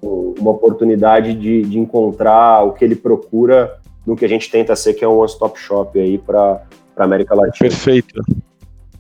uma 0.02 0.52
oportunidade 0.52 1.34
de, 1.34 1.62
de 1.64 1.80
encontrar 1.80 2.64
o 2.64 2.74
que 2.74 2.84
ele 2.84 2.96
procura 2.96 3.80
no 4.06 4.16
que 4.16 4.26
a 4.26 4.28
gente 4.28 4.50
tenta 4.50 4.76
ser, 4.76 4.94
que 4.94 5.04
é 5.04 5.08
um 5.08 5.18
one-stop 5.18 5.60
shop 5.60 6.00
aí 6.00 6.18
para 6.18 6.64
a 6.98 7.04
América 7.04 7.36
Latina. 7.36 7.70
Perfeito. 7.70 8.22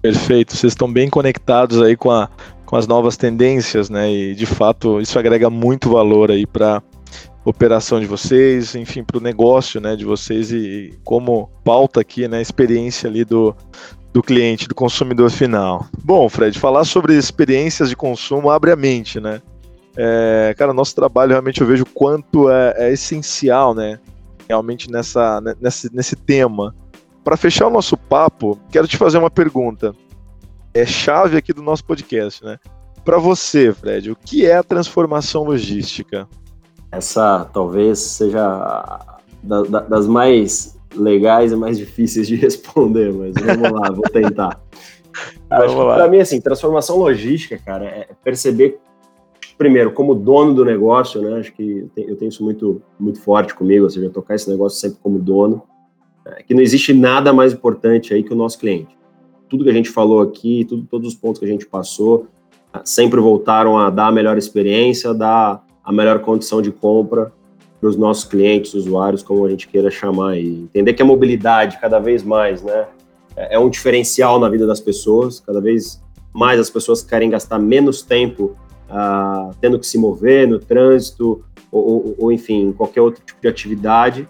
Perfeito, 0.01 0.55
vocês 0.55 0.73
estão 0.73 0.91
bem 0.91 1.09
conectados 1.09 1.79
aí 1.79 1.95
com, 1.95 2.09
a, 2.09 2.27
com 2.65 2.75
as 2.75 2.87
novas 2.87 3.15
tendências, 3.17 3.87
né? 3.87 4.11
E 4.11 4.33
de 4.33 4.47
fato 4.47 4.99
isso 4.99 5.19
agrega 5.19 5.47
muito 5.47 5.91
valor 5.91 6.31
aí 6.31 6.47
para 6.47 6.81
operação 7.45 7.99
de 7.99 8.05
vocês, 8.05 8.75
enfim, 8.75 9.03
para 9.03 9.17
o 9.17 9.21
negócio, 9.21 9.81
né, 9.81 9.95
de 9.95 10.05
vocês 10.05 10.51
e 10.51 10.93
como 11.03 11.49
pauta 11.63 11.99
aqui, 11.99 12.27
né, 12.27 12.39
experiência 12.39 13.09
ali 13.09 13.25
do, 13.25 13.55
do 14.13 14.21
cliente, 14.21 14.67
do 14.67 14.75
consumidor 14.75 15.29
final. 15.29 15.85
Bom, 16.03 16.27
Fred, 16.27 16.59
falar 16.59 16.83
sobre 16.83 17.15
experiências 17.15 17.89
de 17.89 17.95
consumo 17.95 18.49
abre 18.49 18.71
a 18.71 18.75
mente, 18.75 19.19
né? 19.19 19.41
É, 19.95 20.53
cara, 20.57 20.73
nosso 20.73 20.95
trabalho 20.95 21.31
realmente 21.31 21.61
eu 21.61 21.67
vejo 21.67 21.85
quanto 21.85 22.49
é, 22.49 22.73
é 22.77 22.93
essencial, 22.93 23.73
né? 23.73 23.99
Realmente 24.47 24.91
nessa, 24.91 25.41
nesse, 25.59 25.93
nesse 25.93 26.15
tema. 26.15 26.75
Para 27.23 27.37
fechar 27.37 27.67
o 27.67 27.71
nosso 27.71 27.95
papo, 27.95 28.59
quero 28.69 28.87
te 28.87 28.97
fazer 28.97 29.17
uma 29.17 29.29
pergunta. 29.29 29.93
É 30.73 30.85
chave 30.85 31.37
aqui 31.37 31.53
do 31.53 31.61
nosso 31.61 31.85
podcast, 31.85 32.43
né? 32.43 32.57
Para 33.03 33.17
você, 33.17 33.73
Fred, 33.73 34.11
o 34.11 34.15
que 34.15 34.45
é 34.45 34.55
a 34.55 34.63
transformação 34.63 35.43
logística? 35.43 36.27
Essa 36.91 37.45
talvez 37.53 37.99
seja 37.99 39.07
da, 39.41 39.61
da, 39.63 39.79
das 39.81 40.07
mais 40.07 40.77
legais 40.95 41.51
e 41.51 41.55
mais 41.55 41.77
difíceis 41.77 42.27
de 42.27 42.35
responder, 42.37 43.13
mas 43.13 43.33
vamos 43.35 43.71
lá, 43.71 43.91
vou 43.91 44.03
tentar. 44.03 44.61
Para 45.47 46.07
mim, 46.07 46.19
assim, 46.19 46.39
transformação 46.39 46.97
logística, 46.97 47.57
cara, 47.57 47.85
é 47.85 48.07
perceber, 48.23 48.79
primeiro, 49.57 49.91
como 49.91 50.15
dono 50.15 50.53
do 50.53 50.63
negócio, 50.63 51.21
né? 51.21 51.39
Acho 51.39 51.53
que 51.53 51.89
eu 51.97 52.15
tenho 52.15 52.29
isso 52.29 52.43
muito, 52.43 52.81
muito 52.99 53.19
forte 53.19 53.53
comigo, 53.53 53.83
ou 53.83 53.89
seja, 53.89 54.09
tocar 54.09 54.35
esse 54.35 54.49
negócio 54.49 54.79
sempre 54.79 54.99
como 55.01 55.19
dono. 55.19 55.63
É 56.25 56.43
que 56.43 56.53
não 56.53 56.61
existe 56.61 56.93
nada 56.93 57.33
mais 57.33 57.51
importante 57.51 58.13
aí 58.13 58.23
que 58.23 58.31
o 58.31 58.35
nosso 58.35 58.57
cliente. 58.57 58.97
Tudo 59.49 59.65
que 59.65 59.69
a 59.69 59.73
gente 59.73 59.89
falou 59.89 60.21
aqui, 60.21 60.63
tudo, 60.63 60.87
todos 60.89 61.09
os 61.09 61.15
pontos 61.15 61.39
que 61.39 61.45
a 61.45 61.49
gente 61.49 61.65
passou, 61.65 62.27
sempre 62.85 63.19
voltaram 63.19 63.77
a 63.77 63.89
dar 63.89 64.07
a 64.07 64.11
melhor 64.11 64.37
experiência, 64.37 65.13
dar 65.13 65.65
a 65.83 65.91
melhor 65.91 66.19
condição 66.19 66.61
de 66.61 66.71
compra 66.71 67.33
para 67.81 67.89
os 67.89 67.97
nossos 67.97 68.25
clientes, 68.25 68.75
usuários, 68.75 69.23
como 69.23 69.43
a 69.43 69.49
gente 69.49 69.67
queira 69.67 69.89
chamar, 69.89 70.37
e 70.37 70.47
entender 70.47 70.93
que 70.93 71.01
a 71.01 71.05
mobilidade 71.05 71.79
cada 71.81 71.97
vez 71.97 72.23
mais, 72.23 72.61
né, 72.61 72.85
é, 73.35 73.55
é 73.55 73.59
um 73.59 73.69
diferencial 73.69 74.39
na 74.39 74.47
vida 74.47 74.67
das 74.67 74.79
pessoas. 74.79 75.39
Cada 75.39 75.59
vez 75.59 75.99
mais 76.31 76.59
as 76.59 76.69
pessoas 76.69 77.01
querem 77.01 77.31
gastar 77.31 77.57
menos 77.57 78.03
tempo 78.03 78.55
uh, 78.87 79.53
tendo 79.59 79.79
que 79.79 79.87
se 79.87 79.97
mover 79.97 80.47
no 80.47 80.59
trânsito 80.59 81.43
ou, 81.71 81.87
ou, 81.87 82.15
ou, 82.19 82.31
enfim, 82.31 82.71
qualquer 82.71 83.01
outro 83.01 83.23
tipo 83.25 83.41
de 83.41 83.47
atividade. 83.47 84.29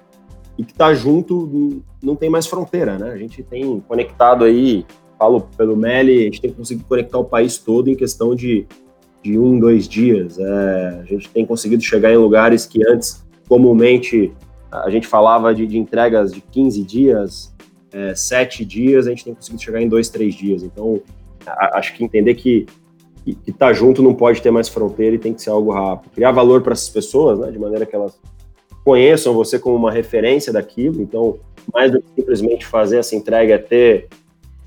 E 0.58 0.64
que 0.64 0.72
está 0.72 0.93
junto 0.93 1.84
não 2.02 2.16
tem 2.16 2.30
mais 2.30 2.45
fronteira, 2.45 2.97
né? 2.97 3.12
A 3.12 3.18
gente 3.18 3.41
tem 3.41 3.80
conectado 3.82 4.43
aí, 4.45 4.86
falo 5.18 5.41
pelo 5.58 5.76
Meli, 5.76 6.22
a 6.22 6.24
gente 6.24 6.41
tem 6.41 6.52
conseguido 6.52 6.88
conectar 6.88 7.18
o 7.18 7.26
país 7.26 7.58
todo 7.58 7.89
em 7.89 7.95
questão 7.95 8.36
de, 8.36 8.68
de 9.24 9.39
um, 9.39 9.60
dois 9.60 9.88
dias. 9.88 10.38
É, 10.38 10.99
a 11.02 11.06
gente 11.06 11.30
tem 11.30 11.45
conseguido 11.45 11.82
chegar 11.82 12.12
em 12.12 12.18
lugares 12.18 12.66
que 12.66 12.86
antes, 12.88 13.26
comumente, 13.52 14.32
a 14.72 14.89
gente 14.89 15.06
falava 15.06 15.54
de, 15.54 15.68
de 15.68 15.78
entregas 15.78 16.32
de 16.32 16.39
15 16.39 16.84
dias, 16.84 17.54
é, 17.91 18.16
7 18.16 18.64
dias, 18.64 19.08
a 19.08 19.10
gente 19.10 19.26
tem 19.26 19.34
conseguido 19.36 19.62
chegar 19.62 19.82
em 19.82 19.89
dois, 19.89 20.08
três 20.08 20.34
dias. 20.34 20.64
Então, 20.64 21.02
a, 21.45 21.78
acho 21.78 21.93
que 21.93 22.02
entender 22.02 22.36
que 22.36 22.66
estar 23.45 23.68
tá 23.68 23.74
junto 23.74 24.02
não 24.02 24.14
pode 24.14 24.41
ter 24.41 24.52
mais 24.52 24.70
fronteira 24.70 25.18
e 25.18 25.20
tem 25.20 25.34
que 25.34 25.41
ser 25.41 25.49
algo 25.49 25.70
rápido. 25.70 26.14
Criar 26.14 26.32
valor 26.32 26.62
para 26.62 26.72
essas 26.72 26.88
pessoas, 26.88 27.39
né, 27.39 27.52
de 27.52 27.60
maneira 27.60 27.86
que 27.86 27.93
elas 27.93 28.18
conheçam 28.86 29.34
você 29.34 29.60
como 29.60 29.76
uma 29.76 29.91
referência 29.91 30.54
daquilo. 30.54 31.02
Então, 31.02 31.38
mais 31.74 31.91
do 31.91 32.02
que 32.02 32.08
simplesmente 32.16 32.66
fazer 32.66 32.99
essa 32.99 33.18
entrega 33.18 33.56
é 33.56 33.58
ter, 33.58 34.08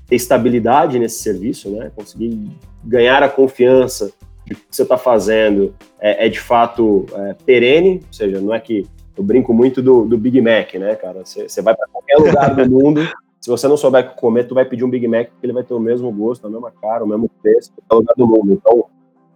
ter 0.05 0.15
estabilidade 0.15 0.99
nesse 0.99 1.23
serviço, 1.23 1.71
né? 1.71 1.91
Conseguir 1.95 2.51
ganhar 2.83 3.23
a 3.23 3.29
confiança 3.29 4.13
que 4.45 4.57
você 4.69 4.83
está 4.83 4.97
fazendo 4.97 5.73
é, 5.99 6.25
é, 6.25 6.29
de 6.29 6.39
fato 6.39 7.05
é, 7.13 7.35
perene, 7.45 8.01
ou 8.05 8.13
seja, 8.13 8.39
não 8.39 8.53
é 8.53 8.59
que 8.59 8.85
eu 9.17 9.23
brinco 9.23 9.53
muito 9.53 9.81
do, 9.81 10.05
do 10.05 10.17
Big 10.17 10.39
Mac, 10.41 10.73
né, 10.75 10.95
cara? 10.95 11.25
Você, 11.25 11.47
você 11.47 11.61
vai 11.61 11.75
para 11.75 11.87
qualquer 11.87 12.17
lugar 12.17 12.55
do 12.55 12.69
mundo, 12.69 13.01
se 13.41 13.49
você 13.49 13.67
não 13.67 13.77
souber 13.77 14.15
comer, 14.15 14.45
tu 14.45 14.55
vai 14.55 14.65
pedir 14.65 14.83
um 14.83 14.89
Big 14.89 15.07
Mac 15.07 15.29
porque 15.29 15.45
ele 15.45 15.53
vai 15.53 15.63
ter 15.63 15.73
o 15.73 15.79
mesmo 15.79 16.11
gosto, 16.11 16.45
a 16.45 16.49
mesma 16.49 16.71
cara, 16.81 17.03
o 17.03 17.07
mesmo 17.07 17.29
preço, 17.41 17.71
em 17.71 17.87
qualquer 17.87 17.95
lugar 17.95 18.13
do 18.17 18.27
mundo. 18.27 18.53
Então, 18.53 18.85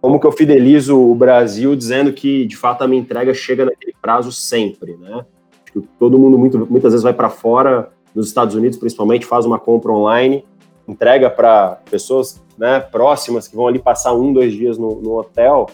como 0.00 0.18
que 0.18 0.26
eu 0.26 0.32
fidelizo 0.32 0.98
o 0.98 1.14
Brasil 1.14 1.76
dizendo 1.76 2.12
que 2.12 2.46
de 2.46 2.56
fato 2.56 2.82
a 2.82 2.88
minha 2.88 3.00
entrega 3.00 3.34
chega 3.34 3.64
naquele 3.64 3.94
prazo 4.00 4.32
sempre, 4.32 4.96
né? 4.96 5.24
Acho 5.62 5.72
que 5.72 5.88
todo 5.98 6.18
mundo 6.18 6.38
muito, 6.38 6.58
muitas 6.70 6.92
vezes 6.92 7.02
vai 7.02 7.12
para 7.12 7.28
fora, 7.28 7.90
nos 8.14 8.26
Estados 8.26 8.54
Unidos 8.54 8.78
principalmente, 8.78 9.26
faz 9.26 9.44
uma 9.46 9.58
compra 9.58 9.92
online, 9.92 10.44
entrega 10.90 11.30
para 11.30 11.78
pessoas 11.90 12.42
né, 12.58 12.80
próximas 12.80 13.48
que 13.48 13.56
vão 13.56 13.66
ali 13.66 13.78
passar 13.78 14.12
um, 14.12 14.32
dois 14.32 14.52
dias 14.52 14.76
no, 14.76 15.00
no, 15.00 15.18
hotel, 15.18 15.66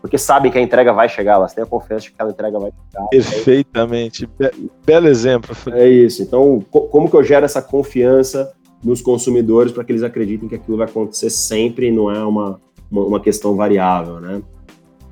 porque 0.00 0.18
sabem 0.18 0.50
que 0.50 0.58
a 0.58 0.60
entrega 0.60 0.92
vai 0.92 1.08
chegar, 1.08 1.34
elas 1.34 1.54
têm 1.54 1.64
a 1.64 1.66
confiança 1.66 2.02
de 2.02 2.10
que 2.10 2.14
aquela 2.14 2.30
entrega 2.30 2.58
vai 2.58 2.70
chegar. 2.70 3.08
Perfeitamente, 3.08 4.26
Be 4.26 4.70
belo 4.84 5.08
exemplo. 5.08 5.56
É 5.72 5.88
isso. 5.88 6.22
Então, 6.22 6.64
co 6.70 6.82
como 6.82 7.10
que 7.10 7.16
eu 7.16 7.24
gero 7.24 7.44
essa 7.44 7.62
confiança 7.62 8.52
nos 8.84 9.00
consumidores 9.00 9.72
para 9.72 9.82
que 9.82 9.92
eles 9.92 10.02
acreditem 10.02 10.48
que 10.48 10.54
aquilo 10.54 10.76
vai 10.76 10.86
acontecer 10.86 11.30
sempre, 11.30 11.90
não 11.90 12.10
é 12.10 12.22
uma 12.24 12.60
uma, 12.90 13.02
uma 13.04 13.20
questão 13.20 13.56
variável, 13.56 14.20
né? 14.20 14.42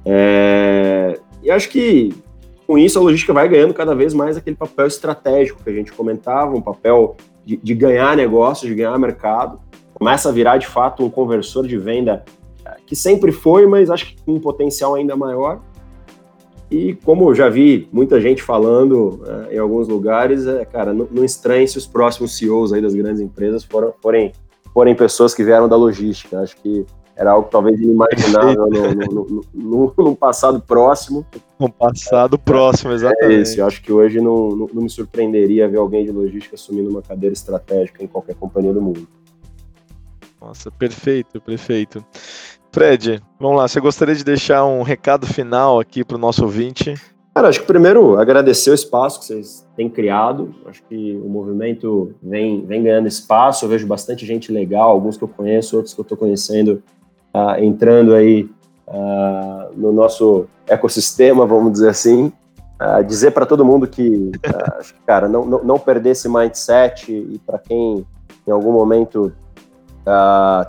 É, 0.04 1.18
e 1.42 1.50
acho 1.50 1.68
que 1.68 2.14
com 2.66 2.78
isso 2.78 2.98
a 2.98 3.02
logística 3.02 3.32
vai 3.32 3.48
ganhando 3.48 3.74
cada 3.74 3.94
vez 3.94 4.14
mais 4.14 4.36
aquele 4.36 4.56
papel 4.56 4.86
estratégico 4.86 5.62
que 5.62 5.70
a 5.70 5.72
gente 5.72 5.92
comentava, 5.92 6.56
um 6.56 6.60
papel 6.60 7.16
de, 7.44 7.56
de 7.56 7.74
ganhar 7.74 8.16
negócio, 8.16 8.66
de 8.66 8.74
ganhar 8.74 8.98
mercado, 8.98 9.60
começa 9.92 10.28
a 10.28 10.32
virar 10.32 10.56
de 10.56 10.66
fato 10.66 11.04
um 11.04 11.10
conversor 11.10 11.66
de 11.66 11.76
venda 11.76 12.24
é, 12.64 12.76
que 12.86 12.96
sempre 12.96 13.30
foi, 13.30 13.66
mas 13.66 13.90
acho 13.90 14.06
que 14.06 14.22
com 14.22 14.34
um 14.34 14.40
potencial 14.40 14.94
ainda 14.94 15.14
maior. 15.14 15.60
E 16.70 16.94
como 17.04 17.30
eu 17.30 17.34
já 17.34 17.48
vi 17.48 17.88
muita 17.92 18.20
gente 18.20 18.42
falando 18.42 19.22
é, 19.50 19.54
em 19.56 19.58
alguns 19.58 19.86
lugares, 19.86 20.46
é, 20.46 20.64
cara, 20.64 20.92
não, 20.92 21.06
não 21.10 21.24
estranhe 21.24 21.68
se 21.68 21.76
os 21.78 21.86
próximos 21.86 22.36
CEOs 22.36 22.72
aí 22.72 22.80
das 22.80 22.94
grandes 22.94 23.20
empresas 23.20 23.64
forem, 24.00 24.32
forem 24.72 24.94
pessoas 24.94 25.34
que 25.34 25.44
vieram 25.44 25.68
da 25.68 25.76
logística. 25.76 26.40
Acho 26.40 26.56
que 26.56 26.84
era 27.16 27.30
algo 27.30 27.48
talvez 27.48 27.80
inimaginável 27.80 28.68
no, 28.68 29.44
no, 29.54 29.94
no, 29.96 30.16
passado 30.16 30.60
próximo. 30.60 31.24
No 31.58 31.70
passado 31.70 32.38
próximo, 32.38 32.92
exatamente. 32.92 33.32
É 33.32 33.40
isso, 33.40 33.60
eu 33.60 33.66
acho 33.66 33.80
que 33.80 33.92
hoje 33.92 34.20
não, 34.20 34.50
não, 34.50 34.70
não, 34.72 34.82
me 34.82 34.90
surpreenderia 34.90 35.68
ver 35.68 35.78
alguém 35.78 36.04
de 36.04 36.10
logística 36.10 36.56
assumindo 36.56 36.90
uma 36.90 37.02
cadeira 37.02 37.32
estratégica 37.32 38.02
em 38.02 38.08
qualquer 38.08 38.34
companhia 38.34 38.72
do 38.72 38.82
mundo. 38.82 39.06
Nossa, 40.40 40.70
perfeito, 40.70 41.40
perfeito. 41.40 42.04
Fred, 42.72 43.22
vamos 43.38 43.58
lá, 43.58 43.68
você 43.68 43.80
gostaria 43.80 44.14
de 44.14 44.24
deixar 44.24 44.64
um 44.64 44.82
recado 44.82 45.26
final 45.26 45.78
aqui 45.78 46.04
para 46.04 46.16
o 46.16 46.20
nosso 46.20 46.42
ouvinte? 46.42 46.94
Cara, 47.32 47.48
acho 47.48 47.60
que 47.60 47.66
primeiro 47.66 48.16
agradecer 48.18 48.70
o 48.70 48.74
espaço 48.74 49.20
que 49.20 49.26
vocês 49.26 49.66
têm 49.76 49.88
criado. 49.88 50.54
Acho 50.66 50.82
que 50.84 51.16
o 51.16 51.28
movimento 51.28 52.14
vem, 52.22 52.64
vem 52.64 52.82
ganhando 52.82 53.08
espaço. 53.08 53.64
Eu 53.64 53.68
vejo 53.68 53.86
bastante 53.86 54.24
gente 54.24 54.52
legal, 54.52 54.90
alguns 54.90 55.16
que 55.16 55.24
eu 55.24 55.28
conheço, 55.28 55.76
outros 55.76 55.94
que 55.94 56.00
eu 56.00 56.04
estou 56.04 56.16
conhecendo 56.16 56.82
uh, 57.34 57.62
entrando 57.62 58.14
aí 58.14 58.48
uh, 58.86 59.72
no 59.76 59.92
nosso 59.92 60.46
ecossistema, 60.66 61.44
vamos 61.44 61.72
dizer 61.72 61.88
assim, 61.88 62.32
uh, 62.80 63.04
dizer 63.04 63.32
para 63.32 63.44
todo 63.44 63.64
mundo 63.64 63.86
que, 63.88 64.30
cara, 65.04 65.28
não, 65.28 65.44
não, 65.44 65.64
não, 65.64 65.78
perder 65.78 66.10
esse 66.10 66.28
mindset 66.28 67.12
e 67.12 67.38
para 67.44 67.58
quem 67.58 68.06
em 68.46 68.50
algum 68.50 68.72
momento 68.72 69.32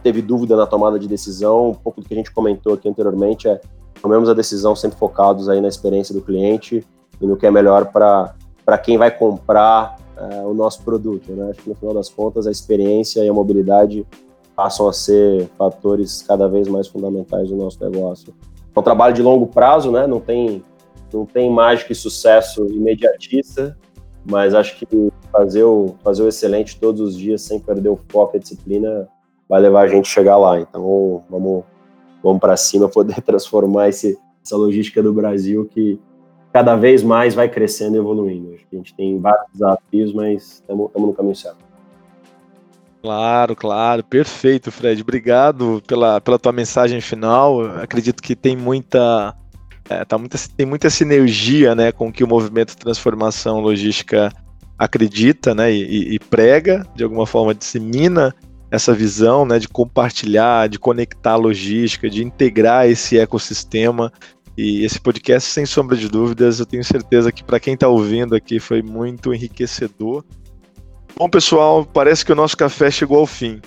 teve 0.01 0.21
dúvida 0.21 0.55
na 0.55 0.65
tomada 0.65 0.97
de 0.97 1.09
decisão, 1.09 1.71
um 1.71 1.73
pouco 1.73 1.99
do 1.99 2.07
que 2.07 2.13
a 2.13 2.17
gente 2.17 2.31
comentou 2.31 2.73
aqui 2.73 2.87
anteriormente 2.87 3.49
é 3.49 3.59
tomemos 4.01 4.29
a 4.29 4.33
decisão 4.33 4.73
sempre 4.77 4.97
focados 4.97 5.49
aí 5.49 5.59
na 5.59 5.67
experiência 5.67 6.15
do 6.15 6.21
cliente 6.21 6.87
e 7.19 7.25
no 7.27 7.35
que 7.35 7.45
é 7.45 7.51
melhor 7.51 7.91
para 7.91 8.77
quem 8.77 8.97
vai 8.97 9.11
comprar 9.11 9.97
o 10.45 10.53
nosso 10.53 10.81
produto, 10.83 11.33
né? 11.33 11.49
Acho 11.49 11.63
que 11.63 11.69
no 11.69 11.75
final 11.75 11.93
das 11.93 12.07
contas 12.07 12.47
a 12.47 12.51
experiência 12.51 13.25
e 13.25 13.27
a 13.27 13.33
mobilidade 13.33 14.07
passam 14.55 14.87
a 14.87 14.93
ser 14.93 15.49
fatores 15.57 16.21
cada 16.21 16.47
vez 16.47 16.67
mais 16.67 16.87
fundamentais 16.87 17.49
do 17.49 17.55
nosso 17.55 17.83
negócio. 17.83 18.33
É 18.75 18.79
um 18.79 18.83
trabalho 18.83 19.13
de 19.13 19.21
longo 19.21 19.47
prazo, 19.47 19.91
né? 19.91 20.07
Não 20.07 20.19
tem, 20.19 20.63
não 21.13 21.25
tem 21.25 21.49
mágica 21.49 21.91
e 21.91 21.95
sucesso 21.95 22.65
imediatista, 22.67 23.77
mas 24.25 24.53
acho 24.53 24.77
que 24.77 25.11
fazer 25.31 25.63
o, 25.63 25.95
fazer 26.03 26.23
o 26.23 26.27
excelente 26.27 26.79
todos 26.79 27.01
os 27.01 27.17
dias 27.17 27.41
sem 27.41 27.59
perder 27.59 27.89
o 27.89 27.99
foco 28.09 28.35
e 28.35 28.37
a 28.37 28.41
disciplina 28.41 29.07
vai 29.47 29.61
levar 29.61 29.81
a 29.81 29.87
gente 29.87 30.05
a 30.05 30.13
chegar 30.13 30.37
lá. 30.37 30.59
Então 30.59 31.23
vamos, 31.29 31.63
vamos 32.23 32.39
para 32.39 32.57
cima 32.57 32.87
poder 32.87 33.21
transformar 33.23 33.89
esse, 33.89 34.17
essa 34.43 34.55
logística 34.55 35.03
do 35.03 35.13
Brasil 35.13 35.65
que 35.65 35.99
cada 36.51 36.75
vez 36.75 37.03
mais 37.03 37.35
vai 37.35 37.49
crescendo 37.49 37.95
e 37.95 37.99
evoluindo. 37.99 38.53
A 38.71 38.75
gente 38.75 38.95
tem 38.95 39.19
vários 39.19 39.45
desafios, 39.51 40.13
mas 40.13 40.53
estamos 40.53 40.89
no 40.95 41.13
caminho 41.13 41.35
certo. 41.35 41.64
Claro, 43.05 43.55
claro, 43.55 44.03
perfeito, 44.03 44.71
Fred. 44.71 44.99
Obrigado 45.03 45.79
pela, 45.85 46.19
pela 46.19 46.39
tua 46.39 46.51
mensagem 46.51 46.99
final. 46.99 47.61
acredito 47.77 48.19
que 48.19 48.35
tem 48.35 48.57
muita, 48.57 49.35
é, 49.87 50.03
tá 50.03 50.17
muita, 50.17 50.39
tem 50.57 50.65
muita 50.65 50.89
sinergia 50.89 51.75
né, 51.75 51.91
com 51.91 52.07
o 52.07 52.11
que 52.11 52.23
o 52.23 52.27
movimento 52.27 52.75
Transformação 52.75 53.59
Logística 53.59 54.33
acredita 54.75 55.53
né, 55.53 55.71
e, 55.71 56.15
e 56.15 56.19
prega, 56.19 56.83
de 56.95 57.03
alguma 57.03 57.27
forma 57.27 57.53
dissemina 57.53 58.33
essa 58.71 58.91
visão 58.91 59.45
né, 59.45 59.59
de 59.59 59.67
compartilhar, 59.67 60.67
de 60.67 60.79
conectar 60.79 61.33
a 61.33 61.35
logística, 61.35 62.09
de 62.09 62.23
integrar 62.23 62.87
esse 62.87 63.19
ecossistema. 63.19 64.11
E 64.57 64.83
esse 64.83 64.99
podcast, 64.99 65.51
sem 65.51 65.67
sombra 65.67 65.95
de 65.95 66.09
dúvidas, 66.09 66.59
eu 66.59 66.65
tenho 66.65 66.83
certeza 66.83 67.31
que 67.31 67.43
para 67.43 67.59
quem 67.59 67.75
está 67.75 67.87
ouvindo 67.87 68.33
aqui 68.33 68.59
foi 68.59 68.81
muito 68.81 69.31
enriquecedor 69.31 70.25
Bom, 71.17 71.29
pessoal, 71.29 71.85
parece 71.85 72.25
que 72.25 72.31
o 72.33 72.35
nosso 72.35 72.57
café 72.57 72.91
chegou 72.91 73.19
ao 73.19 73.25
fim. 73.25 73.61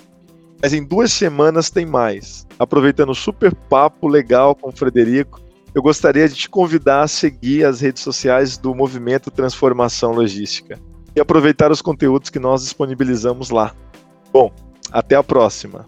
Mas 0.62 0.74
em 0.74 0.84
duas 0.84 1.11
semanas 1.12 1.70
tem 1.70 1.86
mais. 1.86 2.46
Aproveitando 2.59 3.11
o 3.11 3.14
super 3.14 3.55
papo 3.55 4.07
legal 4.07 4.55
com 4.55 4.68
o 4.68 4.72
Frederico, 4.72 5.40
eu 5.74 5.80
gostaria 5.80 6.28
de 6.28 6.34
te 6.34 6.51
convidar 6.51 7.03
a 7.03 7.09
seguir 7.09 7.64
as 7.64 7.80
redes 7.80 8.03
sociais 8.03 8.59
do 8.59 8.74
Movimento 8.74 9.30
Transformação 9.30 10.12
Logística 10.12 10.78
e 11.16 11.20
aproveitar 11.20 11.70
os 11.70 11.80
conteúdos 11.80 12.28
que 12.28 12.38
nós 12.38 12.62
disponibilizamos 12.64 13.49
lá. 13.49 13.74
Bom, 14.30 14.53
até 14.92 15.16
a 15.16 15.22
próxima! 15.22 15.86